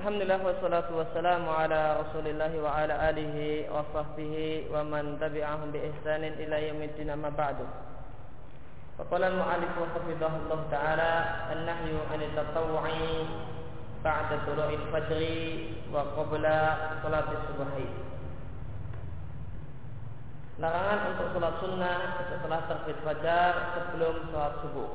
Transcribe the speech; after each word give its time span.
Alhamdulillah 0.00 0.40
wassalatu 0.40 0.96
wassalamu 0.96 1.52
ala 1.52 2.00
Rasulillah 2.00 2.48
wa 2.56 2.72
ala 2.72 3.12
alihi 3.12 3.68
wa 3.68 3.84
sahbihi 3.92 4.72
wa 4.72 4.80
man 4.80 5.20
tabi'ahum 5.20 5.76
bi 5.76 5.84
ihsanin 5.92 6.40
ila 6.40 6.56
yaumiddin 6.56 7.12
amma 7.12 7.28
ba'du. 7.28 7.68
Faqala 8.96 9.28
al-mu'allif 9.28 9.76
hafizahullah 9.76 10.60
ta'ala 10.72 11.12
an-nahyu 11.52 12.00
'an 12.00 12.16
at-tatawwu'i 12.16 13.28
ba'da 14.00 14.40
tulu'il 14.48 14.88
fajri 14.88 15.68
wa 15.92 16.16
qabla 16.16 16.60
salati 17.04 17.36
subhi. 17.52 17.88
Larangan 20.64 20.98
untuk 21.12 21.28
salat 21.36 21.54
sunnah 21.60 22.00
setelah 22.24 22.60
terbit 22.72 22.96
fajar 23.04 23.52
sebelum 23.76 24.32
salat 24.32 24.64
subuh. 24.64 24.90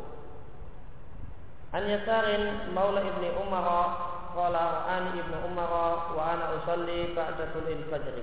An 1.77 1.93
Yasarin 1.93 2.73
Maula 2.73 3.05
Ibni 3.05 3.29
Umar 3.37 4.04
qala 4.35 4.61
ra'ani 4.83 5.15
ibnu 5.15 5.37
umar 5.47 5.71
wa 6.11 6.19
ana 6.19 6.59
usalli 6.59 7.15
ba'da 7.15 7.55
tulil 7.55 7.87
fajr 7.87 8.19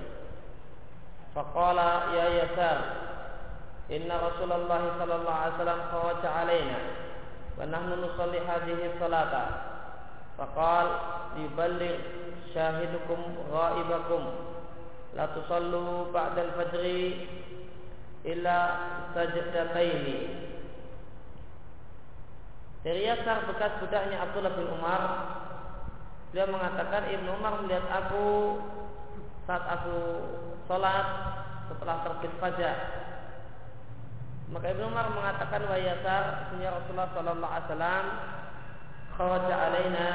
faqala 1.33 2.13
ya 2.13 2.25
yasar 2.45 2.79
inna 3.89 4.21
rasulullah 4.21 4.93
sallallahu 5.01 5.39
alaihi 5.41 5.55
wasallam 5.57 5.81
kharaja 5.89 6.29
alaina 6.45 6.79
wa 7.57 7.65
nahnu 7.65 7.93
nusalli 8.05 8.39
hadhihi 8.45 8.97
salata. 9.01 9.73
Faqal 10.33 10.87
yuballigh 11.37 12.01
syahidukum 12.53 13.37
ghaibakum 13.53 14.23
la 15.13 15.29
tusallu 15.29 16.09
ba'da 16.09 16.41
al-fajr 16.49 16.85
illa 18.25 18.57
sajdataini 19.13 20.17
dari 22.83 23.07
Yasar 23.07 23.47
bekas 23.47 23.79
budaknya 23.79 24.25
Abdullah 24.27 24.53
bin 24.59 24.67
Umar 24.67 25.01
Beliau 26.33 26.49
mengatakan 26.49 27.13
Ibnu 27.13 27.29
Umar 27.29 27.61
melihat 27.61 27.85
aku 27.93 28.57
saat 29.45 29.69
aku 29.69 29.97
sholat 30.65 31.05
setelah 31.69 32.01
terbit 32.01 32.33
fajar. 32.41 32.77
Maka 34.49 34.73
Ibnu 34.73 34.89
Umar 34.89 35.13
mengatakan 35.13 35.61
wa 35.69 35.77
yasar 35.77 36.49
sunnah 36.49 36.73
Rasulullah 36.73 37.13
sallallahu 37.13 37.53
alaihi 37.53 37.65
wasallam 37.69 38.05
kharaja 39.13 39.55
alaina 39.61 40.09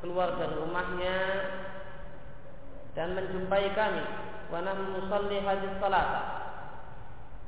keluar 0.00 0.32
dari 0.40 0.54
rumahnya 0.64 1.16
dan 2.96 3.12
menjumpai 3.12 3.68
kami 3.76 4.04
wa 4.48 4.64
nahnu 4.64 4.96
nusalli 4.96 5.44
hadis 5.44 5.76
salat. 5.76 6.08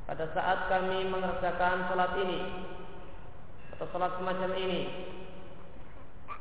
Pada 0.04 0.28
saat 0.36 0.68
kami 0.68 1.08
mengerjakan 1.08 1.88
salat 1.88 2.12
ini 2.28 2.40
atau 3.72 3.88
salat 3.88 4.12
semacam 4.20 4.52
ini 4.60 4.80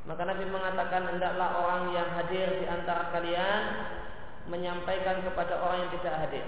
maka 0.08 0.22
Nabi 0.24 0.46
mengatakan 0.48 1.12
hendaklah 1.12 1.50
orang 1.60 1.84
yang 1.92 2.10
hadir 2.16 2.56
di 2.62 2.66
antara 2.70 3.12
kalian 3.12 3.62
menyampaikan 4.48 5.22
kepada 5.28 5.60
orang 5.60 5.86
yang 5.86 5.92
tidak 6.00 6.16
hadir. 6.24 6.46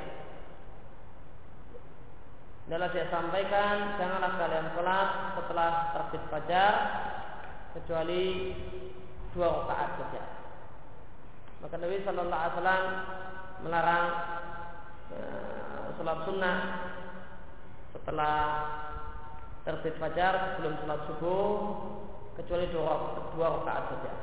Adalah 2.71 2.87
dia 2.95 3.03
sampaikan, 3.11 3.99
janganlah 3.99 4.31
kalian 4.39 4.67
sholat 4.71 5.09
setelah 5.35 5.71
terbit 5.91 6.23
fajar 6.31 6.73
kecuali 7.75 8.55
dua 9.35 9.47
rakaat 9.67 9.89
saja. 9.99 10.23
Maka 11.59 11.75
Nabi 11.75 11.99
Shallallahu 11.99 12.31
Alaihi 12.31 12.55
Wasallam 12.55 12.85
melarang 13.67 14.07
uh, 15.11 15.83
sholat 15.99 16.17
sunnah 16.23 16.57
setelah 17.91 18.37
terbit 19.67 19.95
fajar 19.99 20.33
sebelum 20.55 20.73
sholat 20.79 21.01
subuh 21.11 21.51
kecuali 22.41 22.65
dua, 22.73 22.93
dua 23.37 23.47
rakaat 23.61 23.83
saja. 23.93 24.13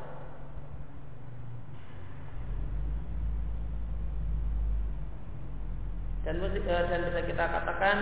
Dan, 6.27 6.45
eh, 6.45 6.85
dan 6.93 7.01
bisa 7.09 7.21
kita 7.25 7.45
katakan 7.47 7.97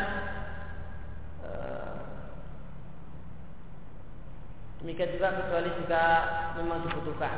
eh, 1.47 1.99
demikian 4.83 5.15
juga 5.15 5.37
kecuali 5.45 5.71
jika 5.85 6.05
memang 6.59 6.83
dibutuhkan, 6.89 7.37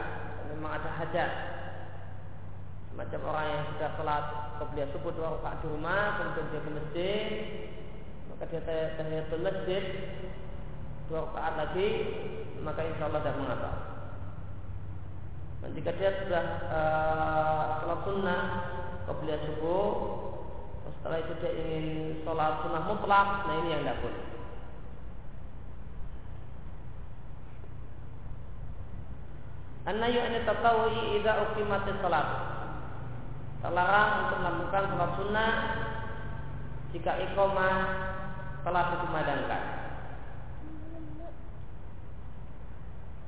memang 0.55 0.81
ada 0.81 0.91
hajat 1.03 1.33
macam 2.99 3.21
orang 3.31 3.47
yang 3.47 3.63
sudah 3.75 3.91
sholat 3.95 4.25
kemudian 4.59 4.91
subuh 4.91 5.13
dua 5.15 5.39
rakaat 5.39 5.63
di 5.63 5.67
rumah 5.71 6.19
kemudian 6.19 6.51
dia 6.51 6.61
ke 6.67 6.71
masjid 6.75 7.27
maka 8.27 8.45
dia 8.51 8.61
tahiyatul 8.99 9.45
masjid 9.47 9.85
dua 11.09 11.25
rakaat 11.25 11.55
lagi 11.57 11.89
maka 12.61 12.85
insya 12.85 13.09
Allah 13.09 13.21
tidak 13.25 13.39
mengapa. 13.41 13.71
Dan 15.59 15.71
jika 15.75 15.91
dia 15.99 16.11
sudah 16.23 16.45
uh, 16.71 17.63
sholat 17.83 18.01
sunnah 18.07 18.43
kemudian 19.11 19.43
subuh, 19.43 19.91
setelah 21.01 21.19
itu 21.19 21.33
dia 21.43 21.51
ingin 21.51 21.87
sholat 22.23 22.63
sunnah 22.63 22.83
mutlak, 22.87 23.29
nah 23.49 23.55
ini 23.65 23.75
yang 23.75 23.83
tidak 23.83 23.99
boleh. 24.05 24.25
An-nayu 29.89 30.21
an 30.21 30.35
tatawwi 30.45 31.17
idza 31.19 31.33
uqimatis 31.49 31.97
salat. 32.05 32.29
Terlarang 33.59 34.11
untuk 34.29 34.39
melakukan 34.45 34.85
sholat 34.95 35.11
sunnah 35.19 35.53
jika 36.95 37.13
iqamah 37.19 37.77
telah 38.63 38.85
dikumandangkan. 38.95 39.78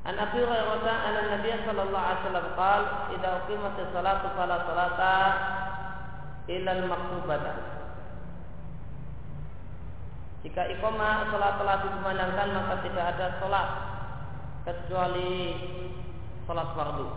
An 0.01 0.17
Abi 0.17 0.41
Hurairah 0.41 0.97
anna 1.13 1.23
Nabi 1.37 1.53
sallallahu 1.61 1.93
alaihi 1.93 2.21
wasallam 2.25 2.49
qaal 2.57 2.83
idza 3.13 3.31
uqimatis 3.45 3.89
salatu 3.93 4.27
fala 4.33 4.57
salata 4.65 5.17
illa 6.49 6.73
al-maktubata. 6.73 7.53
Jika 10.41 10.73
iqamah 10.73 11.29
salat 11.29 11.53
telah 11.61 11.77
dikumandangkan 11.85 12.49
maka 12.57 12.75
tidak 12.81 13.05
ada 13.13 13.27
salat 13.45 13.69
kecuali 14.65 15.33
salat 16.49 16.69
fardu. 16.73 17.09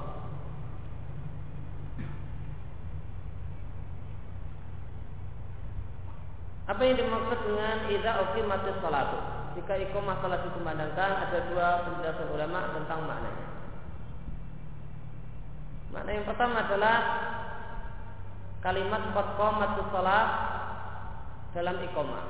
Apa 6.68 6.80
yang 6.84 7.00
dimaksud 7.00 7.40
dengan 7.48 7.78
idza 7.88 8.12
uqimatis 8.28 8.76
salatu? 8.84 9.43
Jika 9.54 9.74
iqamah 9.78 10.18
salat 10.22 10.42
dikumandangkan 10.50 11.12
ada 11.30 11.38
dua 11.54 11.68
penjelasan 11.86 12.30
ulama 12.34 12.74
tentang 12.74 13.00
maknanya. 13.06 13.48
Makna 15.94 16.10
yang 16.10 16.26
pertama 16.26 16.58
adalah 16.66 16.98
kalimat 18.66 19.02
qad 19.14 19.28
qamatus 19.38 19.88
salat 19.94 20.28
dalam 21.54 21.78
iqamah. 21.86 22.26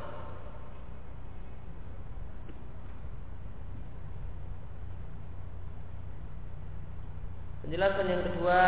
Penjelasan 7.63 8.11
yang 8.11 8.23
kedua 8.27 8.59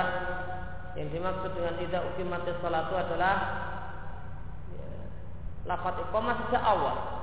yang 0.95 1.11
dimaksud 1.11 1.51
dengan 1.51 1.75
tidak 1.75 2.01
uqimatis 2.15 2.55
salat 2.63 2.87
itu 2.87 2.95
adalah 2.95 3.35
ya, 4.71 4.87
lafaz 5.67 5.99
iqamah 6.07 6.35
sejak 6.47 6.63
awal 6.63 7.14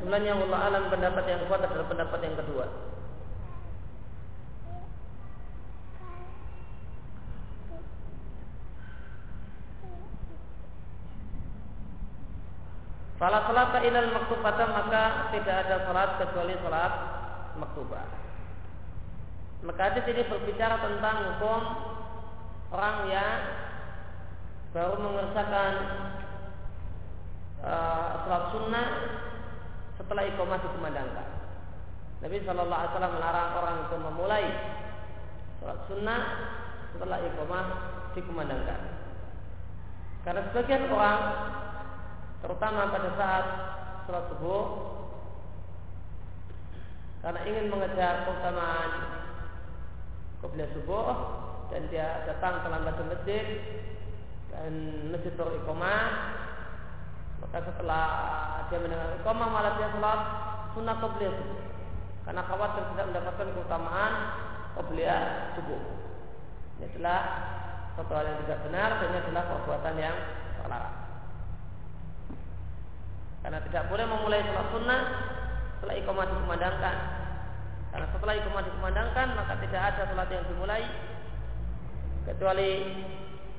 Sebenarnya 0.00 0.34
Allah 0.34 0.60
alam 0.68 0.84
pendapat 0.90 1.24
yang 1.30 1.46
kuat 1.46 1.62
adalah 1.62 1.86
pendapat 1.86 2.20
yang 2.26 2.34
kedua. 2.34 2.66
Salat 13.14 13.46
salat 13.46 13.72
ilal 13.86 14.10
maktubata 14.12 14.64
maka 14.68 15.04
tidak 15.32 15.56
ada 15.64 15.76
salat 15.88 16.10
kecuali 16.20 16.54
salat 16.60 16.92
maktubah. 17.56 18.04
Maka 19.64 19.80
hadis 19.80 20.04
ini 20.12 20.28
berbicara 20.28 20.76
tentang 20.82 21.16
hukum 21.32 21.62
orang 22.74 23.08
yang 23.08 23.38
baru 24.76 24.98
mengerjakan 25.00 25.72
uh, 27.64 28.28
salat 28.28 28.44
sunnah 28.52 28.88
setelah 29.98 30.22
iqamah 30.26 30.58
dikumandangkan. 30.62 31.28
Nabi 32.24 32.36
Shallallahu 32.40 32.80
Alaihi 32.80 32.92
Wasallam 32.96 33.14
melarang 33.20 33.50
orang 33.60 33.76
untuk 33.84 34.00
memulai 34.00 34.44
sholat 35.60 35.78
sunnah 35.86 36.22
setelah 36.96 37.18
iqamah 37.20 37.66
dikumandangkan. 38.16 38.80
Karena 40.24 40.40
sebagian 40.48 40.88
orang, 40.88 41.20
terutama 42.40 42.88
pada 42.88 43.10
saat 43.18 43.46
sholat 44.08 44.24
subuh, 44.32 44.64
karena 47.20 47.40
ingin 47.44 47.72
mengejar 47.72 48.28
keutamaan 48.28 48.90
kebelah 50.44 50.68
subuh 50.76 51.08
dan 51.72 51.88
dia 51.88 52.24
datang 52.28 52.60
terlambat 52.64 52.94
ke 53.00 53.04
masjid, 53.08 53.46
dan 54.52 54.72
masjid 55.12 55.32
berikoma 55.36 55.96
maka 57.54 57.70
setelah 57.70 58.06
dia 58.66 58.82
mendengar 58.82 59.14
iqamah 59.22 59.46
malah 59.46 59.78
dia 59.78 59.86
sholat 59.94 60.20
sunnah 60.74 60.98
qobliyah 60.98 61.30
subuh. 61.38 61.62
Karena 62.26 62.42
khawatir 62.50 62.82
tidak 62.90 63.06
mendapatkan 63.14 63.46
keutamaan 63.54 64.12
qobliyah 64.74 65.22
subuh. 65.54 65.78
Ini 66.82 66.90
adalah 66.90 67.20
satu 67.94 68.10
hal 68.10 68.26
yang 68.26 68.38
tidak 68.42 68.58
benar 68.66 68.90
dan 68.98 69.06
ini 69.06 69.18
adalah 69.22 69.42
perbuatan 69.54 69.94
yang 70.02 70.16
terlarang 70.58 70.96
karena 73.44 73.60
tidak 73.70 73.84
boleh 73.92 74.06
memulai 74.08 74.40
sholat 74.40 74.66
sunnah 74.72 75.00
setelah 75.78 75.94
iqamah 76.00 76.24
dikumandangkan. 76.32 76.96
Karena 77.92 78.06
setelah 78.10 78.34
iqamah 78.40 78.62
dikumandangkan 78.66 79.26
maka 79.36 79.52
tidak 79.62 79.82
ada 79.94 80.02
sholat 80.10 80.28
yang 80.32 80.44
dimulai 80.50 80.82
kecuali 82.24 82.70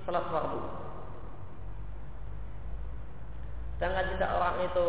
sholat 0.03 0.25
fardu 0.33 0.84
Sedangkan 3.75 4.07
jika 4.15 4.27
orang 4.39 4.57
itu 4.71 4.87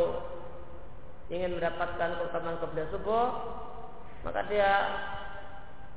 ingin 1.34 1.58
mendapatkan 1.58 2.22
keutamaan 2.22 2.62
kebelah 2.62 2.88
subuh, 2.94 3.26
maka 4.22 4.46
dia 4.46 4.70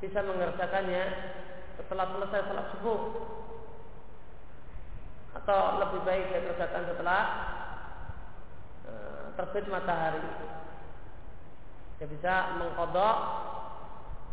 bisa 0.01 0.25
mengerjakannya 0.25 1.03
setelah 1.77 2.05
selesai 2.09 2.41
sholat 2.49 2.67
subuh 2.73 2.99
atau 5.37 5.59
lebih 5.85 6.01
baik 6.01 6.33
dia 6.33 6.41
kerjakan 6.49 6.83
setelah 6.89 7.21
e, 8.89 8.93
terbit 9.37 9.65
matahari. 9.69 10.25
Dia 12.01 12.07
bisa 12.09 12.33
mengkodok 12.57 13.17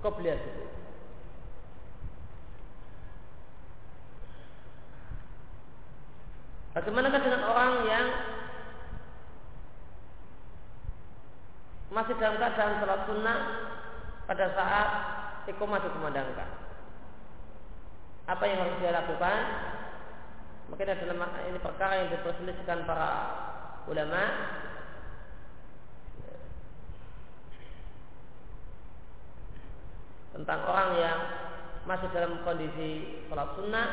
kebelah 0.01 0.39
subuh. 0.41 0.71
Bagaimana 6.77 7.09
dengan 7.09 7.43
orang 7.49 7.73
yang 7.89 8.07
masih 11.91 12.19
dalam 12.19 12.39
keadaan 12.39 12.83
sholat 12.83 13.01
sunnah 13.07 13.39
pada 14.27 14.47
saat 14.59 14.89
iqamah 15.47 15.79
dikumandangkan. 15.83 16.51
Apa 18.27 18.43
yang 18.43 18.59
harus 18.59 18.79
dia 18.83 18.91
lakukan? 18.91 19.39
Mungkin 20.67 20.91
adalah 20.91 21.31
ini 21.47 21.59
perkara 21.63 21.95
yang 22.03 22.11
diperselisihkan 22.11 22.83
para 22.91 23.11
ulama. 23.87 24.23
Tentang 30.35 30.61
orang 30.69 30.91
yang 31.01 31.19
masih 31.87 32.11
dalam 32.11 32.43
kondisi 32.43 33.23
sholat 33.31 33.55
sunnah 33.55 33.87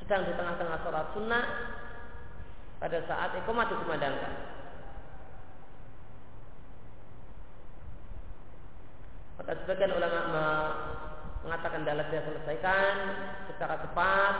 sedang 0.00 0.26
di 0.26 0.34
tengah-tengah 0.34 0.78
sholat 0.82 1.06
sunnah 1.14 1.44
pada 2.80 2.98
saat 3.06 3.36
iqamah 3.44 3.68
dikumandangkan. 3.70 4.49
Maka 9.40 9.56
sebagian 9.64 9.96
ulama 9.96 10.20
mengatakan 11.40 11.88
dalam 11.88 12.04
dia 12.12 12.20
selesaikan 12.28 12.92
secara 13.48 13.80
cepat. 13.80 14.34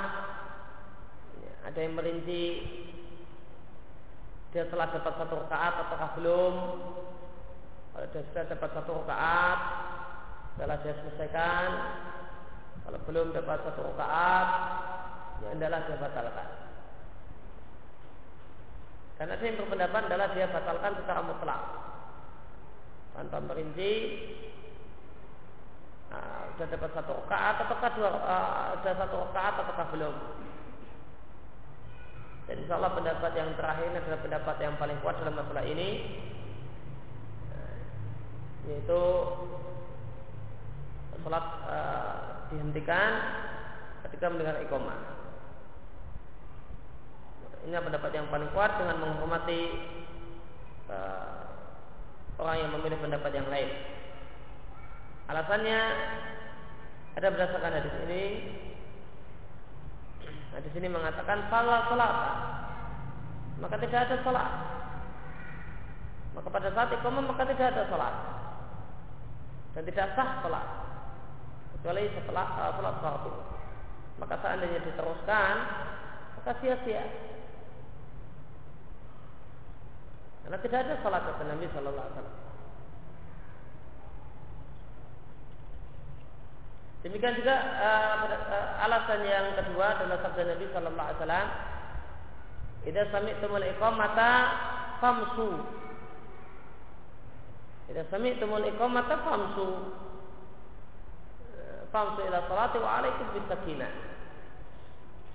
Ya, 1.40 1.52
ada 1.72 1.78
yang 1.80 1.96
merinci 1.96 2.44
dia 4.52 4.68
telah 4.68 4.92
dapat 4.92 5.12
satu 5.16 5.34
rakaat 5.40 5.74
ataukah 5.88 6.10
belum. 6.20 6.54
Kalau 7.96 8.06
dia 8.12 8.22
sudah 8.28 8.44
dapat 8.44 8.70
satu 8.76 8.90
rakaat, 9.00 9.58
setelah 10.52 10.76
dia 10.84 10.94
selesaikan. 11.00 11.68
Kalau 12.84 13.00
belum 13.08 13.26
dapat 13.32 13.58
satu 13.72 13.80
rakaat, 13.80 14.48
ya 15.40 15.48
adalah 15.56 15.80
dia 15.88 15.96
batalkan. 15.96 16.48
Karena 19.16 19.34
dia 19.40 19.48
yang 19.48 19.58
berpendapat 19.64 20.02
adalah 20.12 20.28
dia 20.36 20.46
batalkan 20.52 20.92
secara 21.00 21.20
mutlak 21.24 21.60
tanpa 23.16 23.36
merinci 23.48 23.92
uh, 26.10 26.42
sudah 26.54 26.68
dapat 26.70 26.90
satu 26.94 27.12
rakaat 27.24 27.56
ataukah 27.66 27.90
dua 27.96 28.10
uh, 28.10 28.68
sudah 28.82 28.94
satu 29.00 29.16
rakaat 29.30 29.54
ataukah 29.64 29.86
belum 29.94 30.14
dan 32.50 32.56
insya 32.66 32.74
Allah 32.82 32.92
pendapat 32.98 33.32
yang 33.38 33.50
terakhir 33.54 33.94
adalah 33.94 34.20
pendapat 34.20 34.56
yang 34.58 34.74
paling 34.74 34.98
kuat 35.00 35.14
dalam 35.22 35.38
masalah 35.38 35.64
ini 35.66 35.88
yaitu 38.68 39.02
sholat 41.20 41.44
uh, 41.68 42.16
dihentikan 42.48 43.12
ketika 44.08 44.32
mendengar 44.32 44.56
iqomah. 44.64 44.98
Ini 47.68 47.76
pendapat 47.76 48.10
yang 48.16 48.26
paling 48.32 48.48
kuat 48.56 48.80
dengan 48.80 49.04
menghormati 49.04 49.60
uh, 50.88 51.44
orang 52.40 52.56
yang 52.64 52.70
memilih 52.72 52.98
pendapat 53.04 53.36
yang 53.36 53.48
lain. 53.52 53.68
Alasannya 55.30 55.80
ada 57.14 57.26
berdasarkan 57.30 57.76
hadis 57.78 57.94
ini. 58.10 58.24
Hadis 60.50 60.74
ini 60.74 60.90
mengatakan 60.90 61.46
salat 61.46 61.86
salat 61.86 62.14
maka 63.62 63.76
tidak 63.78 64.10
ada 64.10 64.16
salat. 64.26 64.50
Maka 66.34 66.48
pada 66.50 66.68
saat 66.74 66.90
iqamah 66.98 67.22
maka 67.30 67.46
tidak 67.46 67.70
ada 67.70 67.86
salat 67.86 68.14
dan 69.70 69.82
tidak 69.86 70.18
sah 70.18 70.42
salat 70.42 70.66
kecuali 71.78 72.10
setelah 72.10 72.46
uh, 72.58 72.70
salat 72.74 72.96
fardu. 72.98 73.32
Maka 74.18 74.34
seandainya 74.42 74.82
diteruskan 74.82 75.54
maka 76.42 76.50
sia-sia. 76.58 77.06
Karena 80.42 80.58
tidak 80.58 80.78
ada 80.90 80.94
salat 81.06 81.22
kata 81.22 81.42
Nabi 81.46 81.70
Shallallahu 81.70 82.02
Alaihi 82.02 82.18
Wasallam. 82.18 82.49
Demikian 87.00 87.32
juga 87.40 87.56
uh, 87.80 88.84
alasan 88.84 89.24
yang 89.24 89.56
kedua 89.56 89.96
adalah 89.96 90.20
sabda 90.20 90.52
Nabi 90.52 90.68
Sallallahu 90.68 91.08
Alaihi 91.08 91.20
Wasallam. 91.24 91.48
Idza 92.84 93.02
sami'tumul 93.08 93.66
iqamata 93.72 94.32
famsu. 95.00 95.48
Idza 97.88 98.04
sami'tumul 98.12 98.68
iqamata 98.68 99.16
famsu. 99.24 99.68
Eh, 101.56 101.80
famsu 101.88 102.20
ila 102.24 102.44
salati 102.48 102.76
wa 102.84 102.90
alaikum 103.00 103.32
bisakinah. 103.32 103.92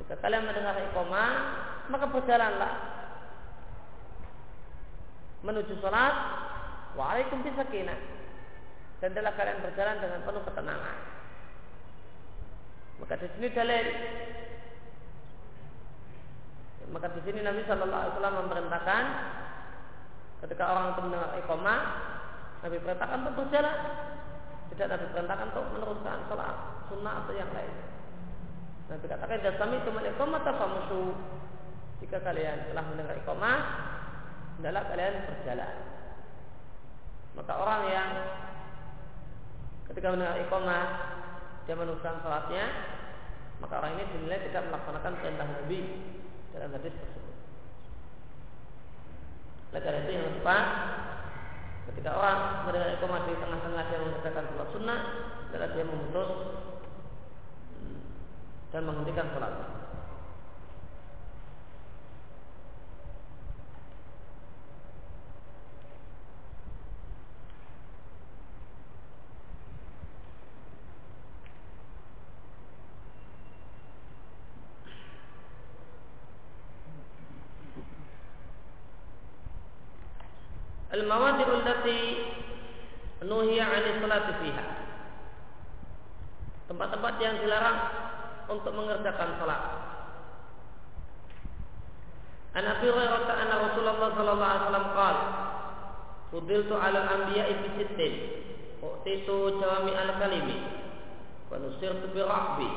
Jika 0.01 0.21
kalian 0.21 0.45
mendengar 0.45 0.77
iqamah, 0.89 1.29
maka 1.89 2.05
berjalanlah 2.13 2.73
menuju 5.45 5.81
salat 5.81 6.15
wa 6.93 7.13
alaikum 7.13 7.41
bisakinah. 7.41 7.97
Dan 9.01 9.17
adalah 9.17 9.33
kalian 9.33 9.65
berjalan 9.65 9.97
dengan 9.97 10.21
penuh 10.25 10.45
ketenangan. 10.45 11.14
Maka 13.01 13.13
di 13.19 13.27
sini 13.35 13.47
dalil. 13.51 13.87
Maka 16.93 17.07
di 17.11 17.21
sini 17.27 17.39
Nabi 17.43 17.61
Shallallahu 17.67 18.03
Alaihi 18.15 18.39
memerintahkan 18.45 19.03
ketika 20.45 20.63
orang 20.69 20.85
itu 20.93 21.01
mendengar 21.03 21.31
iqamah, 21.41 21.81
Nabi 22.61 22.75
perintahkan 22.79 23.17
untuk 23.25 23.35
berjalan. 23.43 23.77
Tidak 24.71 24.87
Nabi 24.87 25.05
perintahkan 25.11 25.45
untuk 25.51 25.65
meneruskan 25.75 26.17
sholat 26.29 26.55
sunnah 26.87 27.13
atau 27.25 27.33
yang 27.35 27.51
lain. 27.51 27.73
Nabi 28.85 29.05
katakan 29.09 29.41
jasami 29.41 29.75
itu 29.81 29.89
iqamah 29.91 30.41
tafamusu. 30.45 31.03
Jika 32.03 32.21
kalian 32.21 32.69
telah 32.69 32.83
mendengar 32.85 33.15
iqamah, 33.17 33.59
adalah 34.61 34.83
kalian 34.87 35.15
berjalan. 35.27 35.75
Maka 37.35 37.53
orang 37.59 37.81
yang 37.91 38.09
ketika 39.91 40.07
mendengar 40.15 40.39
iqamah 40.47 40.85
dia 41.65 41.73
meneruskan 41.73 42.21
sholatnya 42.21 42.65
maka 43.59 43.73
orang 43.81 43.97
ini 43.97 44.03
dinilai 44.13 44.45
tidak 44.51 44.67
melaksanakan 44.69 45.13
perintah 45.17 45.47
Nabi 45.47 45.79
dalam 46.51 46.69
hadis 46.75 46.93
tersebut. 46.93 47.35
Oleh 49.71 49.81
karena 49.81 49.99
itu 50.03 50.11
yang 50.11 50.35
tepat 50.39 50.65
ketika 51.91 52.11
orang 52.15 52.39
mendengar 52.67 52.89
iqamah 52.95 53.21
di 53.27 53.33
tengah-tengah 53.39 53.83
dia 53.87 53.99
mengerjakan 54.03 54.45
sholat 54.51 54.69
sunnah 54.75 54.99
adalah 55.51 55.69
dia 55.71 55.85
memutus 55.87 56.31
dan 58.75 58.81
menghentikan 58.83 59.27
sholatnya. 59.31 59.84
Al-mawadi'ul 80.95 81.63
lati 81.67 81.99
nuhiya 83.27 83.65
'ani 83.67 83.91
salati 83.99 84.33
fiha. 84.39 84.65
Tempat-tempat 86.71 87.13
yang 87.21 87.35
dilarang 87.43 87.79
untuk 88.49 88.73
mengerjakan 88.73 89.37
salat. 89.37 89.63
An 92.55 92.63
Abi 92.63 92.87
Hurairah 92.87 93.27
anna 93.27 93.55
Rasulullah 93.67 94.15
sallallahu 94.15 94.39
alaihi 94.39 94.63
wasallam 94.63 94.87
qala 94.95 95.23
Fudiltu 96.31 96.73
'ala 96.79 97.03
al-anbiya'i 97.03 97.51
fi 97.51 97.67
sittin 97.83 98.13
U'titu 98.79 99.59
jawami 99.59 99.91
al-kalimi 99.91 100.63
Wa 101.51 101.59
nusirtu 101.59 102.15
bi 102.15 102.23
rahbi 102.23 102.69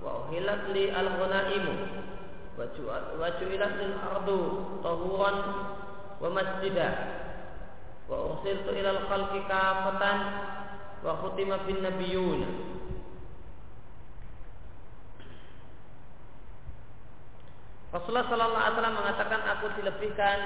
Wa 0.00 0.24
uhilat 0.24 0.72
li 0.72 0.88
al-ghanaimu 0.88 1.74
Wa 2.56 3.28
ju'ilat 3.36 3.72
lil 3.84 3.94
ardu 4.00 4.40
tahuran 4.80 5.36
wa 6.22 6.30
masjidah 6.30 6.92
Wa 8.12 8.36
ursiltu 8.36 8.68
ila 8.76 8.90
al-khalqi 9.00 9.40
kafatan 9.48 10.18
Wa 11.00 11.16
khutima 11.24 11.64
bin 11.64 11.80
nabiyuna 11.80 12.72
Rasulullah 17.92 18.24
Sallallahu 18.24 18.56
Alaihi 18.56 18.72
Wasallam 18.72 18.98
mengatakan 19.04 19.40
aku 19.52 19.66
dilebihkan 19.76 20.38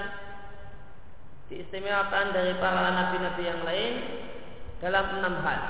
diistimewakan 1.47 2.35
dari 2.35 2.59
para 2.59 2.91
nabi-nabi 2.91 3.43
yang 3.47 3.63
lain 3.63 3.95
dalam 4.83 5.23
enam 5.23 5.35
hal. 5.47 5.61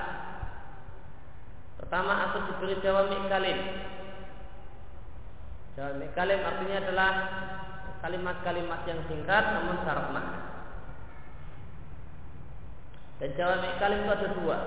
Pertama 1.77 2.33
aku 2.33 2.49
diberi 2.49 2.81
jawami 2.81 3.29
kalim. 3.29 3.61
Jawami 5.77 6.07
kalim 6.17 6.41
artinya 6.41 6.77
adalah 6.81 7.13
kalimat-kalimat 8.01 8.81
yang 8.89 9.01
singkat 9.13 9.45
namun 9.61 9.77
syarat 9.85 10.09
makna. 10.17 10.46
Dan 13.17 13.33
jawami 13.33 13.69
kalim 13.81 14.05
itu 14.05 14.13
ada 14.13 14.29
dua. 14.37 14.59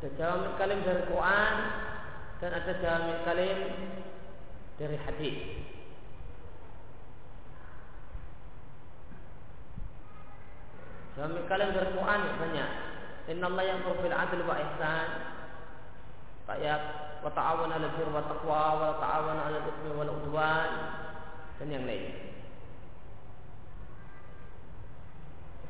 Ada 0.00 0.08
jawami 0.16 0.48
kalim 0.56 0.80
dari 0.80 1.02
Quran 1.04 1.54
dan 2.40 2.50
ada 2.56 2.72
jawami 2.80 3.14
kalim 3.28 3.58
dari 4.80 4.96
hadis. 4.96 5.36
Jawami 11.14 11.40
kalim 11.46 11.70
dari 11.76 11.90
Quran 11.92 12.20
banyak. 12.40 12.70
Inna 13.24 13.46
Allah 13.48 13.64
yang 13.64 13.80
bil 13.84 14.12
adil 14.12 14.42
wa 14.48 14.56
ihsan. 14.58 15.08
Ayat 16.44 16.82
wa 17.24 17.32
ta'awan 17.32 17.72
'alal 17.72 17.96
birri 17.96 18.12
wa 18.12 18.28
taqwa 18.28 18.64
wa 18.76 18.90
ta'awan 19.00 19.36
'alal 19.40 19.64
itsmi 19.64 19.90
wal 19.96 20.12
udwan 20.12 20.70
dan 21.56 21.68
yang 21.72 21.88
lain. 21.88 22.33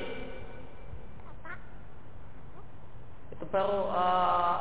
itu 3.32 3.44
baru 3.48 3.80
uh, 3.88 4.56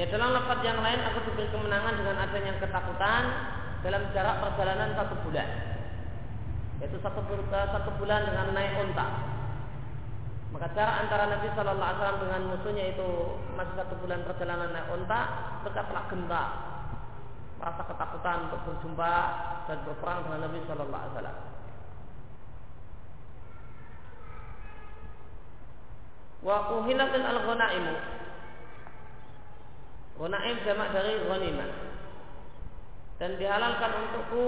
Ini 0.00 0.08
adalah 0.08 0.32
lepas 0.32 0.64
yang 0.64 0.80
lain 0.80 0.96
aku 1.12 1.28
diberi 1.28 1.52
kemenangan 1.52 1.92
dengan 2.00 2.16
adanya 2.24 2.56
ketakutan 2.56 3.22
dalam 3.84 4.00
jarak 4.16 4.40
perjalanan 4.40 4.96
satu 4.96 5.12
bulan. 5.28 5.44
Yaitu 6.80 6.96
satu, 7.04 7.20
satu 7.52 7.90
bulan 8.00 8.24
dengan 8.24 8.56
naik 8.56 8.80
unta 8.80 9.36
maka 10.50 10.66
jarak 10.72 11.04
antara 11.04 11.28
Nabi 11.30 11.52
Shallallahu 11.52 11.84
Alaihi 11.84 12.00
Wasallam 12.00 12.22
dengan 12.24 12.42
musuhnya 12.48 12.84
itu 12.96 13.08
masih 13.60 13.74
satu 13.76 13.94
bulan 14.00 14.24
perjalanan 14.24 14.72
naik 14.72 14.88
unta 14.88 15.20
mereka 15.62 15.84
telah 15.84 16.04
gentar. 16.08 16.48
Merasa 17.60 17.82
ketakutan 17.84 18.38
untuk 18.48 18.60
berjumpa 18.66 19.14
dan 19.68 19.78
berperang 19.84 20.20
dengan 20.24 20.40
Nabi 20.48 20.58
Shallallahu 20.64 20.96
Alaihi 20.96 21.12
Wasallam. 21.12 21.38
Wa 26.40 26.56
uhilatin 26.72 27.20
al 27.20 27.38
Ghanaim 30.20 30.56
jamak 30.68 30.92
dari 30.92 31.24
ghanimah. 31.24 31.70
Dan 33.16 33.40
dihalalkan 33.40 33.92
untukku 34.04 34.44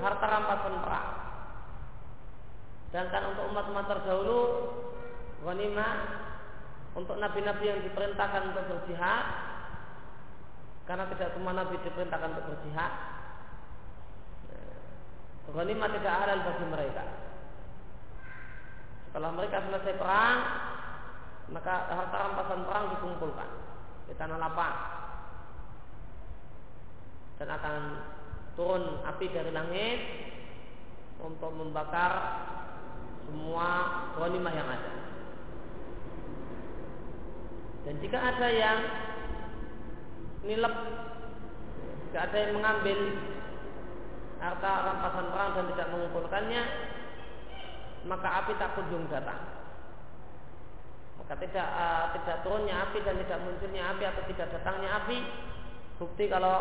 harta 0.00 0.26
rampasan 0.28 0.76
perang. 0.84 1.08
Sedangkan 2.88 3.32
untuk 3.32 3.44
umat-umat 3.52 3.84
terdahulu 3.88 4.40
wanita 5.44 5.88
untuk 6.94 7.16
nabi-nabi 7.20 7.64
yang 7.68 7.80
diperintahkan 7.84 8.54
untuk 8.54 8.64
berjihad 8.70 9.24
karena 10.84 11.04
tidak 11.10 11.32
semua 11.34 11.52
nabi 11.56 11.80
diperintahkan 11.80 12.38
untuk 12.38 12.48
berjihad 12.54 12.92
Ghanimah 15.44 15.92
tidak 15.92 16.14
halal 16.24 16.38
bagi 16.40 16.66
mereka. 16.72 17.04
Setelah 19.06 19.30
mereka 19.36 19.62
selesai 19.62 19.94
perang 20.00 20.38
Maka 21.52 21.74
harta 21.86 22.16
rampasan 22.16 22.66
perang 22.66 22.84
dikumpulkan 22.96 23.50
Di 24.10 24.16
tanah 24.18 24.40
lapang 24.40 25.03
Dan 27.38 27.48
akan 27.50 27.76
turun 28.54 29.02
api 29.02 29.26
dari 29.34 29.50
langit 29.50 29.98
untuk 31.18 31.50
membakar 31.54 32.12
semua 33.26 33.68
ghanimah 34.18 34.54
yang 34.54 34.68
ada. 34.68 34.92
Dan 37.84 37.94
jika 38.00 38.16
ada 38.16 38.48
yang 38.48 38.78
nilep, 40.44 40.74
jika 42.08 42.18
ada 42.30 42.36
yang 42.36 42.52
mengambil 42.56 42.98
harta 44.40 44.72
rampasan 44.88 45.26
perang 45.32 45.50
dan 45.56 45.64
tidak 45.72 45.88
mengumpulkannya, 45.92 46.62
maka 48.04 48.28
api 48.44 48.52
tak 48.60 48.72
kunjung 48.76 49.08
datang. 49.08 49.40
Maka 51.20 51.40
tidak 51.40 51.68
uh, 51.72 52.12
tidak 52.20 52.44
turunnya 52.44 52.88
api 52.88 52.98
dan 53.00 53.16
tidak 53.24 53.40
munculnya 53.40 53.96
api 53.96 54.04
atau 54.04 54.22
tidak 54.28 54.48
datangnya 54.52 54.90
api, 55.00 55.18
bukti 55.96 56.24
kalau 56.28 56.56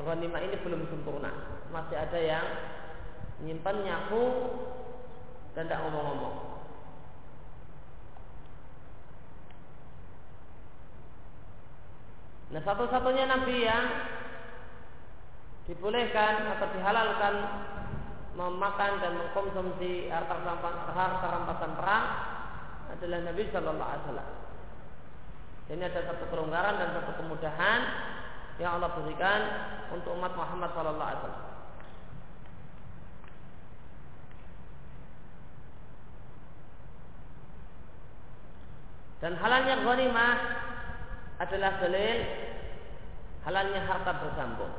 ghanimah 0.00 0.40
ini 0.40 0.56
belum 0.64 0.88
sempurna. 0.88 1.32
Masih 1.68 1.96
ada 2.00 2.16
yang 2.16 2.46
menyimpan 3.42 3.76
nyaku 3.84 4.24
dan 5.52 5.68
tidak 5.68 5.82
ngomong-ngomong. 5.84 6.36
Nah 12.52 12.60
satu-satunya 12.60 13.24
Nabi 13.28 13.64
yang 13.64 13.84
dibolehkan 15.64 16.52
atau 16.52 16.66
dihalalkan 16.76 17.34
memakan 18.36 18.92
dan 19.00 19.12
mengkonsumsi 19.16 20.08
harta 20.08 20.36
rampasan, 20.40 20.92
harta 20.92 21.26
rampasan 21.32 21.72
perang 21.76 22.04
adalah 22.92 23.18
Nabi 23.24 23.42
Shallallahu 23.48 23.88
Alaihi 23.88 24.04
Wasallam. 24.04 24.30
Ini 25.72 25.82
ada 25.88 26.00
satu 26.04 26.24
kelonggaran 26.28 26.76
dan 26.76 26.88
satu 26.92 27.12
kemudahan 27.24 27.80
yang 28.60 28.76
Allah 28.76 28.92
berikan 28.92 29.40
untuk 29.92 30.12
umat 30.16 30.32
Muhammad 30.36 30.72
Shallallahu 30.76 31.08
Alaihi 31.08 31.22
Wasallam. 31.24 31.50
Dan 39.22 39.32
halalnya 39.38 39.74
ghanimah 39.86 40.34
adalah 41.38 41.78
dalil 41.78 42.18
halalnya 43.46 43.80
harta 43.86 44.12
bersambung 44.18 44.74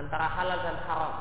antara 0.00 0.26
halal 0.32 0.58
dan 0.64 0.76
haram. 0.88 1.14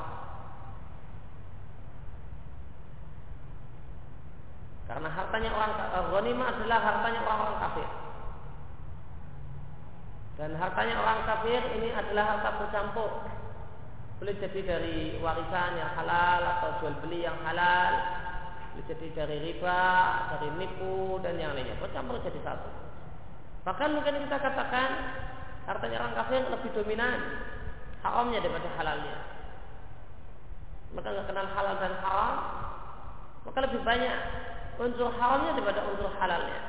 Karena 4.87 5.09
hartanya 5.11 5.49
orang 5.53 5.73
ghanimah 6.15 6.47
adalah 6.55 6.79
hartanya 6.81 7.19
orang-orang 7.27 7.57
kafir. 7.67 7.89
Dan 10.39 10.55
hartanya 10.55 10.95
orang 11.03 11.27
kafir 11.27 11.59
ini 11.75 11.91
adalah 11.91 12.39
harta 12.39 12.63
bercampur. 12.63 13.11
Boleh 14.23 14.39
jadi 14.39 14.59
dari 14.63 15.19
warisan 15.19 15.75
yang 15.75 15.91
halal 15.99 16.39
atau 16.39 16.79
jual 16.79 16.95
beli 17.03 17.27
yang 17.27 17.35
halal. 17.43 17.91
Boleh 18.71 18.85
jadi 18.87 19.07
dari 19.11 19.37
riba, 19.43 19.83
dari 20.31 20.47
nipu 20.55 21.19
dan 21.19 21.35
yang 21.35 21.51
lainnya. 21.51 21.75
Bercampur 21.83 22.23
jadi 22.23 22.39
satu. 22.39 22.71
Bahkan 23.67 23.89
mungkin 23.91 24.15
kita 24.15 24.39
katakan 24.39 24.89
hartanya 25.67 26.07
orang 26.07 26.15
kafir 26.23 26.47
lebih 26.47 26.71
dominan 26.71 27.19
haramnya 27.99 28.39
daripada 28.39 28.71
halalnya. 28.79 29.17
Maka 30.95 31.07
nggak 31.19 31.27
kenal 31.27 31.47
halal 31.51 31.75
dan 31.83 31.93
haram, 31.99 32.35
maka 33.43 33.59
lebih 33.67 33.83
banyak 33.83 34.15
unsur 34.79 35.11
haramnya 35.19 35.51
daripada 35.59 35.83
unsur 35.83 36.15
halalnya. 36.15 36.59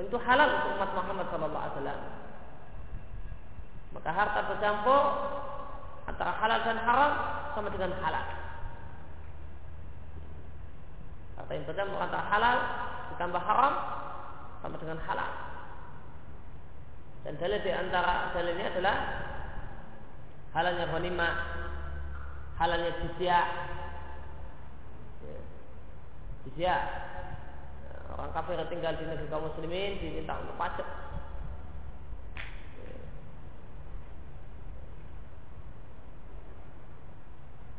Itu 0.00 0.16
halal 0.16 0.48
untuk 0.48 0.80
umat 0.80 0.90
Muhammad 0.96 1.26
Sallallahu 1.28 1.60
Alaihi 1.60 1.76
Wasallam. 1.76 2.21
Maka 3.92 4.10
harta 4.10 4.40
bercampur 4.48 5.02
antara 6.08 6.32
halal 6.40 6.58
dan 6.64 6.78
haram 6.82 7.12
sama 7.52 7.68
dengan 7.68 7.92
halal. 8.00 8.26
Harta 11.36 11.52
yang 11.52 11.66
bercampur 11.68 11.98
antara 12.00 12.24
halal 12.32 12.56
ditambah 13.12 13.42
haram 13.44 13.74
sama 14.64 14.76
dengan 14.80 14.98
halal. 15.04 15.30
Dan 17.22 17.38
dalil 17.38 17.60
di 17.62 17.70
antara 17.70 18.34
dalilnya 18.34 18.66
adalah 18.74 18.96
halalnya 20.56 20.90
ghanimah, 20.90 21.34
halalnya 22.58 22.92
jizya. 22.98 23.40
Jizya. 26.48 26.76
Orang 28.12 28.28
kafir 28.36 28.60
tinggal 28.68 28.92
di 29.00 29.08
negeri 29.08 29.30
kaum 29.32 29.48
muslimin 29.48 29.96
diminta 29.96 30.36
untuk 30.36 30.52
pajak 30.60 30.84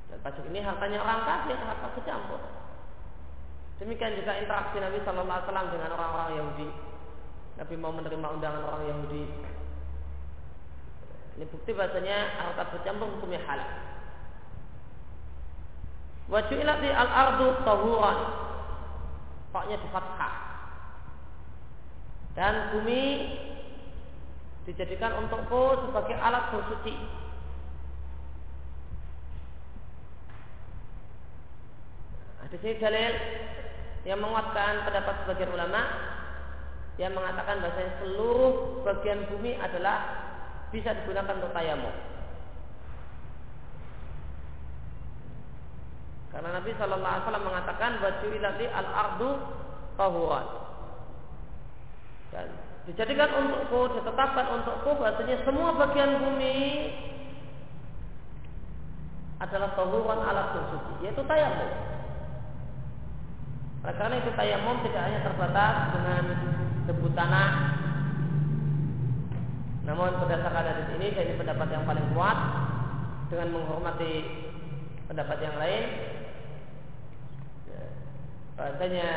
Dan 0.09 0.12
pajak 0.23 0.47
ini 0.47 0.63
hartanya 0.63 1.03
orang 1.03 1.27
kafir, 1.27 1.59
harta 1.59 1.88
kecampur. 1.99 2.39
Demikian 3.83 4.15
juga 4.15 4.39
interaksi 4.39 4.79
Nabi 4.79 5.03
Shallallahu 5.03 5.27
Alaihi 5.27 5.47
Wasallam 5.51 5.67
dengan 5.75 5.89
orang-orang 5.99 6.29
Yahudi. 6.39 6.67
Nabi 7.59 7.73
mau 7.75 7.91
menerima 7.91 8.27
undangan 8.39 8.63
orang 8.63 8.83
Yahudi. 8.88 9.23
Ini 11.33 11.45
bukti 11.49 11.71
bahasanya 11.75 12.17
harta 12.39 12.63
bercampur 12.71 13.09
hukumnya 13.17 13.43
halal. 13.43 13.71
Wajulat 16.31 16.77
di 16.79 16.89
al-ardu 16.93 17.47
tahuran. 17.67 18.19
Paknya 19.51 19.77
di 19.81 19.88
fathah. 19.91 20.36
Dan 22.33 22.73
bumi 22.73 23.01
dijadikan 24.65 25.19
untukku 25.25 25.89
sebagai 25.89 26.17
alat 26.17 26.49
bersuci. 26.49 26.95
Di 32.53 32.61
sini 32.61 32.77
dalil 32.77 33.13
yang 34.05 34.21
menguatkan 34.21 34.85
pendapat 34.85 35.25
sebagian 35.25 35.57
ulama 35.57 35.81
yang 37.01 37.17
mengatakan 37.17 37.65
bahwa 37.65 37.81
seluruh 37.97 38.85
bagian 38.85 39.25
bumi 39.25 39.57
adalah 39.57 40.29
bisa 40.69 40.93
digunakan 41.01 41.41
untuk 41.41 41.49
tayamum. 41.49 41.95
Karena 46.29 46.49
Nabi 46.61 46.77
Shallallahu 46.77 47.13
Alaihi 47.13 47.25
Wasallam 47.25 47.45
mengatakan 47.49 47.91
baju 47.97 48.27
ilati 48.29 48.65
al 48.69 48.87
ardu 48.89 49.29
tahuran. 49.97 50.47
Dan 52.33 52.47
dijadikan 52.85 53.29
untukku, 53.33 53.97
ditetapkan 53.97 54.45
untukku 54.61 54.89
bahasanya 55.01 55.41
semua 55.41 55.73
bagian 55.73 56.21
bumi 56.21 56.57
adalah 59.41 59.73
tahuran 59.73 60.21
alat 60.21 60.47
bersuci, 60.53 60.93
yaitu 61.09 61.21
tayamum. 61.25 61.92
Oleh 63.83 63.95
karena 63.99 64.15
itu 64.23 64.31
tayamum 64.39 64.79
tidak 64.87 65.01
hanya 65.03 65.19
terbatas 65.27 65.75
dengan 65.91 66.23
debu 66.87 67.07
tanah. 67.11 67.51
Namun 69.83 70.23
berdasarkan 70.23 70.63
hadis 70.71 70.87
ini 70.95 71.11
ini 71.11 71.35
pendapat 71.35 71.67
yang 71.67 71.83
paling 71.83 72.07
kuat 72.15 72.37
dengan 73.27 73.51
menghormati 73.51 74.23
pendapat 75.11 75.37
yang 75.43 75.59
lain 75.59 75.83
ya, 77.67 77.83
bahasanya 78.55 79.09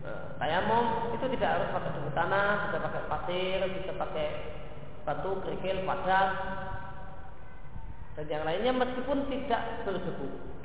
e, 0.00 0.10
tayamum 0.40 1.12
itu 1.12 1.28
tidak 1.36 1.60
harus 1.60 1.68
pakai 1.76 1.92
debu 1.92 2.10
tanah, 2.16 2.48
bisa 2.64 2.78
pakai 2.80 3.02
pasir, 3.04 3.58
bisa 3.76 3.92
pakai 4.00 4.28
batu, 5.04 5.44
kerikil, 5.44 5.84
padat 5.84 6.28
dan 8.16 8.26
yang 8.32 8.44
lainnya 8.48 8.72
meskipun 8.72 9.28
tidak 9.28 9.84
berdebu. 9.84 10.55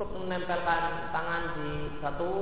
Cukup 0.00 0.16
menempelkan 0.16 1.12
tangan 1.12 1.60
di 1.60 1.92
batu 2.00 2.32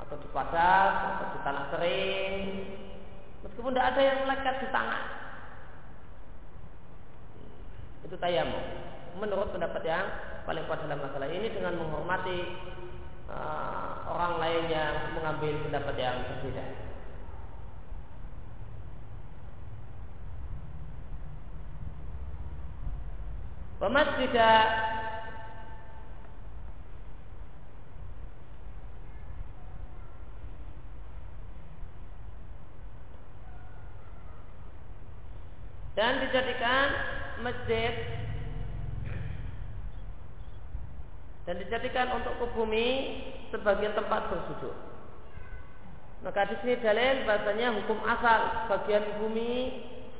atau 0.00 0.16
di 0.16 0.28
padat 0.32 0.92
atau 0.96 1.26
di 1.28 1.38
tanah 1.44 1.64
kering. 1.76 2.40
Meskipun 3.44 3.76
tidak 3.76 3.88
ada 3.92 4.00
yang 4.00 4.18
melekat 4.24 4.64
di 4.64 4.68
tangan. 4.72 5.04
Itu 8.08 8.16
tayamum. 8.16 8.64
Menurut 9.20 9.52
pendapat 9.52 9.84
yang 9.84 10.08
paling 10.48 10.64
kuat 10.64 10.80
dalam 10.88 11.04
masalah 11.04 11.28
ini 11.28 11.52
dengan 11.52 11.84
menghormati 11.84 12.40
uh, 13.28 14.08
orang 14.08 14.40
lain 14.40 14.64
yang 14.72 15.20
mengambil 15.20 15.52
pendapat 15.68 15.94
yang 16.00 16.16
berbeda. 16.32 16.64
tidak 24.16 24.96
dan 35.96 36.20
dijadikan 36.20 36.86
masjid 37.40 37.92
dan 41.48 41.56
dijadikan 41.56 42.20
untuk 42.20 42.36
ke 42.36 42.46
bumi 42.52 42.88
sebagai 43.48 43.96
tempat 43.96 44.28
bersujud. 44.28 44.76
Maka 46.20 46.52
di 46.52 46.54
sini 46.60 46.74
dalil 46.82 47.24
bahasanya 47.24 47.72
hukum 47.80 48.02
asal 48.04 48.68
bagian 48.68 49.04
bumi 49.22 49.52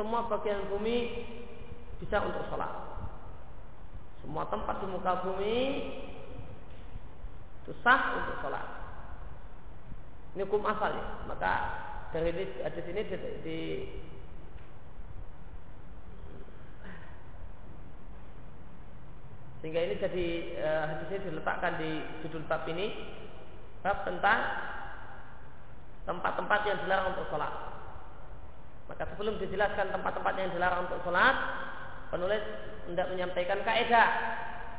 semua 0.00 0.28
bagian 0.28 0.64
bumi 0.72 1.26
bisa 2.00 2.20
untuk 2.24 2.44
sholat. 2.52 2.72
Semua 4.22 4.44
tempat 4.48 4.80
di 4.80 4.86
muka 4.86 5.12
bumi 5.24 5.56
itu 7.64 7.72
sah 7.82 8.22
untuk 8.22 8.36
sholat. 8.44 8.66
Ini 10.36 10.44
hukum 10.46 10.62
asalnya. 10.68 11.26
Maka 11.26 11.52
dari 12.12 12.30
di 12.54 12.80
sini 12.86 13.00
di, 13.08 13.16
di 13.42 13.58
Sehingga 19.66 19.82
ini 19.82 19.98
jadi 19.98 20.26
hadis 20.62 21.10
ini 21.10 21.26
diletakkan 21.26 21.74
di 21.74 21.98
judul 22.22 22.46
bab 22.46 22.62
ini 22.70 22.86
bab 23.82 24.06
tentang 24.06 24.38
tempat-tempat 26.06 26.60
yang 26.70 26.78
dilarang 26.86 27.18
untuk 27.18 27.26
sholat. 27.34 27.50
Maka 28.86 29.10
sebelum 29.10 29.42
dijelaskan 29.42 29.90
tempat-tempat 29.90 30.38
yang 30.38 30.54
dilarang 30.54 30.86
untuk 30.86 31.02
sholat, 31.02 31.34
penulis 32.14 32.46
hendak 32.86 33.10
menyampaikan 33.10 33.58
kaidah 33.66 34.08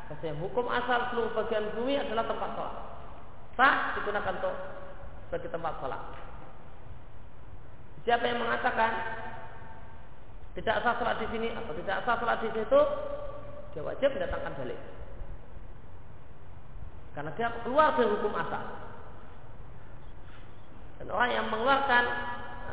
bahwa 0.08 0.32
hukum 0.40 0.72
asal 0.72 1.12
seluruh 1.12 1.36
bagian 1.36 1.68
bumi 1.76 2.00
adalah 2.00 2.24
tempat 2.24 2.50
sholat. 2.56 2.76
Sah 3.60 3.76
digunakan 4.00 4.40
untuk 4.40 4.56
sebagai 5.28 5.52
tempat 5.52 5.84
sholat. 5.84 6.02
Siapa 8.08 8.24
yang 8.24 8.40
mengatakan 8.40 8.92
tidak 10.56 10.80
sah 10.80 10.96
salat 10.96 11.20
di 11.20 11.28
sini 11.36 11.52
atau 11.52 11.76
tidak 11.76 12.08
sah 12.08 12.16
salat 12.24 12.40
di 12.40 12.56
situ, 12.56 12.82
dia 13.78 13.86
wajib 13.86 14.10
mendatangkan 14.10 14.58
dalil. 14.58 14.80
Karena 17.14 17.30
dia 17.38 17.54
keluar 17.62 17.94
dari 17.94 18.10
hukum 18.10 18.34
asal. 18.34 18.64
Dan 20.98 21.14
orang 21.14 21.30
yang 21.30 21.46
mengeluarkan 21.54 22.04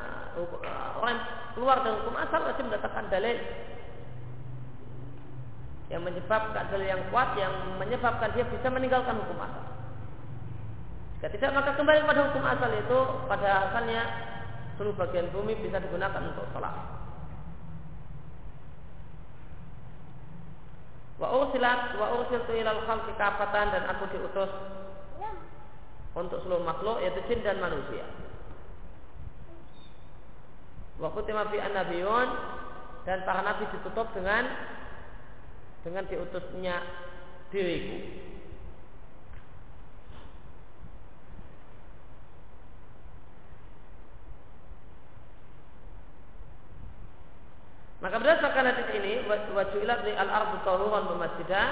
uh, 0.01 0.97
orang 0.97 1.12
yang 1.12 1.25
keluar 1.53 1.77
dari 1.85 1.93
hukum 2.01 2.17
asal 2.17 2.40
wajib 2.49 2.64
mendatangkan 2.73 3.12
dalil 3.12 3.37
yang 5.93 6.01
menyebabkan 6.01 6.73
dalil 6.73 6.88
yang 6.88 7.05
kuat 7.12 7.37
yang 7.37 7.53
menyebabkan 7.77 8.33
dia 8.33 8.49
bisa 8.49 8.73
meninggalkan 8.73 9.21
hukum 9.21 9.45
asal. 9.45 9.64
Jika 11.21 11.37
tidak 11.37 11.53
maka 11.53 11.77
kembali 11.77 12.01
pada 12.09 12.33
hukum 12.33 12.45
asal 12.49 12.73
itu 12.73 12.99
pada 13.29 13.69
asalnya 13.69 14.03
seluruh 14.81 14.97
bagian 14.97 15.29
bumi 15.37 15.53
bisa 15.61 15.85
digunakan 15.85 16.33
untuk 16.33 16.49
sholat. 16.57 16.93
Wa 21.14 21.31
ursilat 21.31 21.94
wa 21.94 22.07
ursiltu 22.18 22.53
ilal 22.59 22.83
khalqi 22.87 23.14
kafatan 23.14 23.70
dan 23.70 23.87
aku 23.87 24.11
diutus 24.11 24.50
untuk 26.14 26.42
seluruh 26.42 26.66
makhluk 26.66 27.03
yaitu 27.03 27.22
jin 27.31 27.42
dan 27.46 27.62
manusia. 27.62 28.07
Wa 30.98 31.11
kutima 31.14 31.46
fi 31.50 31.59
annabiyun 31.62 32.29
dan 33.07 33.22
para 33.27 33.42
nabi 33.46 33.66
ditutup 33.70 34.11
dengan 34.14 34.46
dengan 35.87 36.03
diutusnya 36.09 36.77
diriku. 37.53 37.98
Maka 48.02 48.18
berdasarkan 48.18 48.66
hadis 48.66 48.88
ini 48.96 49.26
wajulat 49.28 50.00
li 50.02 50.12
al 50.14 50.30
ardu 50.30 51.14
masjidah 51.14 51.68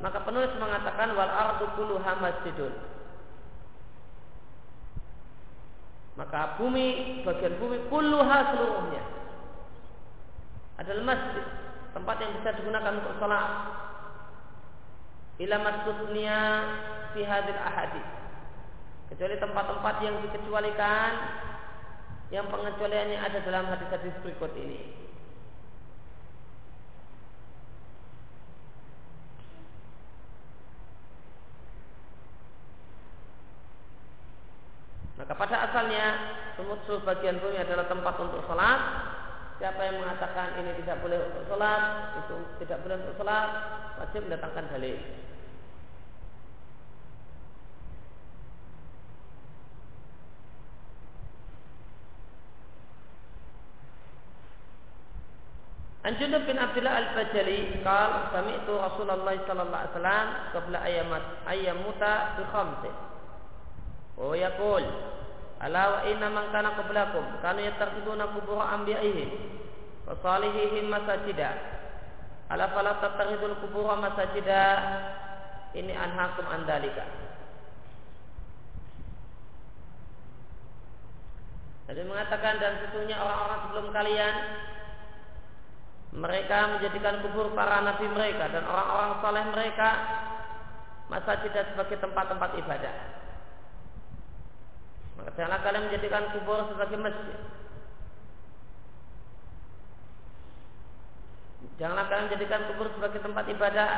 maka 0.00 0.24
penulis 0.24 0.50
mengatakan 0.56 1.12
wal 1.12 1.28
ardu 1.28 1.76
kulluha 1.76 2.12
masjidun. 2.24 2.72
Maka 6.16 6.56
bumi, 6.56 7.20
bagian 7.24 7.60
bumi 7.60 7.84
kulluha 7.92 8.38
seluruhnya 8.52 9.04
adalah 10.80 11.04
masjid, 11.04 11.44
tempat 11.92 12.16
yang 12.24 12.32
bisa 12.40 12.56
digunakan 12.56 12.96
untuk 13.04 13.14
salat. 13.20 13.48
Ila 15.40 15.56
masjidnya 15.60 16.40
fi 17.12 17.20
hadil 17.20 17.60
ahadith. 17.60 18.10
Kecuali 19.12 19.36
tempat-tempat 19.36 19.94
yang 20.00 20.16
dikecualikan 20.24 21.10
yang 22.30 22.46
pengecualiannya 22.46 23.18
ada 23.18 23.38
dalam 23.42 23.66
hadis-hadis 23.66 24.14
berikut 24.22 24.54
ini. 24.54 25.10
Maka 35.18 35.36
pada 35.36 35.56
asalnya 35.68 36.04
semut 36.54 36.86
bagian 37.02 37.42
bumi 37.42 37.60
adalah 37.60 37.90
tempat 37.90 38.14
untuk 38.22 38.46
sholat. 38.46 38.80
Siapa 39.60 39.76
yang 39.84 40.00
mengatakan 40.00 40.56
ini 40.56 40.72
tidak 40.80 41.04
boleh 41.04 41.20
untuk 41.20 41.44
sholat, 41.44 42.16
itu 42.24 42.36
tidak 42.64 42.80
boleh 42.80 42.96
untuk 43.04 43.14
sholat, 43.20 43.48
wajib 44.00 44.24
mendatangkan 44.24 44.72
dalil. 44.72 44.96
An 56.00 56.16
Junub 56.16 56.48
bin 56.48 56.56
Abdullah 56.56 56.96
Al-Bajali 56.96 57.84
qal 57.84 58.32
sami'tu 58.32 58.72
Rasulullah 58.72 59.20
sallallahu 59.20 59.68
alaihi 59.68 59.92
wasallam 59.92 60.26
qabla 60.56 60.78
ayamat 60.80 61.24
ayamuta 61.44 62.12
bi 62.40 62.42
khamsin. 62.48 62.94
Wa 64.16 64.32
yaqul 64.32 64.84
ala 65.60 65.82
wa 65.92 66.00
inna 66.08 66.32
man 66.32 66.48
kana 66.56 66.72
qablakum 66.72 67.44
kanu 67.44 67.60
yattakhiduna 67.68 68.32
qubur 68.32 68.64
anbiya'ihim 68.64 69.28
wa 70.08 70.16
salihihim 70.24 70.88
masajida. 70.88 71.52
Ala 72.48 72.72
fala 72.72 72.96
tattakhidul 73.04 73.60
qubur 73.60 73.92
masajida. 74.00 74.64
Ini 75.76 75.92
anhakum 75.94 76.48
andalika. 76.48 77.04
Jadi 81.92 82.08
mengatakan 82.08 82.56
dan 82.56 82.86
sesungguhnya 82.86 83.20
orang-orang 83.20 83.60
sebelum 83.68 83.86
kalian 83.92 84.34
mereka 86.10 86.78
menjadikan 86.78 87.22
kubur 87.22 87.54
para 87.54 87.86
nabi 87.86 88.10
mereka 88.10 88.50
dan 88.50 88.66
orang-orang 88.66 89.12
saleh 89.22 89.44
mereka 89.54 89.88
masjid 91.06 91.54
sebagai 91.70 91.98
tempat-tempat 92.02 92.50
ibadah. 92.58 92.94
Maka 95.18 95.30
janganlah 95.38 95.60
kalian 95.62 95.84
menjadikan 95.86 96.24
kubur 96.34 96.66
sebagai 96.70 96.98
masjid. 96.98 97.38
Janganlah 101.78 102.06
kalian 102.08 102.26
menjadikan 102.30 102.62
kubur 102.72 102.88
sebagai 102.94 103.20
tempat 103.22 103.44
ibadah. 103.46 103.90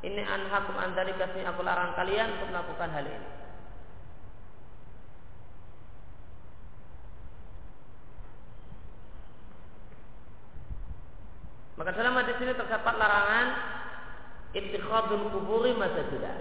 Ini 0.00 0.22
anhakum 0.24 0.78
antari 0.80 1.12
kasih 1.18 1.44
aku 1.44 1.60
larang 1.60 1.92
kalian 1.92 2.38
untuk 2.38 2.54
melakukan 2.54 2.88
hal 2.88 3.04
ini. 3.04 3.39
Maka 11.80 11.96
dalam 11.96 12.12
hadis 12.12 12.36
ini 12.44 12.52
terdapat 12.52 12.92
larangan 13.00 13.46
ittikhadul 14.52 15.32
kuburi 15.32 15.72
tidak 15.80 16.36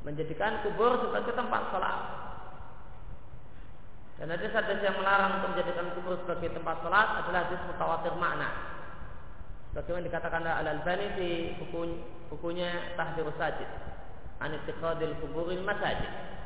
Menjadikan 0.00 0.64
kubur 0.64 0.96
sebagai 1.04 1.36
tempat 1.36 1.68
sholat. 1.68 1.98
Dan 4.16 4.32
hadis 4.32 4.48
hadis 4.56 4.80
yang 4.80 4.96
melarang 4.96 5.44
untuk 5.44 5.52
menjadikan 5.52 5.92
kubur 5.92 6.16
sebagai 6.24 6.56
tempat 6.56 6.80
sholat 6.80 7.20
adalah 7.20 7.52
hadis 7.52 7.60
mutawatir 7.68 8.16
makna. 8.16 8.48
Bagaimana 9.76 10.08
dikatakan 10.08 10.40
Al 10.40 10.68
Albani 10.80 11.06
di 11.20 11.30
buku, 11.60 12.00
bukunya 12.32 12.96
Tahdir 12.96 13.28
Sajid. 13.36 13.68
Anitikhadil 14.40 15.20
kuburil 15.20 15.60
masajid. 15.68 16.38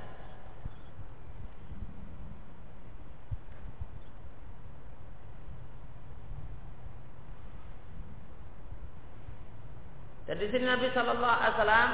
Dan 10.32 10.32
di 10.43 10.51
sini 10.51 10.67
Nabi 10.67 10.91
Shallallahu 10.91 11.39
Alaihi 11.39 11.55
Wasallam 11.55 11.91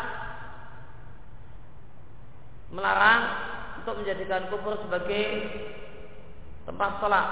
melarang 2.72 3.22
untuk 3.84 3.94
menjadikan 4.00 4.48
kubur 4.48 4.80
sebagai 4.80 5.24
tempat 6.64 6.90
sholat. 6.96 7.28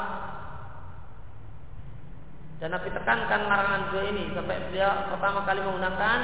Dan 2.61 2.73
Nabi 2.73 2.89
tekankan 2.93 3.49
larangan 3.49 3.83
dua 3.93 4.03
ini 4.13 4.33
sampai 4.37 4.61
beliau 4.69 4.93
pertama 5.13 5.45
kali 5.49 5.61
menggunakan 5.65 6.19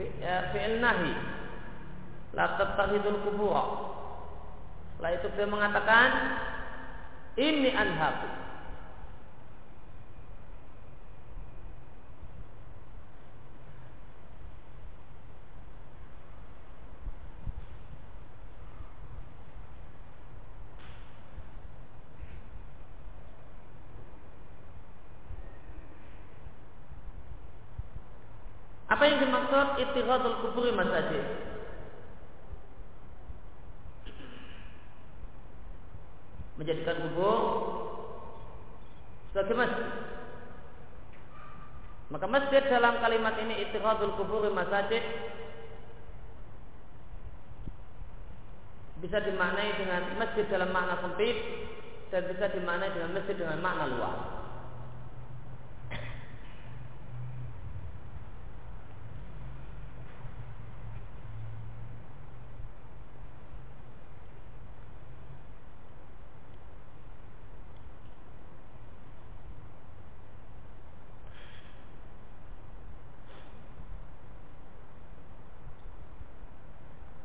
ya, 0.00 0.36
fi'il 0.52 0.80
nahi 0.80 1.12
la 2.32 2.56
tattakhidul 2.56 3.28
kubur. 3.28 3.56
Setelah 4.96 5.12
itu 5.20 5.26
beliau 5.36 5.52
mengatakan 5.52 6.08
ini 7.36 7.76
anhaku 7.76 8.44
Apa 28.94 29.10
yang 29.10 29.26
dimaksud 29.26 29.68
ittikhadul 29.82 30.38
kuburi 30.38 30.70
masajid? 30.70 31.24
Menjadikan 36.54 37.02
kubur 37.02 37.38
sebagai 39.34 39.58
masjid. 39.58 39.88
Maka 42.14 42.23
masjid 42.34 42.66
dalam 42.66 42.98
kalimat 42.98 43.38
ini 43.38 43.62
ittikhadul 43.62 44.18
kuburi 44.18 44.50
masajid 44.50 45.06
bisa 48.98 49.22
dimaknai 49.22 49.70
dengan 49.78 50.02
masjid 50.18 50.42
dalam 50.50 50.74
makna 50.74 50.98
sempit 50.98 51.38
dan 52.10 52.26
bisa 52.26 52.50
dimaknai 52.50 52.90
dengan 52.90 53.14
masjid 53.14 53.38
dengan 53.38 53.62
makna 53.62 53.86
luas. 53.86 54.34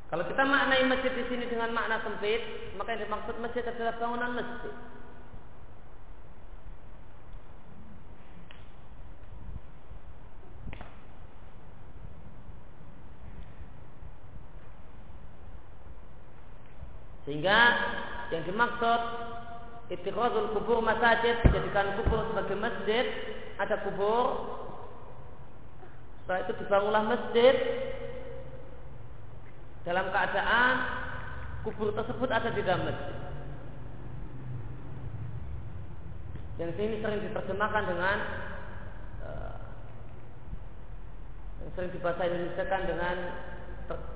Kalau 0.10 0.26
kita 0.26 0.42
maknai 0.42 0.90
masjid 0.90 1.14
di 1.14 1.24
sini 1.30 1.46
dengan 1.70 1.86
makna 1.86 2.02
sempit, 2.02 2.42
maka 2.82 2.98
yang 2.98 3.06
dimaksud 3.06 3.36
masjid 3.46 3.62
adalah 3.62 3.94
bangunan 4.02 4.42
masjid. 4.42 4.74
Sehingga 17.30 17.62
yang 18.34 18.42
dimaksud 18.50 19.02
Itiqadul 19.94 20.50
kubur 20.58 20.82
masjid 20.82 21.38
Dijadikan 21.46 21.94
kubur 21.98 22.26
sebagai 22.30 22.58
masjid 22.58 23.06
Ada 23.62 23.86
kubur 23.86 24.50
Setelah 26.26 26.42
itu 26.42 26.54
dibangunlah 26.58 27.04
masjid 27.06 27.56
Dalam 29.86 30.10
keadaan 30.10 30.99
Kubur 31.66 31.92
tersebut 31.92 32.30
ada 32.32 32.50
di 32.56 32.62
dalam 32.64 32.88
masjid 32.88 33.18
Yang 36.60 36.76
ini 36.80 36.96
sering 37.00 37.22
diterjemahkan 37.24 37.84
dengan 37.88 38.18
uh, 39.24 39.58
Yang 41.64 41.72
sering 41.76 41.92
dibaca 41.96 42.24
Indonesia 42.24 42.66
kan 42.68 42.82
dengan 42.88 43.16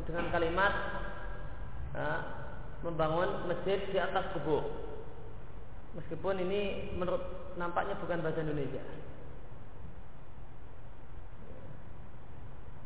Dengan 0.08 0.25
kalimat 0.32 0.73
uh, 1.95 2.43
membangun 2.84 3.47
masjid 3.47 3.79
di 3.88 3.97
atas 3.97 4.36
kubur. 4.36 4.67
Meskipun 5.95 6.36
ini 6.43 6.91
menurut 6.99 7.56
nampaknya 7.56 7.95
bukan 7.97 8.19
bahasa 8.19 8.43
Indonesia. 8.43 8.84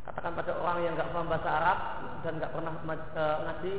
Katakan 0.06 0.32
pada 0.38 0.52
orang 0.56 0.78
yang 0.86 0.92
nggak 0.94 1.10
paham 1.12 1.28
bahasa 1.28 1.50
Arab 1.50 1.78
dan 2.24 2.32
nggak 2.40 2.52
pernah 2.54 2.72
e, 2.96 3.22
ngaji 3.44 3.74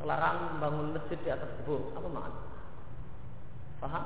terlarang 0.00 0.56
membangun 0.56 0.96
masjid 0.96 1.20
di 1.20 1.28
atas 1.28 1.52
kubur. 1.60 1.92
Apa 1.92 2.08
makna? 2.08 2.40
Paham? 3.84 4.04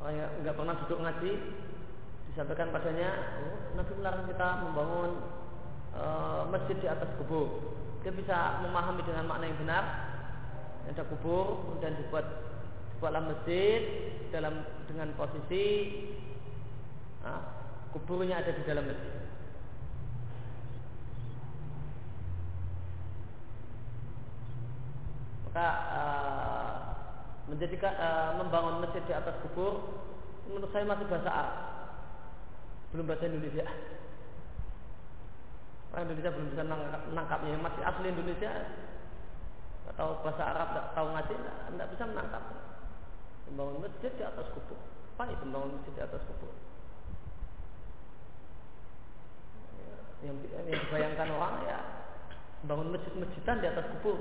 Orang 0.00 0.16
yang 0.16 0.32
nggak 0.40 0.56
pernah 0.56 0.74
duduk 0.80 0.98
ngaji 1.04 1.32
disampaikan 2.32 2.72
padanya, 2.72 3.36
oh, 3.44 3.76
Nabi 3.76 3.92
melarang 4.00 4.24
kita 4.32 4.48
membangun 4.64 5.10
e, 5.92 6.04
masjid 6.48 6.76
di 6.80 6.88
atas 6.88 7.10
kubur. 7.20 7.76
Dia 8.00 8.16
bisa 8.16 8.64
memahami 8.64 9.04
dengan 9.04 9.28
makna 9.28 9.44
yang 9.44 9.60
benar. 9.60 9.84
Ada 10.88 11.04
kubur 11.04 11.68
kemudian 11.68 12.00
dibuat 12.00 12.24
dibuatlah 12.96 13.32
masjid 13.32 13.80
dalam 14.28 14.60
dengan 14.84 15.08
posisi 15.16 15.64
nah, 17.24 17.40
kuburnya 17.96 18.44
ada 18.44 18.52
di 18.56 18.62
dalam 18.64 18.88
masjid. 18.88 19.29
E, 25.50 25.66
menjadikan 27.50 27.90
e, 27.90 28.08
membangun 28.38 28.86
masjid 28.86 29.02
di 29.02 29.10
atas 29.10 29.34
kubur 29.42 29.82
menurut 30.46 30.70
saya 30.70 30.86
masih 30.86 31.06
bahasa 31.10 31.30
Arab 31.30 31.56
belum 32.94 33.06
bahasa 33.10 33.26
Indonesia 33.26 33.66
Orang 35.90 36.06
Indonesia 36.06 36.30
belum 36.30 36.48
bisa 36.54 36.62
menangkapnya. 37.10 37.50
Yang 37.50 37.64
masih 37.66 37.82
asli 37.82 38.06
Indonesia 38.14 38.50
atau 39.90 40.22
bahasa 40.22 40.42
Arab 40.54 40.66
tidak 40.70 40.86
tahu 40.94 41.06
ngaji, 41.10 41.34
tidak 41.74 41.88
bisa 41.90 42.04
menangkap. 42.06 42.42
Membangun 43.50 43.78
masjid 43.82 44.12
di 44.14 44.22
atas 44.22 44.46
kubur. 44.54 44.78
Apa 45.18 45.34
itu 45.34 45.44
membangun 45.50 45.70
masjid 45.74 45.92
di 45.98 46.02
atas 46.06 46.22
kubur? 46.30 46.52
Yang, 50.20 50.36
yang 50.52 50.78
dibayangkan 50.78 51.28
orang 51.32 51.54
ya 51.64 51.78
bangun 52.70 52.88
masjid-masjidan 52.94 53.56
di 53.58 53.66
atas 53.66 53.86
kubur. 53.98 54.18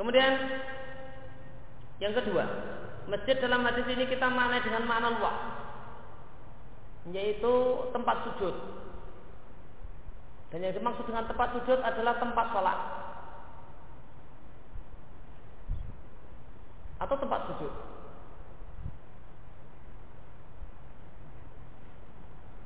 Kemudian 0.00 0.32
yang 2.00 2.16
kedua, 2.16 2.40
masjid 3.04 3.36
dalam 3.36 3.60
hadis 3.68 3.84
ini 3.84 4.08
kita 4.08 4.32
maknai 4.32 4.64
dengan 4.64 4.88
makna 4.88 5.12
luas, 5.12 5.38
yaitu 7.12 7.52
tempat 7.92 8.24
sujud. 8.24 8.56
Dan 10.48 10.64
yang 10.64 10.72
dimaksud 10.72 11.04
dengan 11.04 11.28
tempat 11.28 11.52
sujud 11.52 11.84
adalah 11.84 12.16
tempat 12.16 12.46
sholat 12.48 12.78
atau 17.04 17.16
tempat 17.20 17.40
sujud. 17.52 17.72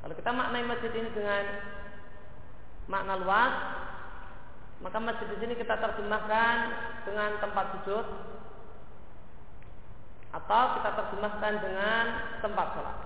Kalau 0.06 0.14
kita 0.14 0.30
maknai 0.30 0.70
masjid 0.70 0.92
ini 0.94 1.10
dengan 1.10 1.42
makna 2.86 3.18
luas, 3.18 3.54
maka 4.84 5.00
masjid 5.00 5.24
di 5.32 5.40
sini 5.40 5.56
kita 5.56 5.80
terjemahkan 5.80 6.56
dengan 7.08 7.40
tempat 7.40 7.72
sujud 7.72 8.04
atau 10.36 10.62
kita 10.76 10.90
terjemahkan 10.92 11.52
dengan 11.64 12.04
tempat 12.44 12.66
sholat. 12.76 12.96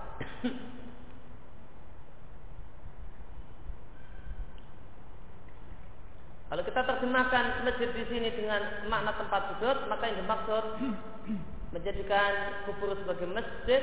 Kalau 6.49 6.65
kita 6.65 6.81
terjemahkan 6.81 7.61
masjid 7.61 7.93
di 7.93 8.03
sini 8.09 8.33
dengan 8.33 8.89
makna 8.89 9.13
tempat 9.15 9.53
sujud, 9.53 9.85
maka 9.85 10.03
yang 10.09 10.25
dimaksud 10.25 10.65
menjadikan 11.69 12.65
kubur 12.65 12.97
sebagai 12.97 13.29
masjid 13.29 13.81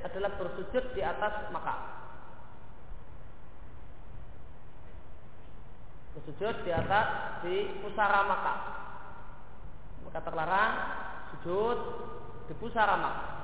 adalah 0.00 0.32
bersujud 0.40 0.96
di 0.96 1.04
atas 1.04 1.52
makam. 1.52 2.05
Bersujud 6.16 6.64
di 6.64 6.72
atas 6.72 7.06
di 7.44 7.76
pusara 7.84 8.24
makam. 8.24 8.58
Maka 10.08 10.20
terlarang 10.24 10.72
sujud 11.36 11.78
di 12.48 12.54
pusara 12.56 12.96
makam. 12.96 13.36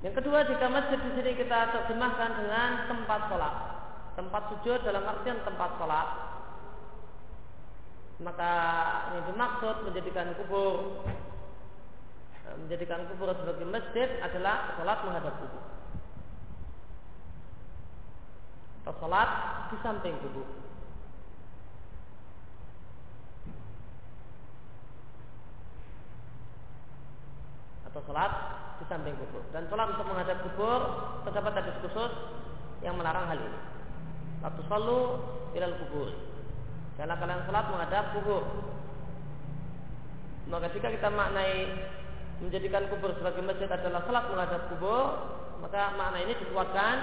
Yang 0.00 0.24
kedua, 0.24 0.48
jika 0.48 0.64
masjid 0.72 0.96
di 0.96 1.12
sini 1.12 1.36
kita 1.36 1.76
terjemahkan 1.76 2.40
dengan 2.40 2.88
tempat 2.88 3.28
sholat, 3.28 3.54
tempat 4.16 4.42
sujud 4.48 4.80
dalam 4.80 5.04
artian 5.04 5.44
tempat 5.44 5.76
sholat, 5.76 6.29
maka 8.20 8.52
yang 9.16 9.24
dimaksud 9.32 9.76
menjadikan 9.88 10.36
kubur 10.36 11.00
menjadikan 12.50 13.06
kubur 13.06 13.30
sebagai 13.32 13.66
masjid 13.68 14.08
adalah 14.20 14.74
sholat 14.74 14.98
menghadap 15.06 15.34
kubur. 15.38 15.64
Atau 18.82 18.94
sholat 18.98 19.28
di 19.70 19.76
samping 19.86 20.16
kubur. 20.18 20.48
Atau 27.86 28.00
sholat 28.02 28.32
di 28.82 28.84
samping 28.90 29.14
kubur. 29.14 29.42
Dan 29.54 29.70
sholat 29.70 29.86
untuk 29.94 30.06
menghadap 30.10 30.42
kubur 30.42 30.80
terdapat 31.22 31.52
hadis 31.62 31.76
khusus 31.86 32.12
yang 32.82 32.98
melarang 32.98 33.30
hal 33.30 33.38
ini. 33.38 33.60
Waktu 34.42 34.60
selalu 34.66 34.98
ilal 35.54 35.76
kubur 35.86 36.29
karena 37.00 37.16
kalian 37.16 37.48
sholat 37.48 37.64
menghadap 37.72 38.04
kubur. 38.12 38.44
Maka 40.52 40.68
jika 40.76 40.92
kita 40.92 41.08
maknai 41.08 41.80
menjadikan 42.44 42.92
kubur 42.92 43.16
sebagai 43.16 43.40
masjid 43.40 43.72
adalah 43.72 44.04
sholat 44.04 44.28
menghadap 44.28 44.68
kubur, 44.68 45.04
maka 45.64 45.96
makna 45.96 46.20
ini 46.20 46.36
dikuatkan 46.44 46.96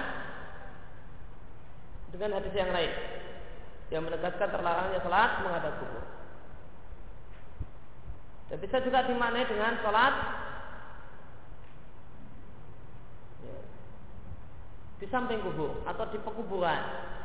dengan 2.14 2.38
hadis 2.38 2.54
yang 2.54 2.70
lain 2.70 2.94
yang 3.90 4.06
menegaskan 4.06 4.54
terlarangnya 4.54 5.02
sholat 5.02 5.30
menghadap 5.42 5.74
kubur. 5.82 6.04
Dan 8.54 8.58
bisa 8.62 8.78
juga 8.86 9.02
dimaknai 9.02 9.50
dengan 9.50 9.82
sholat 9.82 10.14
di 15.02 15.06
samping 15.10 15.42
kubur 15.42 15.82
atau 15.90 16.06
di 16.14 16.22
pekuburan 16.22 17.17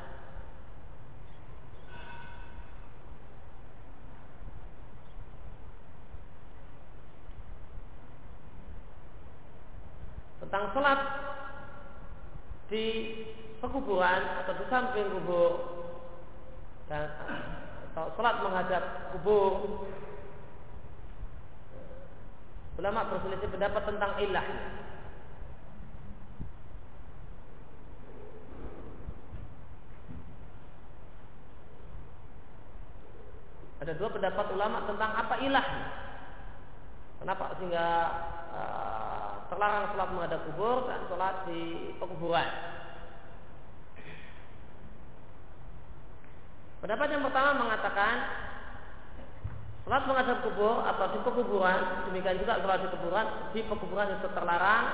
tentang 10.54 10.70
sholat 10.78 11.00
di 12.70 12.86
pekuburan 13.58 14.22
atau 14.46 14.54
di 14.54 14.66
samping 14.70 15.10
kubur. 15.18 15.52
Dan 16.86 17.10
atau 17.90 18.14
sholat 18.14 18.46
menghadap 18.46 19.10
kubur 19.18 19.82
ulama 22.78 23.10
berselisih 23.10 23.50
pendapat 23.50 23.82
tentang 23.82 24.14
ilahnya 24.22 24.62
Ada 33.82 33.98
dua 33.98 34.10
pendapat 34.16 34.48
ulama 34.54 34.86
tentang 34.88 35.12
apa 35.12 35.36
ilahnya. 35.44 35.86
Kenapa? 37.20 37.52
Sehingga 37.60 37.88
uh, 38.56 39.03
terlarang 39.54 39.94
sholat 39.94 40.10
menghadap 40.18 40.42
kubur 40.50 40.90
dan 40.90 41.06
sholat 41.06 41.46
di 41.46 41.94
pekuburan. 42.02 42.50
Pendapat 46.82 47.08
yang 47.14 47.22
pertama 47.22 47.62
mengatakan 47.62 48.16
sholat 49.86 50.04
menghadap 50.10 50.38
kubur 50.42 50.82
atau 50.82 51.06
di 51.14 51.20
pekuburan, 51.22 52.10
demikian 52.10 52.42
juga 52.42 52.58
sholat 52.66 52.82
di 52.82 52.90
kuburan, 52.98 53.26
di 53.54 53.62
pekuburan 53.62 54.10
itu 54.18 54.28
terlarang 54.34 54.86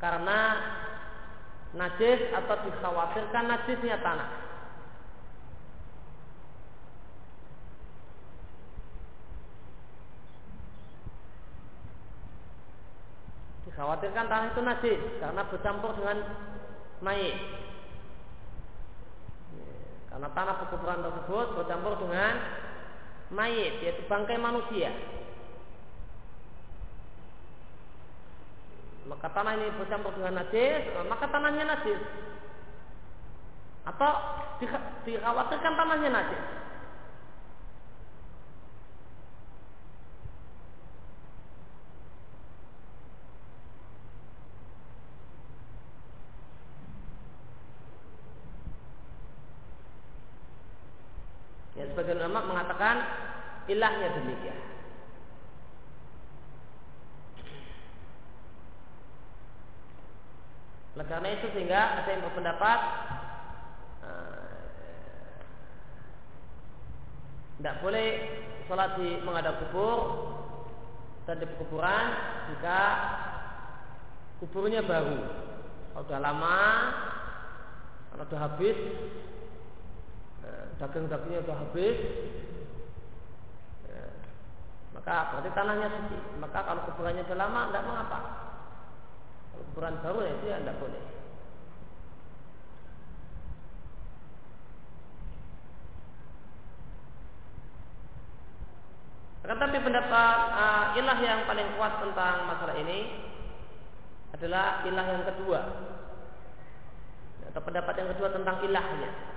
karena 0.00 0.40
najis 1.76 2.32
atau 2.32 2.56
dikhawatirkan 2.64 3.44
najisnya 3.44 4.00
tanah. 4.00 4.43
Dikhawatirkan 13.74 14.30
tanah 14.30 14.54
itu 14.54 14.62
najis 14.62 15.02
karena 15.18 15.42
bercampur 15.50 15.98
dengan 15.98 16.22
mayit. 17.02 17.34
Karena 20.14 20.30
tanah 20.30 20.62
pekuburan 20.62 21.02
tersebut 21.02 21.58
bercampur 21.58 21.98
dengan 21.98 22.38
mayit, 23.34 23.82
yaitu 23.82 24.06
bangkai 24.06 24.38
manusia. 24.38 24.94
Maka 29.10 29.26
tanah 29.34 29.58
ini 29.58 29.74
bercampur 29.74 30.14
dengan 30.22 30.38
najis, 30.38 30.94
maka 31.10 31.26
tanahnya 31.26 31.66
najis. 31.66 31.98
Atau 33.90 34.12
dikhawatirkan 35.02 35.74
tanahnya 35.74 36.14
najis. 36.14 36.63
Sebagian 51.94 52.18
ulama 52.26 52.42
mengatakan 52.50 53.06
ilahnya 53.70 54.18
demikian. 54.18 54.58
Oleh 60.98 61.06
karena 61.06 61.28
itu 61.38 61.46
sehingga 61.54 62.02
ada 62.02 62.08
yang 62.10 62.22
berpendapat 62.26 62.78
tidak 67.62 67.74
uh, 67.78 67.80
boleh 67.82 68.08
sholat 68.66 68.90
di 68.98 69.08
menghadap 69.22 69.54
kubur 69.62 69.98
dan 71.30 71.38
di 71.38 71.46
kuburan 71.58 72.04
jika 72.50 72.80
kuburnya 74.42 74.82
baru. 74.82 75.18
Kalau 75.94 76.04
sudah 76.10 76.22
lama, 76.22 76.58
kalau 78.10 78.24
sudah 78.26 78.40
habis, 78.50 78.76
daging-dagingnya 80.78 81.44
sudah 81.46 81.58
habis. 81.58 81.96
Ya, 83.86 84.04
maka 84.98 85.14
berarti 85.30 85.50
tanahnya 85.54 85.88
suci 85.90 86.16
maka 86.42 86.58
kalau 86.66 86.82
kuburannya 86.90 87.22
sudah 87.26 87.38
lama 87.38 87.60
tidak 87.70 87.86
mengapa 87.86 88.18
kalau 89.54 89.64
kuburan 89.70 89.94
baru 90.02 90.18
ya 90.26 90.32
itu 90.34 90.46
ya 90.50 90.58
tidak 90.62 90.78
boleh. 90.82 91.02
Tetapi 99.44 99.76
pendapat 99.76 100.38
uh, 100.56 100.96
ilah 100.96 101.18
yang 101.20 101.44
paling 101.44 101.76
kuat 101.76 102.00
tentang 102.00 102.48
masalah 102.48 102.80
ini 102.80 103.28
adalah 104.32 104.82
ilah 104.88 105.06
yang 105.06 105.24
kedua. 105.28 105.60
Atau 107.52 107.60
pendapat 107.60 107.94
yang 108.00 108.08
kedua 108.16 108.32
tentang 108.32 108.56
ilahnya 108.64 109.33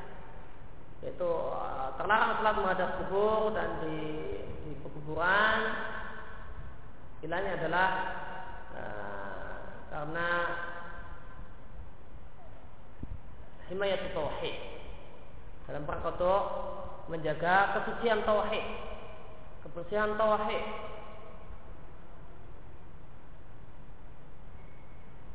yaitu 1.06 1.30
uh, 1.30 1.94
terlarang 2.00 2.42
sholat 2.42 2.54
menghadap 2.58 2.90
kubur 3.04 3.54
dan 3.54 3.86
di, 3.86 3.98
di 4.66 4.72
pekuburan. 4.82 5.60
Ilahnya 7.22 7.52
adalah 7.62 7.90
uh, 8.74 9.58
karena 9.94 10.30
himayat 13.70 14.10
tauhid. 14.14 14.58
Dalam 15.68 15.84
rangka 15.84 16.10
untuk 16.18 16.44
menjaga 17.12 17.78
kesucian 17.78 18.26
tauhid. 18.26 18.66
Kebersihan 19.68 20.18
tauhid. 20.18 20.64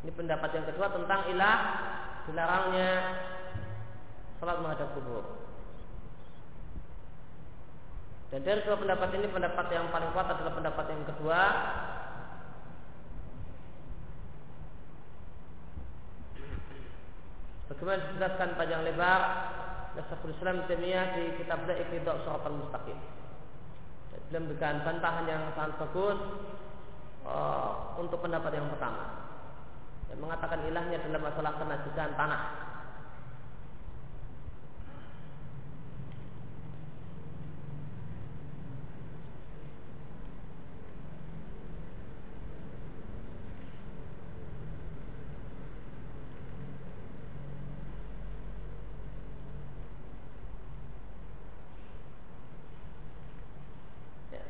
Ini 0.02 0.10
pendapat 0.18 0.50
yang 0.58 0.66
kedua 0.66 0.90
tentang 0.90 1.30
ilah 1.30 1.58
dilarangnya 2.26 2.90
sholat 4.42 4.58
menghadap 4.58 4.90
kubur 4.98 5.41
dan 8.32 8.40
dari 8.48 8.64
dua 8.64 8.80
pendapat 8.80 9.12
ini 9.12 9.28
pendapat 9.28 9.66
yang 9.76 9.92
paling 9.92 10.08
kuat 10.16 10.24
adalah 10.24 10.56
pendapat 10.56 10.88
yang 10.88 11.04
kedua. 11.04 11.40
Bagaimana 17.68 18.08
dijelaskan 18.08 18.56
panjang 18.56 18.82
lebar? 18.88 19.20
Nasrul 19.92 20.32
Islam 20.32 20.64
Temiyah 20.64 21.12
di 21.12 21.36
kitab 21.36 21.68
Iqtidak 21.68 22.24
Surat 22.24 22.40
Al-Mustaqim 22.48 22.96
Beliau 24.32 24.40
memberikan 24.40 24.80
bantahan 24.80 25.28
yang 25.28 25.52
sangat 25.52 25.76
bagus 25.76 26.16
uh, 27.28 28.00
Untuk 28.00 28.16
pendapat 28.24 28.56
yang 28.56 28.72
pertama. 28.72 29.28
Yang 30.08 30.20
mengatakan 30.24 30.64
ilahnya 30.72 31.04
dalam 31.04 31.20
masalah 31.20 31.52
kenajisan 31.60 32.16
tanah 32.16 32.71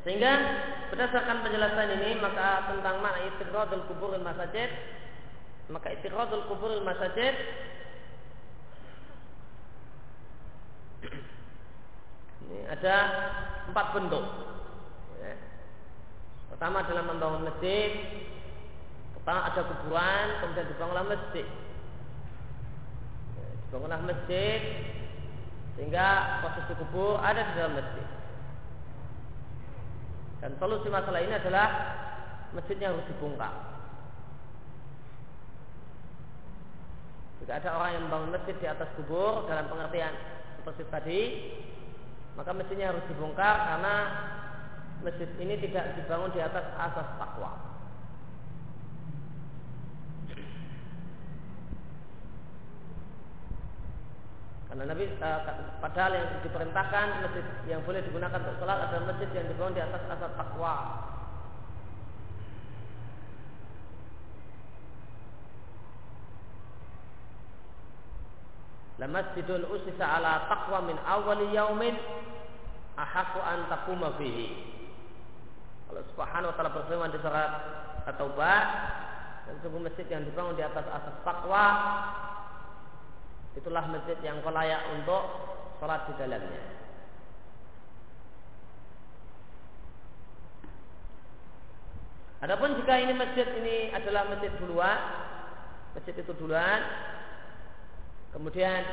Sehingga 0.03 0.31
berdasarkan 0.91 1.47
penjelasan 1.47 1.95
ini 1.95 2.19
maka 2.19 2.67
tentang 2.67 2.99
makna 2.99 3.23
istighradul 3.33 3.87
kuburil 3.87 4.21
masajid 4.21 4.69
maka 5.71 5.95
istighradul 5.95 6.43
kuburil 6.51 6.83
masajid 6.83 7.33
ini 12.43 12.59
ada 12.67 12.95
empat 13.71 13.85
bentuk. 13.95 14.25
Ya. 15.23 15.33
Pertama 16.53 16.83
adalah 16.83 17.03
membangun 17.07 17.47
masjid. 17.47 17.91
Pertama 19.17 19.39
ada 19.47 19.61
kuburan, 19.63 20.25
kemudian 20.43 20.67
dibangunlah 20.67 21.07
masjid. 21.07 21.47
Ya, 23.39 23.47
dibangunlah 23.65 24.01
masjid 24.03 24.59
sehingga 25.73 26.07
posisi 26.45 26.73
kubur 26.77 27.17
ada 27.17 27.41
di 27.41 27.53
dalam 27.57 27.73
masjid. 27.79 28.07
Dan 30.43 30.59
solusi 30.59 30.91
masalah 30.91 31.23
ini 31.23 31.39
adalah 31.39 31.67
masjidnya 32.51 32.91
harus 32.91 33.07
dibongkar. 33.07 33.55
Jika 37.39 37.63
ada 37.63 37.69
orang 37.79 37.91
yang 37.95 38.03
membangun 38.11 38.35
masjid 38.35 38.55
di 38.59 38.67
atas 38.67 38.91
kubur 38.99 39.47
dalam 39.47 39.71
pengertian 39.71 40.11
seperti 40.59 40.83
tadi, 40.91 41.21
maka 42.35 42.51
masjidnya 42.51 42.91
harus 42.91 43.07
dibongkar 43.07 43.55
karena 43.71 43.95
masjid 44.99 45.31
ini 45.39 45.55
tidak 45.63 45.95
dibangun 45.95 46.35
di 46.35 46.43
atas 46.43 46.75
asas 46.75 47.07
takwa. 47.15 47.72
Karena 54.73 54.89
Nabi 54.89 55.05
uh, 55.05 55.39
padahal 55.85 56.17
yang 56.17 56.41
diperintahkan 56.41 57.05
masjid 57.21 57.45
yang 57.69 57.85
boleh 57.85 58.01
digunakan 58.01 58.41
untuk 58.41 58.57
sholat 58.57 58.89
adalah 58.89 59.13
masjid 59.13 59.29
yang 59.37 59.45
dibangun 59.45 59.77
di 59.77 59.85
atas 59.85 60.01
asas 60.09 60.33
takwa. 60.33 60.75
La 68.97 69.05
masjidun 69.05 69.61
usisa 69.69 70.09
ala 70.09 70.49
taqwa 70.49 70.89
min 70.89 70.97
awali 71.05 71.53
yaumin 71.53 71.93
ahaku 72.97 73.45
an 73.45 73.69
taquma 73.69 74.17
fihi. 74.17 74.73
Allah 75.93 76.01
Subhanahu 76.17 76.49
wa 76.49 76.55
taala 76.57 76.73
berfirman 76.73 77.13
di 77.13 77.21
surat 77.21 77.51
At-Taubah 78.09 78.61
dan 79.45 79.53
sungguh 79.61 79.85
masjid 79.85 80.09
yang 80.09 80.25
dibangun 80.25 80.57
di 80.57 80.65
atas 80.65 80.89
asas 80.89 81.13
takwa 81.21 81.65
itulah 83.53 83.85
masjid 83.89 84.17
yang 84.25 84.41
layak 84.41 84.81
untuk 84.97 85.23
sholat 85.77 86.09
di 86.09 86.13
dalamnya. 86.17 86.63
Adapun 92.43 92.75
jika 92.75 92.99
ini 92.99 93.15
masjid 93.15 93.47
ini 93.55 93.95
adalah 93.95 94.27
masjid 94.27 94.51
duluan, 94.59 94.99
masjid 95.95 96.11
itu 96.11 96.33
duluan, 96.35 96.83
kemudian 98.35 98.83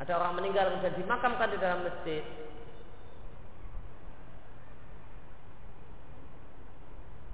ada 0.00 0.12
orang 0.16 0.40
meninggal 0.40 0.72
kemudian 0.72 0.96
dimakamkan 0.96 1.52
di 1.52 1.58
dalam 1.60 1.84
masjid, 1.84 2.24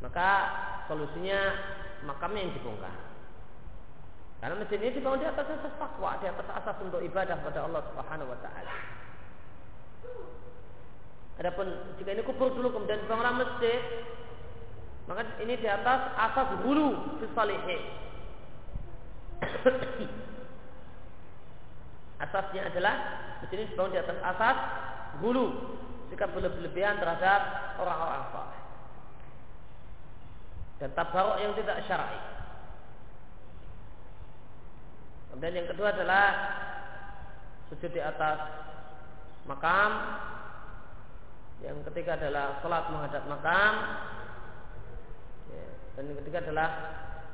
maka 0.03 0.31
solusinya 0.91 1.39
makamnya 2.03 2.51
yang 2.51 2.55
dibongkar. 2.59 3.14
Karena 4.45 4.61
masjid 4.61 4.77
ini 4.77 4.93
dibangun 4.93 5.25
di 5.25 5.29
atas 5.33 5.57
asas 5.57 5.73
takwa, 5.81 6.21
di 6.21 6.29
atas 6.29 6.45
asas 6.45 6.77
untuk 6.85 7.01
ibadah 7.01 7.41
pada 7.41 7.65
Allah 7.65 7.81
Subhanahu 7.89 8.29
wa 8.29 8.39
taala. 8.45 8.77
Adapun 11.41 11.73
jika 11.97 12.13
ini 12.13 12.21
kubur 12.29 12.53
dulu 12.53 12.77
kemudian 12.77 13.01
dibangunlah 13.01 13.41
masjid, 13.41 13.81
maka 15.09 15.25
ini 15.41 15.57
di 15.57 15.65
atas 15.65 16.13
asas 16.13 16.61
hulu 16.61 17.17
fi 17.25 17.77
Asasnya 22.21 22.69
adalah 22.69 22.95
di 23.41 23.49
sini 23.49 23.65
dibangun 23.73 23.97
di 23.97 24.01
atas 24.05 24.21
asas 24.21 24.57
hulu 25.25 25.57
sikap 26.13 26.37
berlebihan 26.37 27.01
terhadap 27.01 27.73
orang-orang 27.81 28.29
saleh 28.29 28.61
dan 30.85 30.93
tabarok 30.93 31.41
yang 31.41 31.57
tidak 31.57 31.81
syar'i. 31.89 32.34
Kemudian 35.35 35.67
yang 35.67 35.67
kedua 35.75 35.91
adalah 35.91 36.27
sujud 37.67 37.91
di 37.91 37.99
atas 37.99 38.39
makam. 39.51 39.91
Yang 41.59 41.91
ketiga 41.91 42.15
adalah 42.15 42.63
sholat 42.63 42.87
menghadap 42.95 43.27
makam. 43.27 43.73
Dan 45.99 46.07
yang 46.07 46.23
ketiga 46.23 46.39
adalah 46.39 46.69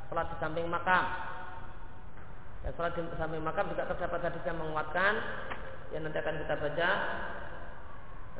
sholat 0.08 0.32
di 0.32 0.36
samping 0.40 0.64
makam. 0.72 1.04
Dan 2.64 2.72
sholat 2.72 2.96
di 2.96 3.04
samping 3.20 3.44
makam 3.44 3.68
juga 3.68 3.84
terdapat 3.84 4.32
hadis 4.32 4.48
yang 4.48 4.56
menguatkan 4.56 5.12
yang 5.92 6.00
nanti 6.00 6.24
akan 6.24 6.40
kita 6.40 6.54
baca. 6.56 6.90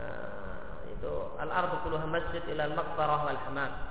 Nah, 0.01 0.89
itu 0.89 1.13
al-ardu 1.37 1.85
kulluha 1.85 2.09
masjid 2.09 2.41
ila 2.49 2.65
al-maqbarah 2.65 3.21
wal 3.29 3.41
hamam. 3.45 3.89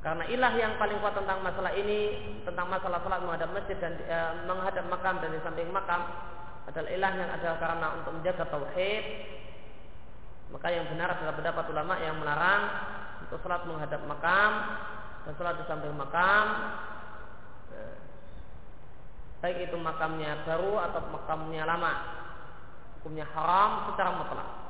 Karena 0.00 0.24
ilah 0.32 0.52
yang 0.56 0.80
paling 0.80 0.96
kuat 1.04 1.12
tentang 1.12 1.44
masalah 1.44 1.76
ini, 1.76 2.16
tentang 2.48 2.72
masalah 2.72 3.04
salat 3.04 3.20
menghadap 3.20 3.52
masjid 3.52 3.76
dan 3.76 4.00
e, 4.00 4.18
menghadap 4.48 4.88
makam 4.88 5.20
dan 5.20 5.28
di 5.28 5.40
samping 5.44 5.68
makam 5.68 6.00
adalah 6.64 6.88
ilah 6.88 7.12
yang 7.20 7.30
ada 7.36 7.50
karena 7.60 7.86
untuk 8.00 8.12
menjaga 8.16 8.48
tauhid. 8.48 9.04
Maka 10.56 10.66
yang 10.72 10.88
benar 10.88 11.20
adalah 11.20 11.36
pendapat 11.36 11.64
ulama 11.68 11.94
yang 12.00 12.16
melarang 12.16 12.62
untuk 13.28 13.44
salat 13.44 13.62
menghadap 13.68 14.00
makam 14.08 14.50
dan 15.28 15.32
salat 15.36 15.54
di 15.60 15.64
samping 15.68 15.92
makam. 15.92 16.46
E, 17.68 17.78
baik 19.44 19.68
itu 19.68 19.76
makamnya 19.76 20.48
baru 20.48 20.80
atau 20.80 21.12
makamnya 21.12 21.68
lama, 21.68 21.92
hukumnya 22.96 23.28
haram 23.36 23.92
secara 23.92 24.16
mutlak. 24.16 24.69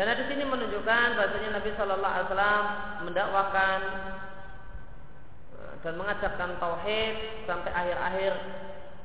Dan 0.00 0.16
hadis 0.16 0.32
ini 0.32 0.48
menunjukkan 0.48 1.06
bahasanya 1.12 1.60
Nabi 1.60 1.76
Shallallahu 1.76 2.08
Alaihi 2.08 2.28
Wasallam 2.32 2.64
mendakwakan 3.04 3.80
eh, 5.60 5.74
dan 5.84 5.92
mengajarkan 6.00 6.56
tauhid 6.56 7.44
sampai 7.44 7.68
akhir-akhir 7.68 8.32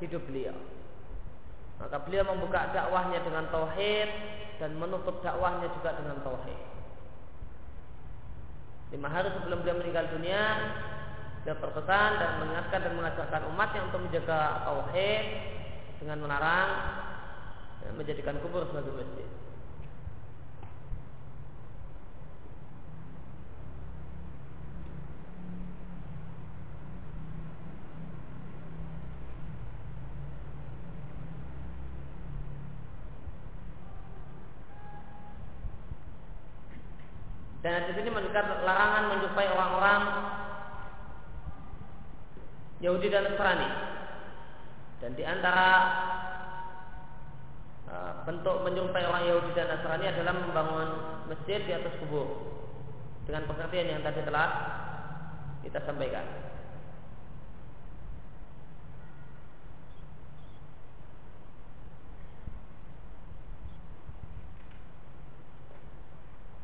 hidup 0.00 0.24
beliau. 0.24 0.56
Maka 1.84 2.00
beliau 2.00 2.24
membuka 2.32 2.72
dakwahnya 2.72 3.20
dengan 3.28 3.44
tauhid 3.52 4.08
dan 4.56 4.72
menutup 4.80 5.20
dakwahnya 5.20 5.68
juga 5.76 6.00
dengan 6.00 6.16
tauhid. 6.24 6.60
Lima 8.96 9.12
hari 9.12 9.28
sebelum 9.36 9.60
beliau 9.60 9.76
meninggal 9.76 10.08
dunia, 10.16 10.42
beliau 11.44 11.60
berpesan 11.60 12.10
dan 12.16 12.40
mengingatkan 12.40 12.80
dan 12.80 12.92
mengajarkan 12.96 13.42
umatnya 13.52 13.84
untuk 13.84 14.00
menjaga 14.00 14.64
tauhid 14.64 15.24
dengan 16.00 16.24
melarang 16.24 16.70
eh, 17.84 17.92
menjadikan 17.92 18.40
kubur 18.40 18.64
sebagai 18.72 18.96
masjid. 18.96 19.45
Dan 37.66 37.90
di 37.90 37.98
sini 37.98 38.14
menunjukkan 38.14 38.62
larangan 38.62 39.10
menjumpai 39.10 39.50
orang-orang 39.50 40.02
Yahudi 42.78 43.10
dan 43.10 43.26
Nasrani. 43.26 43.70
Dan 45.02 45.18
di 45.18 45.26
antara 45.26 45.68
uh, 47.90 48.22
bentuk 48.22 48.62
menjumpai 48.62 49.02
orang 49.10 49.26
Yahudi 49.26 49.50
dan 49.58 49.66
Nasrani 49.66 50.06
adalah 50.06 50.34
membangun 50.38 50.88
masjid 51.26 51.58
di 51.66 51.74
atas 51.74 51.90
kubur 51.98 52.54
dengan 53.26 53.50
pengertian 53.50 53.98
yang 53.98 54.02
tadi 54.06 54.22
telah 54.22 54.48
kita 55.66 55.82
sampaikan. 55.82 56.46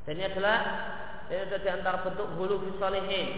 Dan 0.03 0.19
ini 0.19 0.27
adalah 0.27 0.59
ini 1.33 1.49
adalah 1.49 1.65
di 1.65 1.71
antara 1.73 1.99
bentuk 2.05 2.29
hulu 2.37 2.61
fisalihin. 2.69 3.29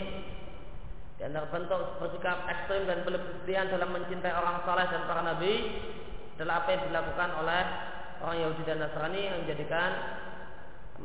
Di 1.14 1.22
antara 1.22 1.47
bentuk 1.47 2.03
bersikap 2.03 2.42
ekstrim 2.51 2.90
dan 2.90 3.07
berlebihan 3.07 3.70
dalam 3.70 3.95
mencintai 3.95 4.34
orang 4.34 4.66
saleh 4.66 4.82
dan 4.90 5.07
para 5.07 5.22
nabi 5.22 5.78
adalah 6.34 6.66
apa 6.66 6.68
yang 6.74 6.82
dilakukan 6.90 7.30
oleh 7.38 7.62
orang 8.18 8.36
Yahudi 8.42 8.62
dan 8.66 8.82
Nasrani 8.82 9.22
yang 9.22 9.36
menjadikan 9.47 9.90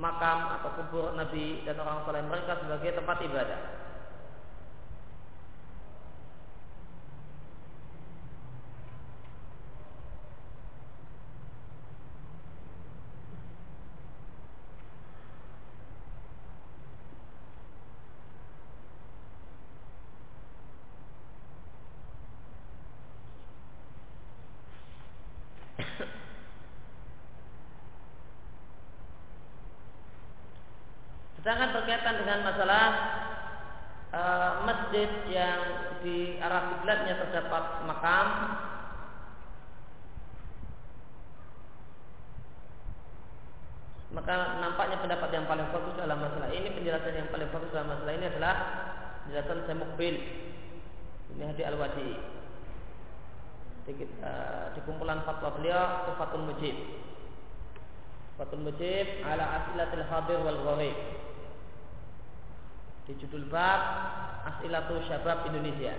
makam 0.01 0.57
atau 0.57 0.69
kubur 0.81 1.13
nabi 1.13 1.61
dan 1.61 1.77
orang 1.77 2.01
saleh 2.09 2.25
mereka 2.25 2.57
sebagai 2.57 2.97
tempat 2.97 3.21
ibadah. 3.21 3.89
Sedangkan 31.49 31.71
berkaitan 31.71 32.19
dengan 32.19 32.45
masalah 32.45 32.85
e, 34.13 34.21
masjid 34.69 35.09
yang 35.33 35.59
di 36.05 36.37
arah 36.37 36.77
kiblatnya 36.77 37.15
terdapat 37.15 37.89
makam 37.89 38.25
maka 44.13 44.61
nampaknya 44.61 45.01
pendapat 45.01 45.29
yang 45.33 45.49
paling 45.49 45.73
bagus 45.73 45.97
dalam 45.97 46.21
masalah 46.21 46.53
ini 46.53 46.69
penjelasan 46.69 47.17
yang 47.17 47.29
paling 47.33 47.49
bagus 47.49 47.73
dalam 47.73 47.97
masalah 47.97 48.13
ini 48.13 48.25
adalah 48.29 48.55
penjelasan 49.25 49.65
saya 49.65 49.77
mukbil 49.81 50.15
ini 51.33 51.43
hadi 51.49 51.63
al 51.65 51.81
wadi 51.81 52.09
di, 53.89 54.05
uh, 54.21 54.69
di 54.77 54.79
kumpulan 54.85 55.25
fatwa 55.25 55.57
beliau 55.57 56.13
Fatul 56.13 56.45
Mujib 56.45 56.77
Fatul 58.37 58.61
Mujib 58.61 59.25
ala 59.25 59.65
asilatil 59.65 60.05
hadir 60.05 60.45
wal 60.45 60.61
gharib 60.61 60.97
di 63.09 63.17
judul 63.17 63.49
bab 63.49 63.81
Asilatu 64.69 65.01
Syabab 65.09 65.49
Indonesia. 65.49 65.97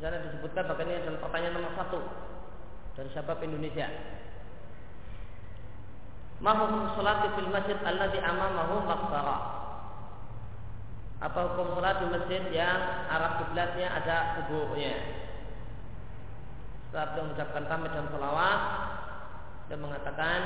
sana 0.00 0.20
disebutkan 0.20 0.68
bahkan 0.68 0.88
ini 0.88 1.00
adalah 1.00 1.20
pertanyaan 1.28 1.54
nomor 1.60 1.72
satu 1.76 2.00
dari 2.96 3.08
sahabat 3.12 3.40
Indonesia. 3.44 3.88
Mahum 6.40 6.92
sholat 6.96 7.36
di 7.36 7.44
masjid 7.52 7.76
di 7.76 8.20
amamahu 8.20 8.84
maksara. 8.88 9.38
Apa 11.20 11.40
hukum 11.52 11.76
sholat 11.76 12.00
di 12.00 12.06
masjid 12.16 12.42
yang 12.48 12.80
arah 13.12 13.44
kiblatnya 13.44 13.92
ada 13.92 14.16
kuburnya? 14.40 14.92
Setelah 16.88 17.12
beliau 17.12 17.24
mengucapkan 17.28 17.64
tamid 17.68 17.92
dan 17.92 18.08
salawat 18.08 18.60
dan 19.68 19.78
mengatakan 19.84 20.40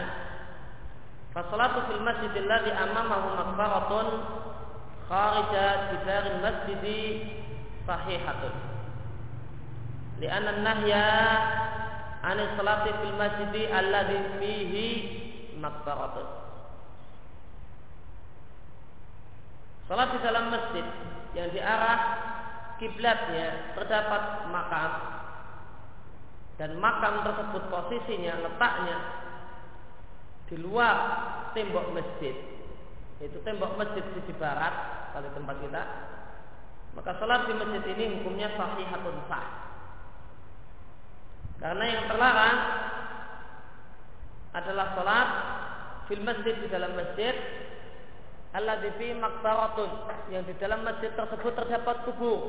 Fasolatu 1.39 1.87
fil 1.87 2.03
masjidil 2.03 2.51
ladzi 2.51 2.75
amamahu 2.75 3.39
makbaratun 3.39 4.09
kharija 5.07 5.95
jidaril 5.95 6.43
masjidi 6.43 6.99
sahihatun. 7.87 8.55
Lianna 10.19 10.67
nahya 10.67 11.07
an 12.27 12.43
salati 12.59 12.91
fil 12.91 13.15
masjidi 13.15 13.71
alladzi 13.71 14.19
fihi 14.43 14.89
makbaratun. 15.63 16.27
Salat 19.87 20.11
di 20.11 20.19
dalam 20.27 20.51
masjid 20.51 20.87
yang 21.39 21.55
di 21.55 21.63
arah 21.63 22.01
kiblatnya 22.83 23.79
terdapat 23.79 24.51
makam 24.51 24.91
dan 26.59 26.75
makam 26.83 27.23
tersebut 27.23 27.63
posisinya 27.71 28.43
letaknya 28.43 29.28
di 30.49 30.57
luar 30.57 30.97
tembok 31.53 31.93
masjid 31.93 32.35
itu 33.21 33.39
tembok 33.45 33.77
masjid 33.77 34.03
sisi 34.17 34.33
barat 34.37 34.73
kalau 35.13 35.29
tempat 35.33 35.57
kita 35.61 35.83
maka 36.99 37.15
sholat 37.21 37.47
di 37.47 37.55
masjid 37.55 37.95
ini 37.95 38.05
hukumnya 38.19 38.51
sahih 38.59 38.89
atau 38.91 39.15
sah. 39.31 39.47
Karena 41.63 41.85
yang 41.87 42.05
terlarang 42.11 42.59
adalah 44.51 44.87
sholat 44.99 45.29
fil 46.11 46.23
masjid 46.27 46.55
di 46.59 46.67
dalam 46.67 46.99
masjid 46.99 47.35
Allah 48.57 48.81
fi 48.97 49.13
makbaratun 49.13 49.91
yang 50.33 50.43
di 50.49 50.57
dalam 50.57 50.81
masjid 50.81 51.13
tersebut 51.13 51.53
terdapat 51.53 52.09
kubur 52.09 52.41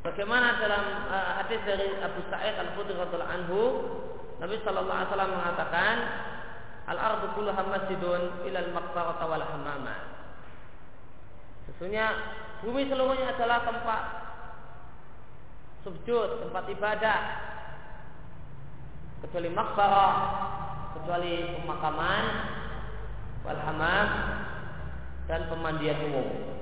Bagaimana 0.00 0.56
dalam 0.56 0.84
uh, 1.12 1.44
hadis 1.44 1.60
dari 1.68 1.92
Abu 2.00 2.24
Sa'id 2.32 2.56
Al-Khudri 2.56 2.96
radhiyallahu 2.96 3.36
anhu, 3.36 3.60
Nabi 4.40 4.56
sallallahu 4.64 4.96
alaihi 4.96 5.10
wasallam 5.12 5.32
mengatakan, 5.36 5.96
"Al-ardu 6.88 7.36
kulluha 7.36 7.62
masjidun 7.68 8.48
ila 8.48 8.58
al-maqbarata 8.64 9.24
wal 9.28 9.44
hamama." 9.44 9.96
Sesungguhnya 11.68 12.16
bumi 12.64 12.88
seluruhnya 12.88 13.36
adalah 13.36 13.60
tempat 13.68 14.02
sujud, 15.84 16.48
tempat 16.48 16.64
ibadah. 16.72 17.20
Kecuali 19.20 19.52
makbarah, 19.52 20.16
kecuali 20.96 21.60
pemakaman, 21.60 22.24
wal 23.44 23.60
hamam 23.68 24.08
dan 25.28 25.44
pemandian 25.52 26.08
umum. 26.08 26.59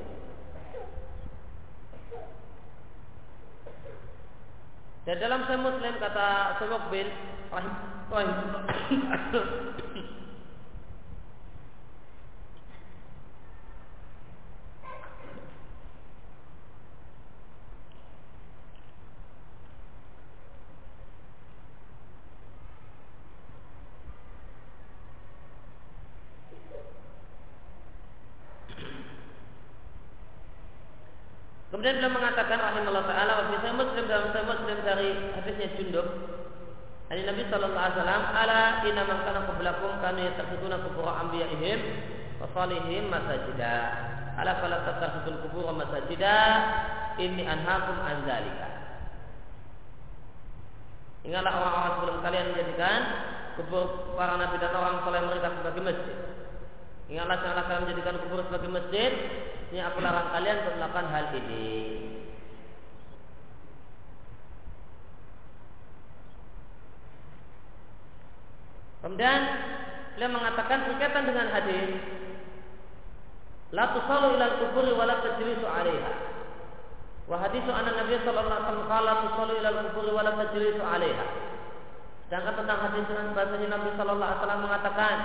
Dan 5.09 5.25
dalam 5.25 5.41
Sahih 5.49 5.65
Muslim 5.65 5.97
kata 5.97 6.61
Sahih 6.61 6.85
bin 6.93 7.09
Kemudian 31.79 32.03
beliau 32.03 32.11
mengatakan 32.11 32.59
rahimahullah 32.59 33.07
taala 33.07 33.33
wa 33.39 33.55
saya 33.63 33.71
Muslim 33.71 34.05
dalam 34.11 34.35
saya 34.35 34.45
Muslim 34.51 34.77
dari 34.83 35.09
hadisnya 35.31 35.69
Jundub 35.79 36.07
Ani 37.07 37.18
Nabi 37.29 37.45
sallallahu 37.53 37.77
alaihi 37.77 37.99
wasallam 38.01 38.25
ala 38.33 38.61
inna 38.89 39.03
man 39.05 39.19
kana 39.21 39.41
qablakum 39.45 39.93
kanu 40.01 40.21
yattakhiduna 40.25 40.81
qubur 40.81 41.05
anbiya'ihim 41.13 41.81
wa 42.41 42.49
salihim 42.57 43.13
masajida 43.13 43.75
ala 44.41 44.53
fala 44.65 44.77
tattakhidul 44.89 45.45
qubur 45.45 45.69
masajida 45.77 46.37
inni 47.21 47.45
anhaakum 47.45 48.01
an 48.01 48.25
dzalika 48.25 48.69
Ingatlah 51.29 51.53
orang-orang 51.53 51.93
sebelum 52.01 52.17
kalian 52.25 52.47
menjadikan 52.57 53.01
kubur 53.61 54.17
para 54.17 54.41
nabi 54.41 54.57
dan 54.57 54.73
orang 54.73 55.05
soleh 55.05 55.21
mereka 55.29 55.53
sebagai 55.61 55.83
masjid. 55.85 56.17
Ingatlah 57.13 57.37
janganlah 57.45 57.65
kalian 57.69 57.83
menjadikan 57.85 58.17
kubur 58.25 58.41
sebagai 58.49 58.71
masjid 58.73 59.13
ini 59.69 59.85
aku 59.85 60.01
larang 60.01 60.33
kalian 60.33 60.57
untuk 60.65 60.75
melakukan 60.81 61.07
hal 61.13 61.27
ini. 61.37 61.69
Kemudian 69.05 69.41
beliau 70.19 70.35
mengatakan 70.35 70.91
berkaitan 70.91 71.25
dengan 71.27 71.47
hadis 71.55 71.91
La 73.69 73.93
tusallu 73.93 74.33
ila 74.41 74.45
al-kuburi 74.49 74.97
wa 74.97 75.05
la 75.05 75.21
tajlisu 75.21 75.67
'alaiha. 75.69 76.13
Wa 77.29 77.37
haditsu 77.37 77.69
anna 77.69 77.93
Nabi 78.01 78.17
sallallahu 78.25 78.49
alaihi 78.49 78.65
wasallam 78.65 78.89
qala 78.89 79.13
tusallu 79.29 79.53
ila 79.61 79.69
al-kuburi 79.77 80.11
wa 80.17 80.23
la 80.25 80.33
tajlisu 80.41 80.81
'alaiha. 80.81 81.27
Sedangkan 82.29 82.55
tentang 82.65 82.81
hadis 82.89 83.05
dengan 83.05 83.27
bahasanya 83.37 83.69
Nabi 83.77 83.91
sallallahu 84.01 84.25
alaihi 84.25 84.41
wasallam 84.41 84.63
mengatakan 84.65 85.17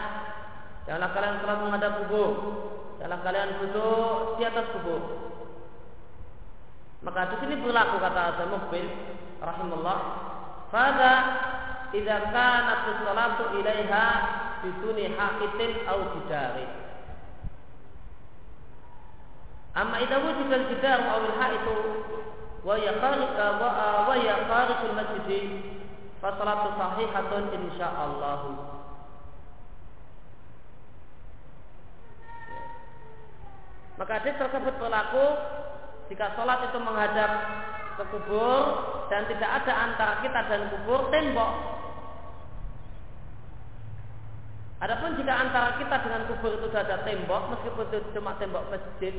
janganlah 0.83 1.11
kalian 1.15 1.35
salat 1.39 1.59
menghadap 1.63 1.91
kubur 2.03 2.31
dalam 2.99 3.19
kalian 3.23 3.49
duduk 3.63 4.17
di 4.35 4.43
atas 4.43 4.65
kubur. 4.75 5.01
Maka 7.03 7.31
di 7.31 7.35
sini 7.43 7.55
berlaku 7.59 7.95
kata 7.99 8.21
Azam 8.35 8.47
Mukbil 8.55 8.87
rahimullah. 9.39 9.99
Fada 10.71 11.13
idza 11.93 12.17
kanat 12.33 13.05
salatu 13.05 13.43
ilaiha 13.61 14.05
biduni 14.65 15.13
haqitin 15.13 15.71
au 15.85 15.99
jidari. 16.17 16.65
Amma 19.73 20.01
idza 20.01 20.17
wujida 20.21 20.53
al-jidar 20.53 20.99
aw 21.01 21.17
al-ha'itu 21.21 21.75
wa 22.61 22.77
yaqariq 22.77 23.37
wa 24.05 24.15
yaqariq 24.17 24.79
al-masjid 24.89 25.45
fa 26.21 26.37
salatu 26.37 26.77
sahihatun 26.77 27.43
insyaallah. 27.57 28.41
Maka 33.97 34.11
hadis 34.21 34.37
tersebut 34.41 34.73
berlaku 34.81 35.25
jika 36.09 36.33
sholat 36.37 36.65
itu 36.69 36.77
menghadap 36.81 37.31
ke 37.97 38.03
kubur 38.09 38.61
dan 39.09 39.25
tidak 39.29 39.49
ada 39.61 39.73
antara 39.89 40.13
kita 40.25 40.39
dan 40.49 40.61
kubur 40.73 41.09
tembok. 41.13 41.72
Adapun 44.83 45.15
jika 45.15 45.31
antara 45.31 45.79
kita 45.79 45.95
dengan 46.03 46.27
kubur 46.27 46.59
itu 46.59 46.67
sudah 46.67 46.83
ada 46.83 47.07
tembok, 47.07 47.55
meskipun 47.55 47.87
itu 47.87 48.19
cuma 48.19 48.35
tembok 48.35 48.67
masjid, 48.67 49.15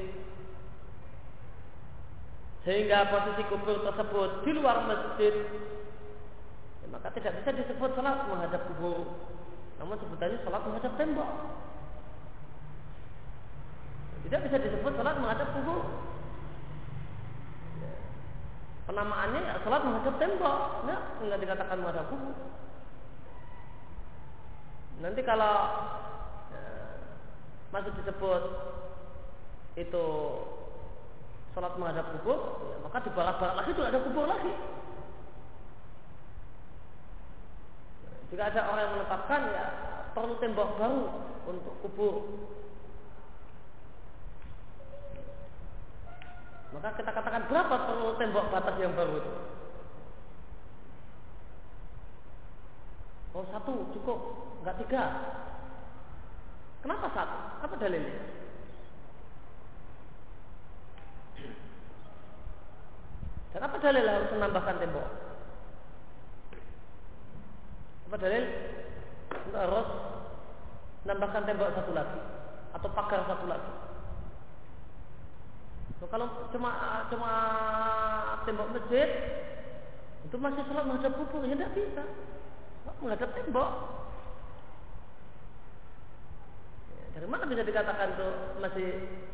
sehingga 2.69 3.09
posisi 3.09 3.49
kubur 3.49 3.81
tersebut 3.81 4.45
di 4.45 4.51
luar 4.53 4.85
masjid, 4.85 5.33
ya 6.85 6.87
maka 6.93 7.09
tidak 7.17 7.41
bisa 7.41 7.57
disebut 7.65 7.97
sholat 7.97 8.29
menghadap 8.29 8.61
kubur. 8.69 9.09
Namun 9.81 9.97
sebutannya 10.05 10.45
sholat 10.45 10.63
menghadap 10.69 10.93
tembok. 11.01 11.31
Tidak 14.25 14.41
bisa 14.45 14.57
disebut 14.57 14.93
salat 15.01 15.17
menghadap 15.21 15.49
kubur. 15.53 15.85
Penamaannya 18.85 19.41
ya, 19.49 19.55
salat 19.65 19.81
menghadap 19.81 20.15
tembok, 20.21 20.59
enggak, 20.85 21.01
enggak 21.25 21.41
dikatakan 21.41 21.77
menghadap 21.81 22.05
kubur. 22.13 22.37
Nanti 25.03 25.21
kalau 25.27 25.55
ya, 26.55 26.67
masih 27.75 27.91
disebut 27.99 28.43
itu 29.75 30.07
salat 31.55 31.75
menghadap 31.79 32.15
kubur, 32.19 32.39
ya, 32.71 32.77
maka 32.83 33.03
di 33.03 33.11
barat-barat 33.15 33.55
lagi 33.59 33.71
itu 33.75 33.83
ada 33.83 33.99
kubur 34.03 34.27
lagi. 34.27 34.55
Jika 38.31 38.51
ada 38.51 38.61
orang 38.71 38.83
yang 38.83 38.95
menetapkan 38.99 39.41
ya 39.55 39.67
perlu 40.15 40.35
tembok 40.43 40.69
baru 40.79 41.03
untuk 41.47 41.75
kubur 41.87 42.15
Maka 46.75 46.91
kita 46.99 47.11
katakan 47.15 47.47
berapa 47.47 47.75
perlu 47.87 48.19
tembok 48.19 48.51
batas 48.51 48.75
yang 48.83 48.99
baru 48.99 49.15
itu? 49.23 49.33
Oh 53.35 53.47
satu 53.51 53.95
cukup, 53.95 54.19
enggak 54.65 54.81
tiga. 54.81 55.05
Kenapa 56.81 57.07
satu? 57.13 57.39
Apa 57.69 57.75
dalilnya? 57.77 58.17
Dan 63.53 63.61
apa 63.61 63.77
dalil 63.79 64.05
harus 64.09 64.31
menambahkan 64.33 64.77
tembok? 64.81 65.09
Apa 68.09 68.17
dalil? 68.17 68.45
Untuk 69.45 69.61
harus 69.61 69.89
menambahkan 71.05 71.45
tembok 71.45 71.71
satu 71.77 71.93
lagi 71.93 72.21
atau 72.75 72.89
pagar 72.97 73.21
satu 73.29 73.47
lagi. 73.47 73.73
So, 76.01 76.09
kalau 76.11 76.49
cuma 76.51 77.05
cuma 77.13 77.33
tembok 78.49 78.73
masjid 78.75 79.09
itu 80.25 80.37
masih 80.41 80.65
sholat 80.67 80.85
menghadap 80.89 81.15
kubur 81.21 81.45
ya 81.45 81.55
tidak 81.55 81.71
bisa 81.77 82.05
menghadap 83.05 83.31
tembok. 83.37 83.71
Ya, 86.97 87.04
dari 87.15 87.31
mana 87.31 87.47
bisa 87.47 87.63
dikatakan 87.63 88.19
itu 88.19 88.29
masih 88.59 88.87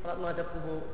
sholat 0.05 0.21
menghadap 0.21 0.53
kubur? 0.53 0.85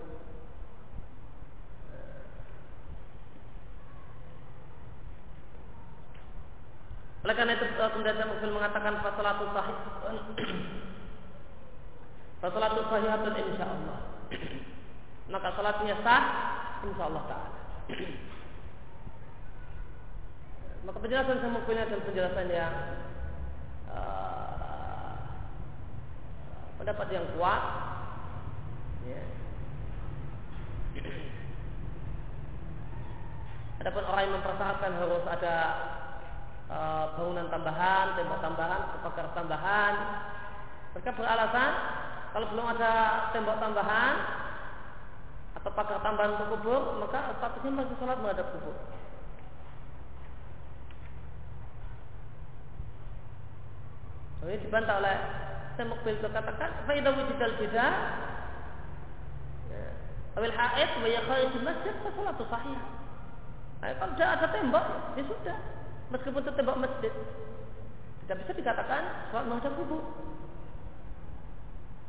Oleh 7.26 7.34
karena 7.34 7.58
itu 7.58 7.66
eh, 7.66 7.90
kemudian 7.90 8.22
saya 8.22 8.54
mengatakan 8.54 9.02
fasalatu 9.02 9.50
sahih 9.50 9.78
fasalatu 12.46 12.86
sahihatun 12.86 13.34
insyaallah. 13.34 13.98
Maka 15.34 15.48
salatnya 15.58 15.98
sah 16.06 16.24
insyaallah 16.86 17.22
taala. 17.26 17.50
Maka 20.86 21.02
penjelasan 21.02 21.42
saya 21.42 21.50
mungkin 21.50 21.82
adalah 21.82 22.06
penjelasan 22.06 22.46
yang 22.46 22.74
uh, 23.90 24.65
pendapat 26.76 27.06
yang 27.12 27.26
kuat. 27.36 27.62
Ya. 29.08 29.22
Adapun 33.84 34.04
orang 34.08 34.22
yang 34.26 34.34
mempersyaratkan 34.40 34.92
harus 34.98 35.24
ada 35.28 35.56
uh, 36.72 37.04
bangunan 37.14 37.46
tambahan, 37.52 38.06
tembok 38.16 38.40
tambahan, 38.40 38.80
pagar 39.04 39.26
tambahan, 39.36 39.94
mereka 40.96 41.10
beralasan 41.12 41.72
kalau 42.32 42.46
belum 42.52 42.66
ada 42.72 42.92
tembok 43.32 43.56
tambahan 43.60 44.14
atau 45.56 45.70
pagar 45.72 46.00
tambahan 46.00 46.36
untuk 46.36 46.48
kubur, 46.56 47.00
maka 47.00 47.36
statusnya 47.36 47.72
masih 47.72 47.96
sholat 48.00 48.16
menghadap 48.20 48.48
kubur. 48.52 48.76
Ini 54.46 54.62
dibantah 54.62 55.02
oleh 55.02 55.16
Tembok 55.76 56.00
Bil 56.02 56.16
katakan, 56.20 56.88
"Faidah 56.88 57.12
wujudal 57.12 57.52
beda, 57.60 57.86
Awil 60.36 60.52
haid 60.52 60.90
wa 61.00 61.08
yakharijul 61.08 61.64
masjid 61.64 61.96
fa 62.04 62.12
salatu 62.12 62.44
sahih. 62.52 62.76
Nah, 63.80 63.88
kalau 63.96 64.12
tidak 64.20 64.30
ada 64.36 64.46
tembok, 64.52 64.84
ya 65.16 65.24
sudah. 65.24 65.56
Meskipun 66.12 66.44
itu 66.44 66.52
tembok 66.52 66.76
masjid, 66.76 67.12
tidak 68.24 68.36
bisa 68.44 68.52
dikatakan 68.52 69.02
sholat 69.32 69.44
menghadap 69.48 69.72
kubur. 69.80 70.04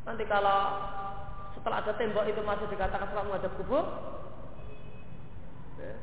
Nanti 0.03 0.23
kalau 0.27 0.59
setelah 1.55 1.79
ada 1.79 1.93
tembok 1.95 2.27
itu 2.27 2.41
masih 2.43 2.67
dikatakan 2.67 3.07
sholat 3.15 3.25
menghadap 3.31 3.51
kubur, 3.55 3.83
ya. 5.79 5.95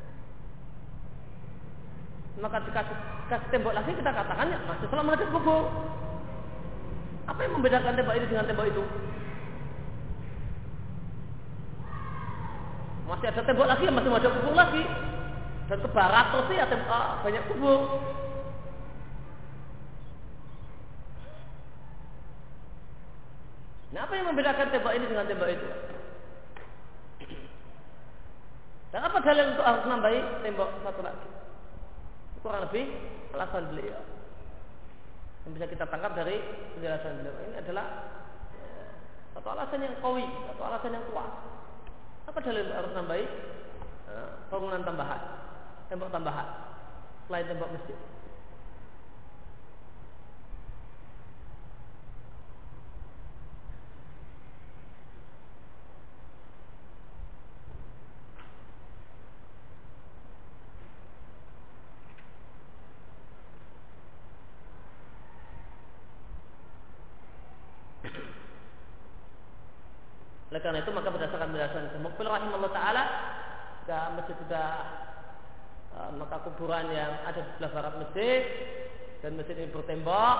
maka 2.41 2.57
dikasih 2.65 2.97
kasih 3.29 3.49
tembok 3.53 3.73
lagi 3.77 3.91
kita 3.93 4.11
katakan 4.11 4.49
ya 4.49 4.59
masih 4.65 4.85
sholat 4.89 5.05
menghadap 5.05 5.29
kubur. 5.29 5.63
Apa 7.25 7.39
yang 7.41 7.57
membedakan 7.57 7.97
tembok 7.97 8.15
ini 8.17 8.27
dengan 8.29 8.45
tembok 8.45 8.69
itu? 8.69 8.83
Masih 13.09 13.27
ada 13.33 13.41
tembok 13.41 13.67
lagi, 13.69 13.85
masih 13.89 14.09
ada 14.13 14.29
kubur 14.29 14.53
lagi. 14.53 14.83
Dan 15.65 15.81
ke 15.81 15.89
barat 15.89 16.25
terus 16.29 16.53
ya 16.53 16.65
ah, 16.89 17.21
banyak 17.25 17.43
kubur. 17.49 17.79
Nah, 23.93 24.03
apa 24.05 24.13
yang 24.13 24.27
membedakan 24.29 24.69
tembok 24.69 24.93
ini 24.93 25.05
dengan 25.09 25.25
tembok 25.25 25.49
itu? 25.49 25.67
Dan 28.93 29.01
apa 29.01 29.17
dalil 29.19 29.45
untuk 29.57 29.65
harus 29.65 29.83
nambahi 29.89 30.19
tembok 30.45 30.69
satu 30.85 31.01
lagi? 31.01 31.29
Kurang 32.45 32.69
lebih 32.69 32.85
alasan 33.33 33.73
beliau 33.73 34.14
yang 35.45 35.53
bisa 35.53 35.69
kita 35.69 35.85
tangkap 35.85 36.17
dari 36.17 36.41
penjelasan 36.73 37.21
beliau 37.21 37.37
ini 37.45 37.55
adalah 37.61 37.85
ya, 38.57 38.89
satu 39.37 39.47
alasan 39.53 39.85
yang 39.85 39.95
kawi, 40.01 40.25
satu 40.49 40.61
alasan 40.65 40.97
yang 40.97 41.05
kuat. 41.13 41.31
Apa 42.25 42.41
dalil 42.41 42.65
harus 42.73 42.91
nambahi 42.97 43.25
ya, 44.09 44.17
bangunan 44.49 44.81
tambahan, 44.81 45.21
tembok 45.93 46.09
tambahan 46.09 46.47
selain 47.29 47.45
tembok 47.45 47.69
masjid? 47.77 47.97
Oleh 70.55 70.63
karena 70.63 70.79
itu 70.79 70.91
maka 70.95 71.11
berdasarkan 71.11 71.51
penjelasan 71.51 71.99
Mukbil 71.99 72.31
rahimahullah 72.31 72.71
taala 72.71 73.03
jika 73.83 74.15
masjid 74.15 74.39
sudah 74.39 74.67
uh, 75.99 76.15
maka 76.15 76.47
kuburan 76.47 76.95
yang 76.95 77.11
barat 77.71 77.93
masjid 78.01 78.41
dan 79.23 79.37
masjid 79.39 79.55
ini 79.57 79.73
bertembok 79.73 80.37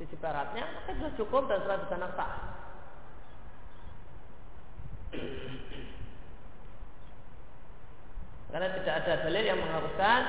sisi 0.00 0.16
baratnya 0.16 0.64
maka 0.64 0.96
sudah 0.96 1.12
cukup 1.20 1.42
dan 1.48 1.60
sudah 1.60 1.78
bisa 1.84 1.96
sah. 2.16 2.32
Karena 8.50 8.68
tidak 8.82 8.94
ada 9.04 9.12
dalil 9.22 9.44
yang 9.46 9.60
mengharuskan 9.62 10.20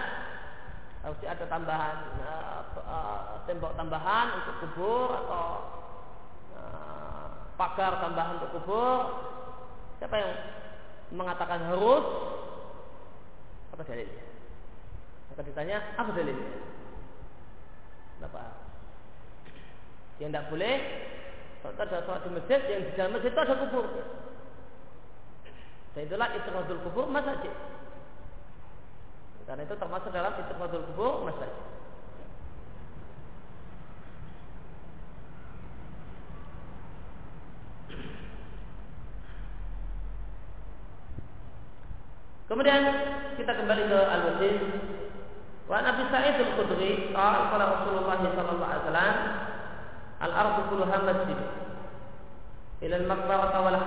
harus 1.02 1.18
ada 1.26 1.46
tambahan 1.50 1.98
uh, 2.22 2.62
uh, 2.78 3.26
tembok 3.50 3.74
tambahan 3.74 4.28
untuk 4.38 4.56
kubur 4.62 5.10
atau 5.10 5.46
pagar 7.58 8.02
tambahan 8.02 8.42
untuk 8.42 8.52
kubur. 8.62 9.00
Siapa 10.02 10.16
yang 10.18 10.34
mengatakan 11.14 11.62
harus? 11.70 12.06
Apa 13.74 13.82
dalilnya 13.86 14.31
maka 15.32 15.42
ditanya 15.48 15.78
apa 15.96 16.12
dalilnya? 16.12 16.52
Kenapa 18.20 18.42
yang 20.20 20.30
tidak 20.30 20.52
boleh. 20.52 20.76
Kalau 21.62 21.78
ada 21.78 21.98
sholat 22.06 22.22
di 22.26 22.30
masjid 22.36 22.62
yang 22.68 22.82
di 22.86 22.92
dalam 22.94 23.12
masjid 23.16 23.32
itu 23.34 23.42
ada 23.42 23.56
kubur. 23.58 23.86
Dan 25.92 26.02
itulah 26.08 26.30
itikadul 26.36 26.82
kubur 26.86 27.06
masjid 27.10 27.56
karena 29.52 29.68
itu 29.68 29.76
termasuk 29.76 30.16
dalam 30.16 30.32
itikadul 30.40 30.86
kubur 30.96 31.28
masjid 31.28 31.52
Kemudian 42.48 42.84
kita 43.40 43.48
kembali 43.56 43.88
ke 43.88 44.00
Al-Wajid. 44.12 44.91
Wa 45.72 45.80
Nabi 45.80 46.04
Sa'id 46.12 46.36
Al-Khudri 46.36 47.16
qala 47.16 47.48
qala 47.48 47.64
Rasulullah 47.80 48.20
sallallahu 48.20 48.60
alaihi 48.60 48.84
wasallam 48.84 49.16
al-ardu 50.20 50.62
kulluha 50.68 50.98
masjid 51.08 51.40
ila 52.84 52.96
al-maqbarah 53.00 53.56
wal. 53.56 53.78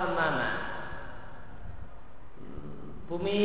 Bumi 3.04 3.40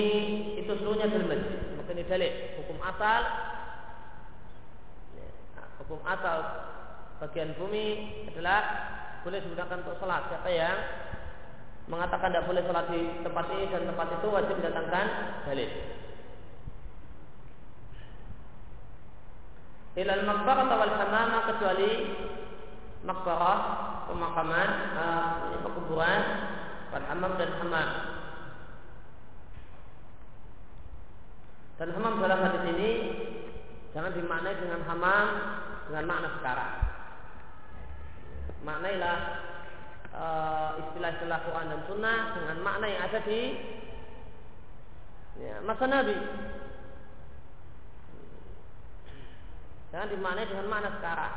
itu 0.56 0.72
seluruhnya 0.72 1.12
adalah 1.12 1.36
masjid. 1.36 1.60
Maka 1.76 1.92
ini 1.92 2.04
dalil 2.08 2.34
hukum 2.64 2.80
asal 2.80 3.22
hukum 5.84 6.00
asal 6.08 6.38
bagian 7.20 7.52
bumi 7.60 7.88
adalah 8.32 8.60
boleh 9.20 9.44
digunakan 9.44 9.84
untuk 9.84 10.00
sholat. 10.00 10.32
Siapa 10.32 10.48
yang 10.48 10.78
mengatakan 11.92 12.32
tidak 12.32 12.48
boleh 12.48 12.64
sholat 12.64 12.88
di 12.88 13.20
tempat 13.20 13.46
ini 13.52 13.68
dan 13.68 13.84
tempat 13.84 14.08
itu 14.16 14.28
wajib 14.32 14.56
mendatangkan 14.64 15.06
dalil. 15.44 15.99
Ilal 20.00 20.24
makbarah 20.24 20.64
atau 20.72 20.96
hamama 20.96 21.40
kecuali 21.52 21.92
makbarah 23.04 23.60
pemakaman 24.08 24.70
uh, 24.96 25.60
pekuburan 25.60 26.24
wal 26.96 27.04
hamam 27.04 27.36
dan 27.36 27.52
hamam. 27.60 27.90
Dan 31.76 31.90
hamam 32.00 32.24
dalam 32.24 32.40
hadis 32.48 32.64
ini 32.80 32.92
jangan 33.92 34.16
dimaknai 34.16 34.56
dengan 34.64 34.88
hamam 34.88 35.28
dengan 35.92 36.04
makna 36.08 36.30
sekarang. 36.40 36.74
Maknailah 38.64 39.18
uh, 40.16 40.70
istilah-istilah 40.80 41.40
Quran 41.44 41.72
dan 41.76 41.82
Sunnah 41.92 42.20
dengan 42.40 42.58
makna 42.64 42.88
yang 42.88 43.04
ada 43.04 43.20
di 43.28 43.42
ya, 45.44 45.60
masa 45.60 45.86
Nabi. 45.92 46.16
Jangan 49.90 50.14
dimaknai 50.14 50.46
dengan 50.46 50.70
makna 50.70 50.94
sekarang. 51.02 51.34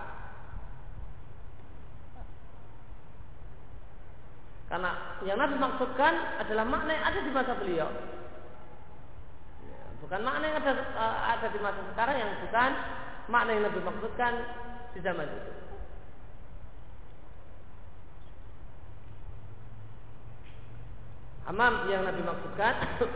Karena 4.72 5.20
yang 5.28 5.36
Nabi 5.36 5.61
maksudkan 5.61 6.40
adalah 6.40 6.64
makna 6.64 6.96
yang 6.96 7.05
ada 7.05 7.20
di 7.20 7.30
masa 7.32 7.53
beliau. 7.61 7.88
Ya, 9.68 9.80
bukan 10.00 10.20
makna 10.24 10.44
yang 10.48 10.59
ada, 10.64 10.72
uh, 10.96 11.16
ada 11.36 11.46
di 11.53 11.59
masa 11.61 11.80
sekarang 11.92 12.16
yang 12.16 12.30
bukan 12.40 12.70
makna 13.28 13.50
yang 13.53 13.64
Nabi 13.68 13.80
maksudkan 13.84 14.32
di 14.96 15.00
zaman 15.05 15.28
itu. 15.28 15.53
Hamam 21.48 21.72
yang 21.92 22.03
Nabi 22.09 22.22
maksudkan 22.24 22.74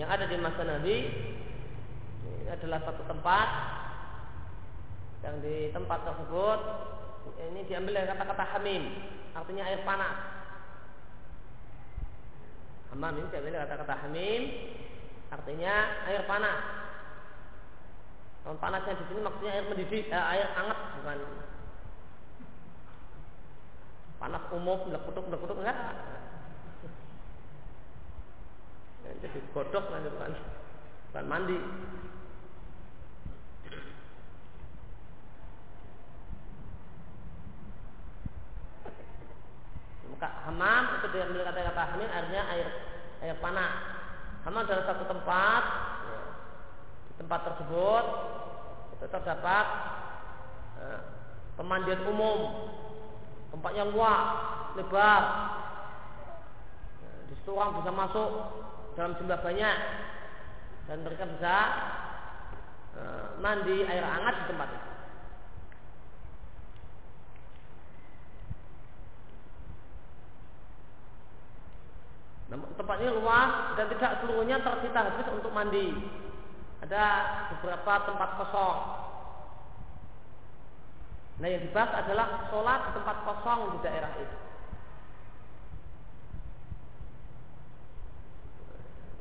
yang 0.00 0.10
ada 0.10 0.26
di 0.26 0.36
masa 0.42 0.62
Nabi 0.66 0.96
adalah 2.50 2.80
satu 2.84 3.02
tempat 3.08 3.48
yang 5.22 5.36
di 5.38 5.70
tempat 5.70 6.02
tersebut 6.02 6.60
ini 7.50 7.60
diambil 7.70 8.02
dari 8.02 8.10
kata-kata 8.10 8.44
hamim 8.58 8.82
artinya 9.32 9.62
air 9.64 9.80
panas. 9.86 10.16
Hamam 12.92 13.16
ini 13.16 13.28
diambil 13.32 13.52
dari 13.56 13.64
kata-kata 13.64 13.94
hamim 14.06 14.42
artinya 15.32 15.74
air 16.10 16.22
panas. 16.26 16.60
Kalau 18.42 18.58
panasnya 18.58 18.98
di 18.98 19.04
sini 19.06 19.20
maksudnya 19.22 19.52
air 19.54 19.64
mendidih 19.70 20.02
eh, 20.10 20.24
air 20.36 20.48
hangat 20.58 20.78
bukan. 20.98 21.18
Panas 24.18 24.44
umum 24.54 24.90
lekutuk 24.90 25.30
lekutuk 25.30 25.58
enggak? 25.62 25.78
Jadi 29.02 29.38
godok 29.54 29.86
nanti 29.90 30.08
bukan 30.10 30.32
bukan 31.10 31.26
mandi 31.26 31.58
maka 40.11 40.11
hamam 40.26 40.82
itu 41.00 41.06
dia 41.14 41.26
ambil 41.26 41.42
kata-kata 41.46 41.82
hamil 41.94 42.08
airnya 42.10 42.42
air 42.52 42.68
air 43.22 43.36
panas 43.42 43.72
hamam 44.46 44.62
adalah 44.62 44.84
satu 44.86 45.04
tempat 45.06 45.62
di 47.08 47.12
tempat 47.18 47.40
tersebut 47.50 48.04
itu 48.98 49.06
terdapat 49.10 49.66
eh, 50.78 51.00
pemandian 51.58 52.02
umum 52.06 52.38
tempat 53.52 53.72
yang 53.76 53.92
luas, 53.92 54.20
lebar. 54.80 55.22
Nah, 57.04 57.20
di 57.28 57.36
situ 57.36 57.52
orang 57.52 57.84
bisa 57.84 57.92
masuk 57.92 58.30
dalam 58.96 59.12
jumlah 59.20 59.38
banyak 59.44 59.76
dan 60.88 60.98
mereka 61.04 61.24
bisa 61.28 61.54
uh, 62.96 63.26
mandi 63.38 63.84
air 63.84 64.02
hangat 64.02 64.34
di 64.42 64.44
tempat 64.50 64.68
itu. 64.72 64.91
Tempatnya 72.52 73.10
luas 73.16 73.76
dan 73.80 73.86
tidak 73.92 74.20
seluruhnya 74.20 74.60
tersita 74.60 75.08
habis 75.08 75.28
untuk 75.32 75.52
mandi. 75.54 75.96
Ada 76.82 77.04
beberapa 77.54 77.92
tempat 78.10 78.30
kosong 78.42 79.02
Nah 81.42 81.50
yang 81.50 81.66
dibahas 81.66 81.90
adalah 82.06 82.46
sholat 82.54 82.80
di 82.86 82.90
tempat 82.94 83.16
kosong 83.26 83.60
di 83.74 83.78
daerah 83.82 84.12
itu. 84.14 84.38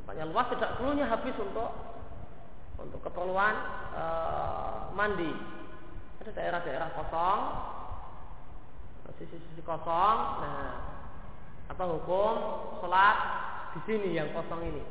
Tempatnya 0.02 0.26
luas 0.30 0.48
tidak 0.54 0.78
perlunya 0.78 1.10
habis 1.10 1.36
untuk 1.42 1.72
untuk 2.78 3.00
keperluan 3.02 3.56
e, 3.98 4.04
mandi. 4.94 5.34
Ada 6.22 6.32
daerah-daerah 6.38 6.90
kosong, 6.94 7.42
sisi-sisi 9.18 9.62
kosong. 9.66 10.18
Nah, 10.46 11.01
apa 11.72 11.84
hukum 11.88 12.36
sholat 12.84 13.18
di 13.72 13.80
sini 13.88 14.20
yang 14.20 14.36
kosong 14.36 14.60
ini? 14.60 14.84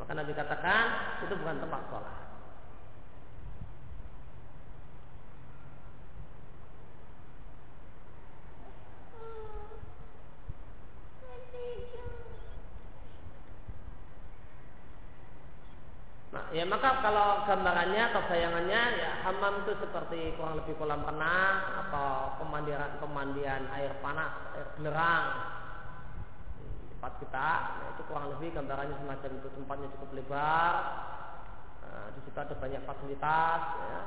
Maka 0.00 0.16
Nabi 0.16 0.32
katakan 0.32 0.84
itu 1.28 1.34
bukan 1.36 1.60
tempat 1.60 1.82
sholat. 1.92 2.27
Ya 16.52 16.64
maka 16.68 17.00
kalau 17.00 17.48
gambarannya 17.48 18.12
atau 18.12 18.20
bayangannya 18.28 18.82
ya 19.00 19.10
hamam 19.24 19.64
itu 19.64 19.72
seperti 19.80 20.36
kurang 20.36 20.60
lebih 20.60 20.76
kolam 20.76 21.00
renang 21.00 21.56
atau 21.86 22.36
pemandian 22.36 23.00
pemandian 23.00 23.64
air 23.72 23.96
panas 24.04 24.32
air 24.52 24.68
belerang. 24.76 25.26
Tempat 26.92 27.12
kita 27.22 27.50
ya, 27.78 27.86
itu 27.94 28.02
kurang 28.10 28.26
lebih 28.36 28.52
gambarannya 28.58 28.96
semacam 29.00 29.30
itu. 29.40 29.48
Tempatnya 29.54 29.88
cukup 29.96 30.10
lebar. 30.18 30.74
Nah, 31.80 32.06
di 32.12 32.20
situ 32.26 32.36
ada 32.36 32.54
banyak 32.58 32.82
fasilitas 32.84 33.60
ya. 33.78 33.98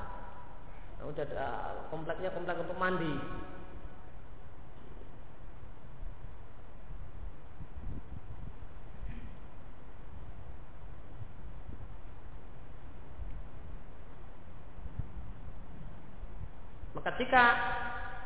Nah, 0.99 1.03
udah 1.09 1.24
ada 1.26 1.47
kompleknya 1.89 2.30
komplek 2.30 2.61
untuk 2.61 2.78
mandi 2.78 3.15
Maka 16.91 17.09
jika 17.15 17.43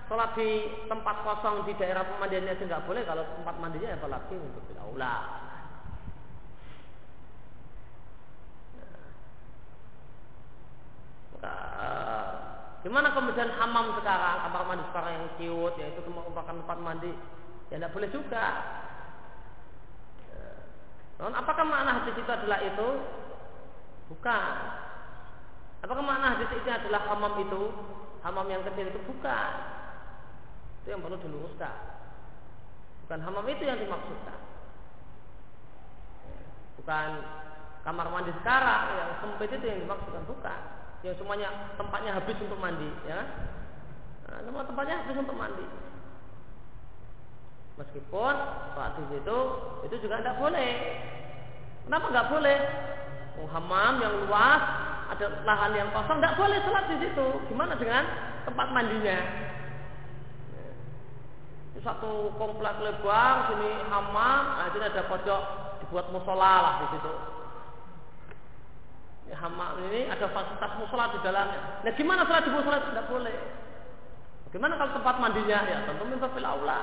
sholat 0.09 0.37
di 0.37 0.69
tempat 0.89 1.21
kosong 1.25 1.65
di 1.69 1.73
daerah 1.77 2.05
pemandiannya 2.05 2.57
itu 2.57 2.65
nggak 2.65 2.85
boleh, 2.85 3.05
kalau 3.05 3.23
tempat 3.41 3.55
mandinya 3.61 3.93
apalagi 3.97 4.35
untuk 4.37 4.63
aula. 4.77 5.15
Gimana 12.85 13.17
kemudian 13.17 13.49
hamam 13.57 13.97
sekarang, 13.97 14.45
kamar 14.45 14.61
mandi 14.69 14.85
sekarang 14.93 15.11
yang 15.17 15.27
ciut, 15.41 15.73
yaitu 15.81 16.05
merupakan 16.05 16.53
tempat 16.53 16.77
mandi, 16.77 17.09
ya 17.73 17.81
tidak 17.81 17.97
boleh 17.97 18.09
juga. 18.13 18.45
Namun 21.17 21.33
apakah 21.33 21.65
makna 21.65 22.01
hadis 22.01 22.13
itu 22.13 22.29
adalah 22.29 22.61
itu? 22.61 22.89
Bukan. 24.13 24.53
Apakah 25.81 26.03
makna 26.05 26.37
hadis 26.37 26.51
itu 26.53 26.69
adalah 26.69 27.09
hamam 27.09 27.41
itu? 27.41 27.73
Hamam 28.25 28.49
yang 28.49 28.65
kecil 28.65 28.89
itu 28.89 28.99
bukan. 29.05 29.49
Itu 30.81 30.97
yang 30.97 31.01
perlu 31.05 31.21
diluruskan. 31.21 31.75
Bukan 33.05 33.19
hamam 33.21 33.45
itu 33.45 33.63
yang 33.69 33.77
dimaksudkan. 33.77 34.39
Bukan 36.81 37.09
kamar 37.85 38.09
mandi 38.09 38.33
sekarang 38.41 38.97
yang 38.97 39.09
sempit 39.21 39.53
itu 39.53 39.65
yang 39.69 39.79
dimaksudkan 39.85 40.25
bukan. 40.25 40.59
Yang 41.05 41.21
semuanya 41.21 41.77
tempatnya 41.77 42.17
habis 42.17 42.33
untuk 42.41 42.57
mandi, 42.57 42.89
ya. 43.05 43.21
Nah, 44.25 44.41
semua 44.41 44.65
tempatnya 44.65 45.05
habis 45.05 45.21
untuk 45.21 45.37
mandi. 45.37 45.65
Meskipun 47.77 48.35
saat 48.73 48.97
di 48.97 49.03
situ 49.13 49.39
itu 49.85 49.95
juga 50.01 50.25
tidak 50.25 50.41
boleh. 50.41 50.73
Kenapa 51.85 52.05
nggak 52.09 52.29
boleh? 52.33 52.57
Hamam 53.45 54.01
yang 54.01 54.25
luas 54.25 54.63
ada 55.15 55.27
lahan 55.47 55.71
yang 55.79 55.89
kosong, 55.95 56.19
tidak 56.19 56.35
boleh 56.35 56.59
sholat 56.67 56.85
di 56.91 56.97
situ. 56.99 57.27
Gimana 57.47 57.79
dengan 57.79 58.03
tempat 58.43 58.67
mandinya? 58.75 59.19
Satu 61.85 62.33
komplek 62.41 62.81
lebar, 62.81 63.53
sini 63.53 63.71
hamam, 63.93 64.43
nah 64.57 64.73
sini 64.73 64.89
ada 64.89 65.05
pojok 65.05 65.41
dibuat 65.85 66.09
musola 66.09 66.53
lah 66.65 66.73
di 66.81 66.87
situ. 66.97 67.13
Ya, 69.29 69.37
hamam 69.37 69.85
ini 69.89 70.09
ada 70.09 70.25
fasilitas 70.33 70.71
musola 70.81 71.13
di 71.13 71.19
dalamnya. 71.21 71.85
Nah 71.85 71.93
gimana 71.93 72.25
sholat 72.25 72.43
di 72.43 72.51
musola? 72.51 72.77
Tidak 72.89 73.05
boleh. 73.05 73.37
Gimana 74.49 74.81
kalau 74.81 74.97
tempat 74.97 75.15
mandinya? 75.21 75.59
Ya 75.67 75.85
tentu 75.85 76.03
minta 76.09 76.27
aula. 76.27 76.79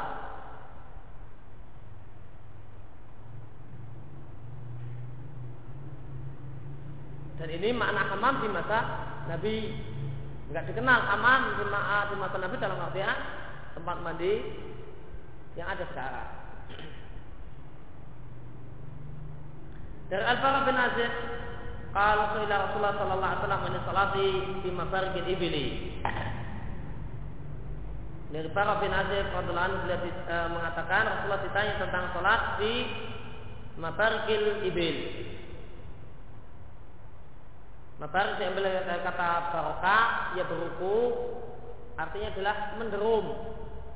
Dan 7.43 7.59
ini 7.59 7.75
makna 7.75 8.07
hamam 8.07 8.39
di 8.39 8.47
masa 8.55 8.79
Nabi 9.27 9.75
nggak 10.55 10.63
dikenal 10.63 11.01
hamam 11.11 11.59
di, 11.59 11.67
di 11.67 12.15
masa 12.15 12.39
Nabi 12.39 12.55
dalam 12.63 12.79
artian 12.79 13.19
tempat 13.75 13.99
mandi 13.99 14.47
yang 15.59 15.67
ada 15.67 15.83
sekarang. 15.91 16.29
Dari 20.15 20.23
Al-Bara 20.23 20.71
bin 20.71 20.79
Azib 20.79 21.11
kalau 21.91 22.31
Rasulullah 22.31 22.71
Rasulullah 22.71 22.95
Sallallahu 22.95 23.35
Alaihi 23.35 23.51
Wasallam 23.51 24.11
ini 24.15 24.31
di 24.63 24.71
mafarqil 24.71 25.27
ibili. 25.27 25.67
dari 28.33 28.49
para 28.57 28.81
bin 28.81 28.89
radhiallahu 28.89 29.53
anhu 29.53 29.85
beliau 29.85 30.09
e, 30.09 30.37
mengatakan 30.57 31.05
Rasulullah 31.05 31.45
ditanya 31.45 31.75
tentang 31.85 32.05
sholat 32.17 32.41
di 32.63 32.73
mabarkil 33.77 34.65
ibil. 34.65 34.97
Mabarik 38.03 38.35
diambil 38.43 38.67
dari 38.83 38.99
kata 39.07 39.55
barokah, 39.55 40.35
ya 40.35 40.43
beruku, 40.43 40.99
artinya 41.95 42.35
adalah 42.35 42.57
menderum 42.75 43.27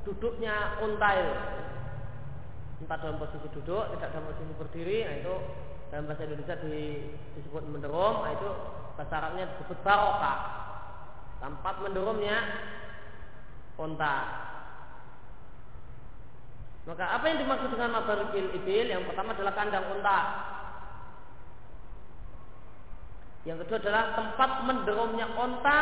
duduknya 0.07 0.79
unta 0.79 1.09
itu. 1.11 1.35
Entah 2.87 3.03
dalam 3.03 3.19
posisi 3.19 3.51
duduk, 3.51 3.83
tidak 3.99 4.15
dalam 4.15 4.31
posisi 4.31 4.53
berdiri, 4.55 4.97
nah 5.03 5.15
itu 5.19 5.35
dalam 5.91 6.07
bahasa 6.07 6.23
Indonesia 6.23 6.55
di, 6.63 7.03
disebut 7.35 7.67
menderum, 7.67 8.23
nah 8.23 8.31
itu 8.31 8.49
bahasa 8.95 9.13
Arabnya 9.19 9.43
disebut 9.51 9.77
barokah. 9.83 10.37
Tempat 11.43 11.75
menderumnya 11.83 12.37
unta. 13.75 14.15
Maka 16.87 17.05
apa 17.11 17.27
yang 17.27 17.43
dimaksud 17.43 17.75
dengan 17.75 17.99
mabarikil 17.99 18.55
ibil? 18.55 18.87
Yang 18.87 19.03
pertama 19.11 19.35
adalah 19.35 19.51
kandang 19.51 19.91
unta. 19.91 20.19
Yang 23.47 23.63
kedua 23.63 23.79
adalah 23.79 24.03
tempat 24.11 24.51
menderumnya 24.67 25.31
unta 25.39 25.81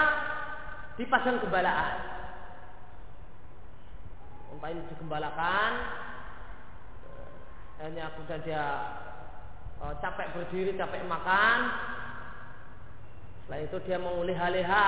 di 1.01 1.03
padang 1.09 1.41
gembalaan. 1.41 1.97
Unta 4.53 4.68
ini 4.70 4.86
digembalakan, 4.93 5.72
hanya 7.82 8.13
kemudian 8.13 8.45
dia 8.45 8.66
oh, 9.82 9.97
capek 9.97 10.30
berdiri, 10.38 10.78
capek 10.78 11.09
makan. 11.09 11.59
Setelah 13.41 13.59
itu 13.66 13.78
dia 13.89 13.97
mau 13.97 14.22
leha-leha, 14.22 14.88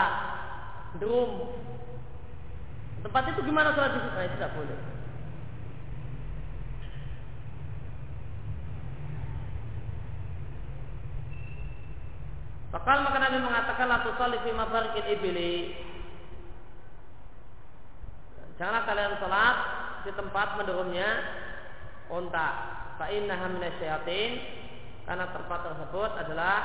derum, 1.01 1.49
Tempat 3.07 3.23
itu 3.29 3.41
gimana 3.45 3.71
sholat 3.71 3.93
di 3.93 3.99
situ? 4.01 4.09
Nah, 4.17 4.25
itu 4.25 4.35
tidak 4.35 4.53
boleh. 4.57 4.96
Fakal 12.77 13.01
maka 13.01 13.17
Nabi 13.17 13.41
mengatakan 13.41 13.89
la 13.89 14.05
tusalli 14.05 14.37
fi 14.45 14.53
mabarikil 14.53 15.09
ibili. 15.17 15.73
Janganlah 18.61 18.85
kalian 18.85 19.17
sholat 19.17 19.57
di 20.05 20.11
tempat 20.13 20.61
mendurumnya 20.61 21.09
unta. 22.13 22.49
Fa 23.01 23.09
innaha 23.09 23.49
minasyayatin 23.49 24.31
karena 25.09 25.25
tempat 25.33 25.59
tersebut 25.65 26.11
adalah 26.21 26.57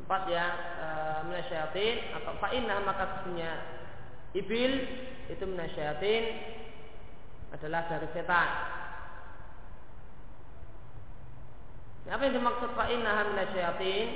tempat 0.00 0.22
yang 0.32 0.54
e, 1.36 2.00
atau 2.16 2.32
fa'inah 2.40 2.78
maka 2.88 3.04
sesungguhnya 3.12 3.52
ibil 4.32 4.72
itu 5.28 5.44
minasyayatin 5.44 6.24
adalah 7.52 7.84
dari 7.92 8.08
setan. 8.16 8.48
Nah, 8.48 8.70
apa 12.08 12.22
yang 12.24 12.40
dimaksud 12.40 12.70
fa'inah 12.72 13.16
minasyayatin? 13.34 14.08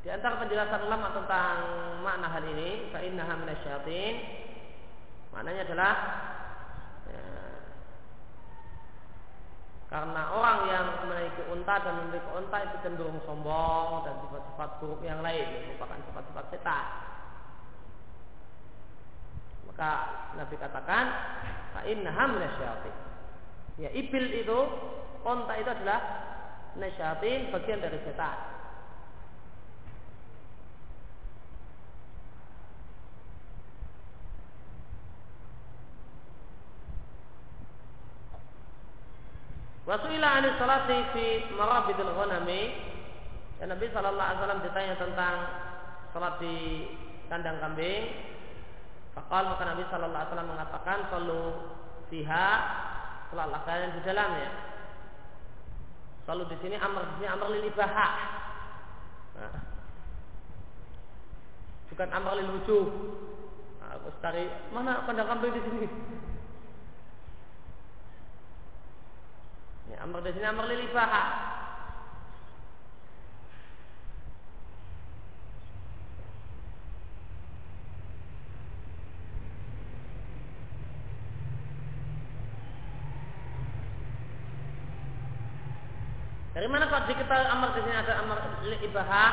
Di 0.00 0.08
antara 0.08 0.38
penjelasan 0.38 0.86
ulama 0.86 1.12
tentang 1.12 1.56
makna 2.06 2.28
hal 2.30 2.44
ini, 2.46 2.92
fa'inah 2.94 3.28
minasyayatin 3.42 4.14
maknanya 5.30 5.62
adalah 5.66 5.94
Karena 9.90 10.22
orang 10.30 10.58
yang 10.70 10.86
memiliki 11.02 11.42
unta 11.50 11.82
dan 11.82 11.98
memiliki 11.98 12.30
unta 12.30 12.62
itu 12.62 12.78
cenderung 12.86 13.18
sombong 13.26 14.06
dan 14.06 14.22
sifat-sifat 14.22 14.70
buruk 14.78 15.02
yang 15.02 15.18
lain 15.18 15.66
merupakan 15.66 15.98
sifat-sifat 16.06 16.44
setan. 16.54 17.09
Maka 19.68 19.90
Nabi 20.38 20.54
katakan, 20.56 21.04
"Innaha 21.88 22.24
minasyayatin." 22.30 22.96
Ya, 23.80 23.88
ibil 23.96 24.28
itu, 24.32 24.60
unta 25.24 25.56
itu 25.56 25.70
adalah 25.72 26.00
nasyatin 26.76 27.50
bagian 27.50 27.80
dari 27.80 27.98
setan. 28.04 28.60
Wasuila 39.90 40.38
anis 40.38 40.54
salati 40.54 40.98
fi 41.10 41.26
marabidil 41.58 42.14
ghanami. 42.14 42.62
Dan 43.58 43.74
Nabi 43.74 43.90
Shallallahu 43.90 44.22
Alaihi 44.22 44.40
Wasallam 44.40 44.62
ditanya 44.62 44.94
tentang 44.96 45.36
salat 46.14 46.38
di 46.38 46.86
kandang 47.26 47.58
kambing. 47.58 48.06
Fakal 49.10 49.42
maka 49.50 49.66
Nabi 49.66 49.82
Shallallahu 49.90 50.14
Alaihi 50.22 50.30
Wasallam 50.30 50.50
mengatakan 50.54 50.98
selalu 51.10 51.42
fiha 52.10 52.48
salatlah 53.30 53.60
kalian 53.66 53.94
di 53.98 54.00
dalamnya. 54.06 54.50
Selalu 56.26 56.42
di 56.54 56.56
sini 56.62 56.76
amr 56.78 57.02
di 57.02 57.12
sini 57.18 57.28
amr 57.30 57.46
lili. 57.50 57.70
Nah, 57.74 59.62
bukan 61.90 62.08
amr 62.12 62.32
lil 62.38 62.50
wujud. 62.60 62.88
Nah, 63.82 63.98
aku 63.98 64.08
cari 64.22 64.46
mana 64.70 65.02
kandang 65.06 65.26
kambing 65.26 65.54
di 65.58 65.62
sini. 65.66 65.88
Ya, 69.90 70.06
amr 70.06 70.22
di 70.22 70.30
sini 70.38 70.46
amr 70.46 70.70
lil 70.70 70.86
diketahui 87.10 87.46
amr 87.50 87.68
di 87.74 87.80
sini 87.82 87.96
ada 87.98 88.14
amr 88.22 88.38
lil 88.62 88.78
ibaha? 88.86 89.26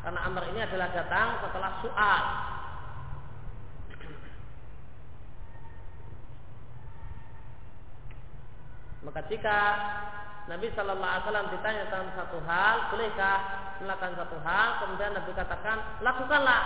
Karena 0.00 0.20
amr 0.24 0.42
ini 0.48 0.60
adalah 0.64 0.88
datang 0.88 1.28
setelah 1.44 1.72
soal. 1.84 2.22
Maka 9.04 9.20
jika 9.28 9.58
Nabi 10.48 10.72
Shallallahu 10.72 11.12
Alaihi 11.12 11.24
Wasallam 11.28 11.48
ditanya 11.52 11.82
tentang 11.88 12.12
satu 12.16 12.38
hal, 12.44 12.92
bolehkah 12.92 13.36
melakukan 13.84 14.16
satu 14.16 14.36
hal? 14.40 14.68
Kemudian 14.84 15.12
Nabi 15.12 15.30
katakan, 15.36 15.76
lakukanlah. 16.00 16.62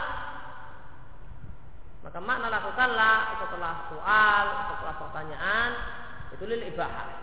Maka 2.02 2.18
makna 2.18 2.50
lakukanlah 2.50 3.18
setelah 3.42 3.74
soal, 3.90 4.44
setelah 4.74 4.94
pertanyaan, 5.06 5.70
itu 6.34 6.44
lil 6.46 6.62
ibahah. 6.74 7.21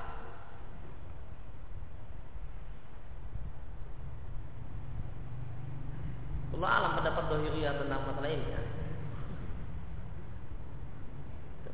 Allah 6.58 6.70
alam 6.70 6.92
pendapat 6.98 7.24
dohiriyah 7.30 7.74
tentang 7.78 8.02
masalah 8.10 8.32
ini 8.32 8.48
ya. 8.50 8.62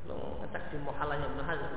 Belum 0.06 0.38
ngecek 0.44 0.64
di 0.70 0.78
muhalanya 0.86 1.26
Ibn 1.34 1.42
Hazm 1.42 1.74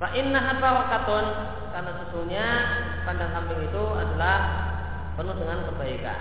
Fa 0.00 0.08
innaha 0.16 0.56
karena 1.70 1.90
sesungguhnya 1.92 2.46
kandang 3.04 3.36
kambing 3.36 3.68
itu 3.68 3.84
adalah 4.00 4.38
penuh 5.12 5.36
dengan 5.36 5.68
kebaikan. 5.68 6.20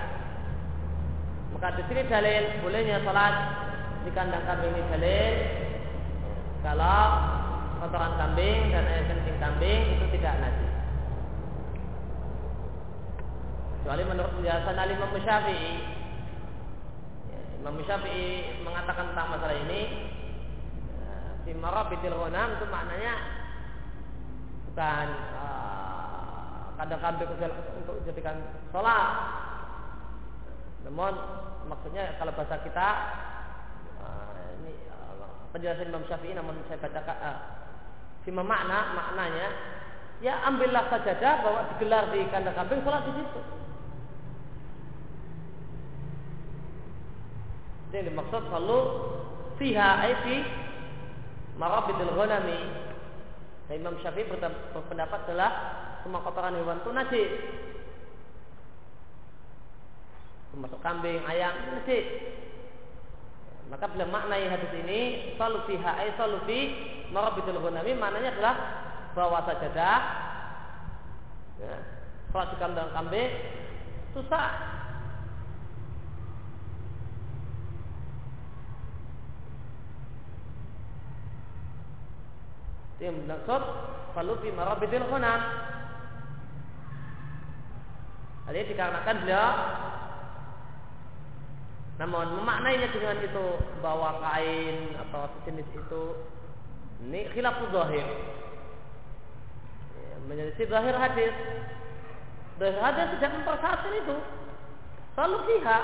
Maka 1.56 1.80
di 1.80 1.84
sini 1.88 2.02
dalil 2.12 2.60
bolehnya 2.60 3.00
sholat 3.08 3.34
di 4.04 4.12
kandang 4.12 4.44
kambing 4.44 4.76
ini 4.76 4.84
dalil 4.92 5.34
kalau 6.60 7.39
kotoran 7.80 8.20
kambing 8.20 8.76
dan 8.76 8.84
air 8.84 9.08
kencing 9.08 9.40
kambing 9.40 9.82
itu 9.96 10.06
tidak 10.20 10.36
najis. 10.44 10.74
Kecuali 13.80 14.04
menurut 14.04 14.32
penjelasan 14.36 14.76
Ali 14.76 14.94
Imam 15.00 15.16
Syafi'i. 15.16 15.74
Ya, 17.32 17.40
Imam 17.64 17.80
Syafi'i 17.88 18.60
mengatakan 18.68 19.16
tentang 19.16 19.32
masalah 19.32 19.56
ini 19.56 19.82
di 21.48 21.56
ya, 21.56 21.64
marabitil 21.64 22.14
ghanam 22.14 22.60
itu 22.60 22.66
maknanya 22.68 23.14
bukan 24.70 25.08
uh, 25.40 26.76
kandang 26.76 27.02
kambing 27.02 27.32
untuk 27.32 27.96
dijadikan 28.04 28.44
sholat. 28.76 29.08
Namun 30.84 31.16
maksudnya 31.72 32.20
kalau 32.20 32.36
bahasa 32.36 32.60
kita 32.60 32.88
uh, 34.04 34.60
ini 34.60 34.76
penjelasan 35.56 35.90
Imam 35.90 36.04
Syafi'i 36.06 36.36
namun 36.36 36.60
saya 36.68 36.78
uh, 36.84 37.60
Fima 38.30 38.46
makna 38.46 38.94
maknanya 38.94 39.50
ya 40.22 40.46
ambillah 40.46 40.86
sajadah 40.86 41.42
bahwa 41.42 41.66
digelar 41.74 42.14
di 42.14 42.30
kandang 42.30 42.54
kambing 42.54 42.86
sholat 42.86 43.02
di 43.10 43.18
situ. 43.18 43.42
Itu 47.90 47.94
yang 47.98 48.06
dimaksud 48.14 48.42
selalu 48.54 48.80
fiha 49.58 49.90
ay 50.06 50.14
fi 50.22 50.36
marabidil 51.58 52.14
ghanami. 52.14 52.70
Imam 53.74 53.98
Syafi'i 53.98 54.30
berpendapat 54.30 55.26
adalah 55.26 55.52
semua 56.06 56.22
kotoran 56.22 56.54
hewan 56.54 56.86
itu 56.86 56.90
najis. 56.94 57.32
Termasuk 60.54 60.78
kambing, 60.86 61.26
ayam, 61.26 61.54
najis. 61.82 62.06
Maka 63.70 63.86
bila 63.94 64.10
maknai 64.10 64.50
hadis 64.50 64.74
ini 64.82 65.00
selalu 65.38 65.70
fiha 65.70 65.92
ay 66.02 66.18
selalu 66.18 66.38
fi 66.50 66.60
marabidil 67.14 67.62
ghanami 67.62 67.94
maknanya 67.94 68.34
adalah 68.34 68.56
bahwa 69.14 69.46
sajadah 69.46 69.98
ya, 71.62 71.74
sholat 72.34 72.50
di 72.50 72.58
kandang 72.58 72.90
kambing 72.98 73.30
susah 74.18 74.50
yang 83.00 83.16
bermaksud 83.24 83.64
falufi 84.12 84.50
marabidil 84.52 85.08
khunam. 85.08 85.42
Hal 88.50 88.54
ini 88.58 88.70
dikarenakan 88.74 89.18
beliau 89.24 89.50
namun 92.00 92.32
memaknainya 92.40 92.96
dengan 92.96 93.20
itu 93.20 93.46
bawa 93.84 94.24
kain 94.24 94.96
atau 94.96 95.28
sejenis 95.44 95.68
itu 95.68 96.04
ini 97.04 97.28
khilaf 97.36 97.60
zahir. 97.76 98.08
Ya, 100.00 100.16
menjadi 100.32 100.64
zahir 100.64 100.96
hadis. 100.96 101.36
Zahir 102.56 102.80
hadis 102.80 103.08
tidak 103.20 103.36
mempersatukan 103.36 104.00
itu. 104.00 104.18
Selalu 105.12 105.38
pihak. 105.44 105.84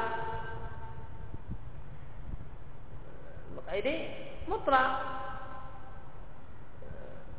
Maka 3.60 3.72
ini 3.84 3.96
mutlak 4.48 4.90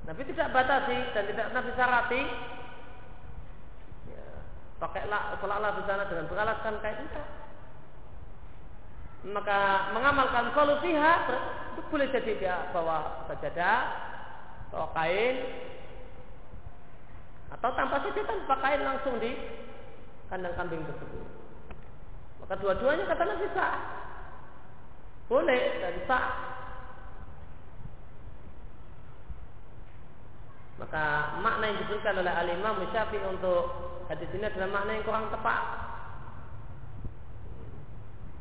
Nabi 0.04 0.22
tidak 0.36 0.52
batasi 0.52 0.98
dan 1.16 1.24
tidak 1.32 1.48
Nabi 1.56 1.70
syarati. 1.72 2.22
Ya, 4.12 4.24
pakailah 4.84 5.40
sholatlah 5.40 5.72
di 5.80 5.82
sana 5.88 6.04
dengan 6.12 6.28
beralaskan 6.28 6.76
kain 6.84 7.08
itu. 7.08 7.22
Maka 9.26 9.90
mengamalkan 9.90 10.54
solusiha 10.54 11.12
itu 11.74 11.80
boleh 11.90 12.06
jadi 12.14 12.32
dia 12.38 12.56
bawa 12.70 13.26
sajadah, 13.26 13.80
bawa 14.70 14.86
kain, 14.94 15.36
atau 17.50 17.70
tanpa 17.74 18.06
saja 18.06 18.22
tanpa 18.22 18.54
kain 18.62 18.82
langsung 18.86 19.18
di 19.18 19.34
kandang 20.30 20.54
kambing 20.54 20.82
tersebut. 20.86 21.26
Maka 22.42 22.54
dua-duanya 22.62 23.04
kata 23.10 23.22
Nabi 23.26 23.46
sah. 23.50 23.74
Boleh 25.26 25.82
dan 25.82 25.94
sah 26.06 26.26
Maka 30.76 31.40
makna 31.40 31.72
yang 31.72 31.80
diberikan 31.80 32.20
oleh 32.20 32.28
Al-Imam 32.28 32.84
Syafi'i 32.92 33.24
untuk 33.24 33.64
hadis 34.12 34.28
ini 34.36 34.44
adalah 34.44 34.68
makna 34.68 35.00
yang 35.00 35.04
kurang 35.08 35.32
tepat. 35.32 35.85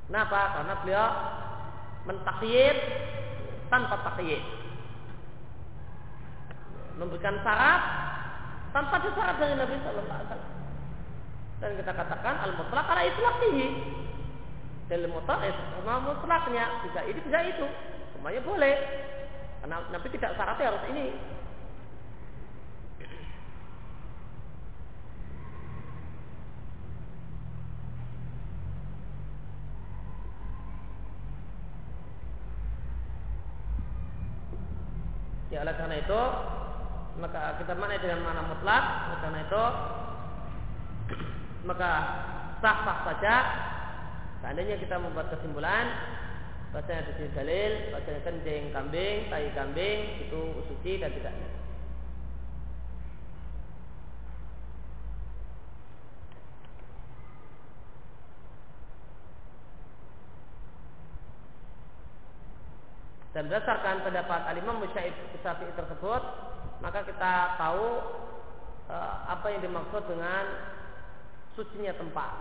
Kenapa? 0.06 0.40
Karena 0.62 0.74
beliau 0.86 1.08
mentakyid 2.06 2.78
tanpa 3.74 3.96
takyid. 4.06 4.42
Memberikan 6.96 7.42
syarat 7.42 7.82
tanpa 8.72 9.02
syarat 9.04 9.36
dari 9.42 9.54
Nabi 9.58 9.76
Sallallahu 9.82 10.16
Alaihi 10.16 10.30
Wasallam. 10.30 10.54
Dan 11.56 11.72
kita 11.80 11.92
katakan 11.96 12.36
al-mutlak 12.46 12.86
karena 12.86 13.04
itu 13.10 13.20
itihi. 13.20 13.68
Dalam 14.86 15.10
mutlak 15.10 15.42
itu 15.42 15.62
sama 15.82 15.94
mutlaknya 16.06 16.66
bisa 16.86 17.00
ini 17.10 17.20
bisa 17.26 17.40
itu. 17.42 17.66
Semuanya 18.14 18.42
boleh. 18.46 18.76
Karena 19.66 19.82
Nabi 19.90 20.08
tidak 20.14 20.38
syaratnya 20.38 20.70
harus 20.70 20.84
ini. 20.94 21.06
Ya 35.56 35.64
oleh 35.64 35.72
karena 35.80 36.04
itu 36.04 36.22
maka 37.16 37.56
kita 37.64 37.80
mana 37.80 37.96
dengan 37.96 38.28
mana 38.28 38.44
mutlak. 38.44 38.84
Oleh 39.08 39.20
karena 39.24 39.40
itu 39.48 39.64
maka 41.64 41.92
sah-sah 42.60 42.98
saja. 43.08 43.36
Seandainya 44.44 44.76
kita 44.84 45.00
membuat 45.00 45.32
kesimpulan 45.32 45.96
bahasanya 46.76 47.08
di 47.08 47.14
sini 47.16 47.30
dalil 47.32 47.72
bahasanya 47.96 48.22
kencing 48.28 48.64
kambing 48.76 49.32
tai 49.32 49.48
kambing 49.56 50.28
itu 50.28 50.60
suci 50.68 51.00
dan 51.00 51.08
tidak 51.16 51.32
Dan 63.36 63.52
berdasarkan 63.52 64.08
pendapat 64.08 64.48
Alimah 64.48 64.80
Syafi'i 65.44 65.76
tersebut, 65.76 66.22
maka 66.80 67.04
kita 67.04 67.60
tahu 67.60 67.88
e, 68.88 68.96
apa 69.28 69.44
yang 69.52 69.60
dimaksud 69.60 70.08
dengan 70.08 70.72
sucinya 71.52 71.92
tempat 72.00 72.32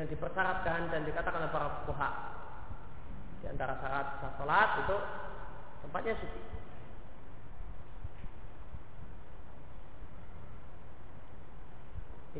yang 0.00 0.08
dipersyaratkan 0.08 0.88
dan 0.88 1.04
dikatakan 1.04 1.44
oleh 1.44 1.52
para 1.52 1.68
fuqaha. 1.84 2.10
Di 3.44 3.52
antara 3.52 3.76
syarat 3.84 4.06
sah 4.24 4.32
salat 4.40 4.70
itu 4.80 4.96
tempatnya 5.84 6.14
suci. 6.16 6.40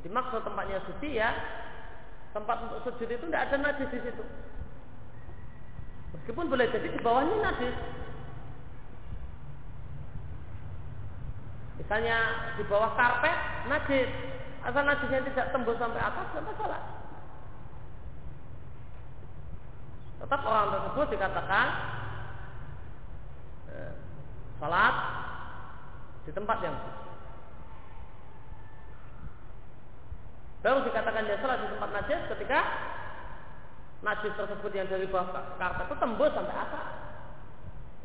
Jadi 0.00 0.08
maksud 0.08 0.40
tempatnya 0.40 0.80
suci 0.88 1.08
ya 1.20 1.36
tempat 2.32 2.64
untuk 2.64 2.80
sujud 2.84 3.08
itu 3.12 3.24
tidak 3.28 3.52
ada 3.52 3.56
najis 3.60 3.92
di 3.92 4.00
situ. 4.04 4.24
Meskipun 6.20 6.48
boleh 6.48 6.66
jadi 6.72 6.88
di 6.88 7.00
bawahnya 7.04 7.36
najis. 7.42 7.76
Misalnya 11.76 12.18
di 12.56 12.64
bawah 12.66 12.96
karpet 12.96 13.38
najis, 13.68 14.10
asal 14.64 14.82
najisnya 14.82 15.22
tidak 15.28 15.52
tembus 15.52 15.78
sampai 15.78 16.02
atas 16.02 16.26
tidak 16.32 16.48
masalah. 16.50 16.82
Tetap 20.16 20.40
orang 20.42 20.72
tersebut 20.72 21.06
dikatakan 21.12 21.66
eh, 23.70 23.92
salat 24.58 24.94
di 26.24 26.32
tempat 26.32 26.58
yang 26.64 26.74
suci. 26.74 27.06
Baru 30.66 30.82
dikatakan 30.82 31.22
dia 31.30 31.38
salat 31.38 31.62
di 31.62 31.68
tempat 31.70 31.90
najis 31.94 32.20
ketika 32.34 32.60
najis 34.04 34.32
tersebut 34.36 34.72
yang 34.76 34.88
dari 34.88 35.08
bawah 35.08 35.56
karpet 35.56 35.86
itu 35.88 35.96
tembus 35.96 36.32
sampai 36.36 36.56
atas. 36.56 36.86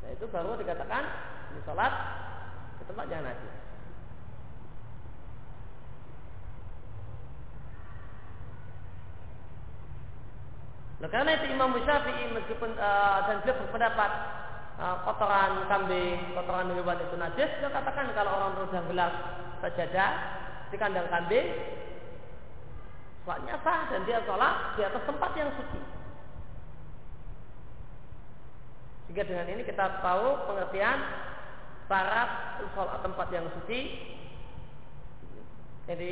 Nah 0.02 0.10
itu 0.16 0.26
baru 0.32 0.56
dikatakan 0.56 1.04
di 1.52 1.60
sholat 1.68 1.94
di 2.80 2.84
tempat 2.88 3.06
yang 3.12 3.24
najis. 3.28 3.62
Nah, 11.02 11.10
karena 11.10 11.34
itu 11.34 11.50
Imam 11.50 11.74
Syafi'i 11.82 12.30
meskipun 12.30 12.78
uh, 12.78 13.26
dan 13.26 13.42
beliau 13.42 13.58
berpendapat 13.66 14.12
uh, 14.78 15.02
kotoran 15.02 15.66
kambing, 15.66 16.38
kotoran 16.38 16.70
hewan 16.78 17.02
itu 17.02 17.18
najis, 17.18 17.50
dia 17.58 17.74
katakan 17.74 18.14
kalau 18.14 18.32
orang 18.38 18.70
sudah 18.70 18.86
gelar 18.86 19.12
sajadah 19.66 20.12
di 20.70 20.78
kandang 20.78 21.10
kambing, 21.10 21.58
Sholatnya 23.22 23.56
sah 23.62 23.82
dan 23.94 24.02
dia 24.10 24.20
sholat 24.26 24.74
di 24.74 24.82
atas 24.82 25.04
tempat 25.06 25.32
yang 25.38 25.54
suci. 25.54 25.80
Sehingga 29.06 29.24
dengan 29.30 29.48
ini 29.54 29.62
kita 29.62 30.02
tahu 30.02 30.50
pengertian 30.50 30.98
syarat 31.86 32.30
sholat 32.74 33.00
tempat 33.06 33.28
yang 33.30 33.46
suci. 33.54 33.80
Jadi 35.86 36.12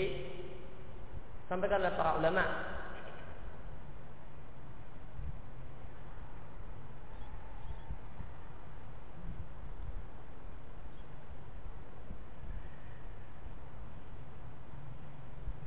sampaikan 1.50 1.82
oleh 1.82 1.94
para 1.98 2.20
ulama. 2.22 2.46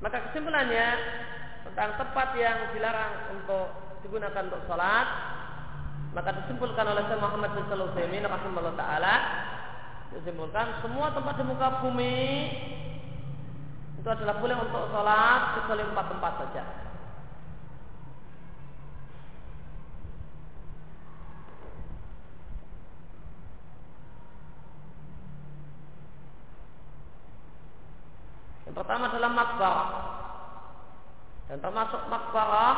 Maka 0.03 0.19
kesimpulannya 0.29 0.87
tentang 1.73 1.97
tempat 1.97 2.37
yang 2.37 2.69
dilarang 2.77 3.33
untuk 3.33 3.73
digunakan 4.05 4.45
untuk 4.45 4.61
sholat 4.69 5.09
maka 6.13 6.37
disimpulkan 6.45 6.85
oleh 6.85 7.09
Syekh 7.09 7.21
Muhammad 7.25 7.57
bin 7.57 7.65
Shalih 7.73 7.89
Utsaimin 7.89 8.29
rahimahullah 8.29 8.77
taala 8.77 9.15
disimpulkan 10.13 10.85
semua 10.85 11.17
tempat 11.17 11.41
di 11.41 11.45
muka 11.49 11.81
bumi 11.81 12.21
itu 13.97 14.09
adalah 14.11 14.37
boleh 14.37 14.57
untuk 14.61 14.83
sholat 14.93 15.41
kecuali 15.63 15.83
empat 15.87 16.07
tempat 16.11 16.33
saja. 16.43 16.65
Yang 28.67 28.75
pertama 28.75 29.05
adalah 29.07 29.31
makbah 29.31 29.79
dan 31.53 31.61
termasuk 31.61 32.09
makbarah 32.09 32.77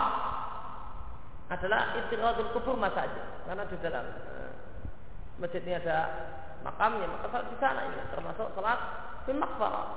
adalah 1.46 1.94
istiradul 2.02 2.50
kubur 2.50 2.74
saja. 2.90 3.22
Karena 3.46 3.62
di 3.70 3.78
dalam 3.78 4.02
uh, 4.02 4.50
masjid 5.38 5.62
ini 5.62 5.78
ada 5.78 6.10
makamnya, 6.66 7.06
maka 7.06 7.30
salat 7.30 7.46
di 7.54 7.56
sana 7.62 7.86
ini 7.86 8.02
termasuk 8.10 8.50
salat 8.58 8.80
di 9.30 9.32
makbarah. 9.38 9.88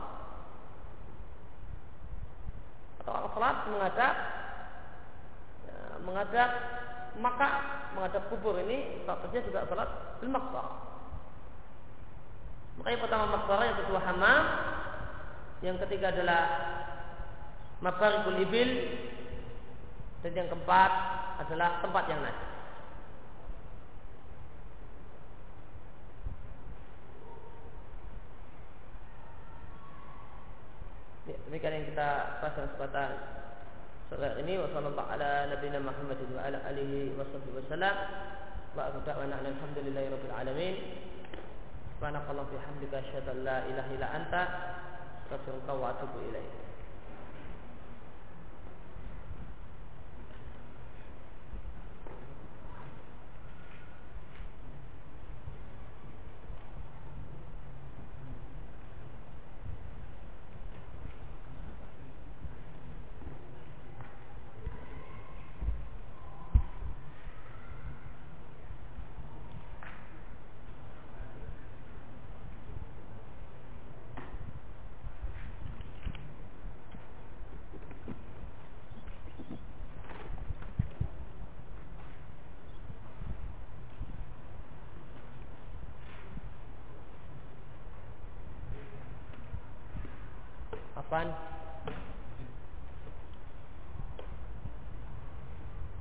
Atau 3.01 3.17
orang 3.17 3.33
salat 3.33 3.57
menghadap 3.65 4.13
ya, 5.65 5.77
menghadap 6.05 6.49
maka 7.17 7.49
menghadap 7.97 8.29
kubur 8.29 8.61
ini 8.61 9.01
statusnya 9.09 9.41
juga 9.41 9.65
salat 9.65 9.89
di 10.21 10.29
makbarah. 10.29 10.77
Maka 12.77 12.93
yang 12.93 13.01
pertama 13.01 13.25
makbarah, 13.41 13.65
yang 13.73 13.79
kedua 13.81 14.01
hamam, 14.05 14.43
yang 15.65 15.81
ketiga 15.81 16.13
adalah 16.13 16.41
mabarikul 17.81 18.41
ibil. 18.41 18.69
Dan 20.25 20.33
yang 20.33 20.49
keempat 20.49 20.91
adalah 21.45 21.77
tempat 21.85 22.03
yang 22.09 22.19
najis. 22.25 22.49
Ya, 31.27 31.35
demikian 31.45 31.75
yang 31.75 31.87
kita 31.91 32.09
bahas 32.39 32.55
dalam 32.55 32.69
kesempatan 32.71 33.09
sore 34.07 34.29
ini 34.39 34.55
ala 35.11 35.51
nabiyina 35.51 35.83
Muhammad 35.83 36.23
wa 36.31 36.39
ala 36.39 36.63
alihi 36.71 37.11
wasallam 37.19 37.95
wa 38.73 38.81
alhamdulillahi 39.43 40.07
rabbil 40.07 40.33
alamin. 40.33 40.75
Subhanakallah 41.99 42.47
bihamdika 42.47 42.95
asyhadu 43.05 43.31
an 43.37 43.39
la 43.43 43.57
ilaha 43.69 43.89
illa 43.91 44.07
anta. 44.07 44.43
Astaghfiruka 45.27 45.71
wa 45.75 45.91
atubu 45.91 46.23
ilaik 46.31 46.67
Afan 91.07 91.31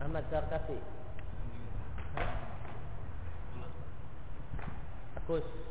Ahmad 0.02 0.24
Zarkasi 0.32 0.78
Agus 5.16 5.65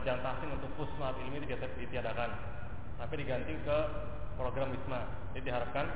pelajaran 0.00 0.24
tahsin 0.24 0.48
untuk 0.56 0.72
pusmat 0.80 1.12
ilmi 1.20 1.44
ditiadakan. 1.44 2.32
Tapi 2.96 3.14
diganti 3.20 3.52
ke 3.68 3.78
program 4.40 4.72
Wisma. 4.72 5.04
Jadi 5.36 5.52
diharapkan 5.52 5.86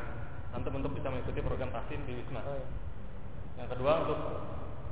nanti 0.53 0.69
untuk 0.69 0.93
bisa 0.93 1.09
mengikuti 1.09 1.41
program 1.41 1.73
tahsin 1.73 2.05
di 2.05 2.13
Wisma. 2.21 2.45
Oh, 2.45 2.53
iya. 2.53 2.69
yang 3.65 3.69
kedua 3.73 3.93
untuk 4.05 4.21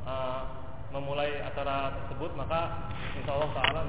uh, 0.09 0.43
memulai 0.97 1.45
acara 1.45 1.93
tersebut 2.01 2.33
maka 2.41 2.89
insya 3.21 3.37
Allah 3.37 3.51
taala 3.53 3.83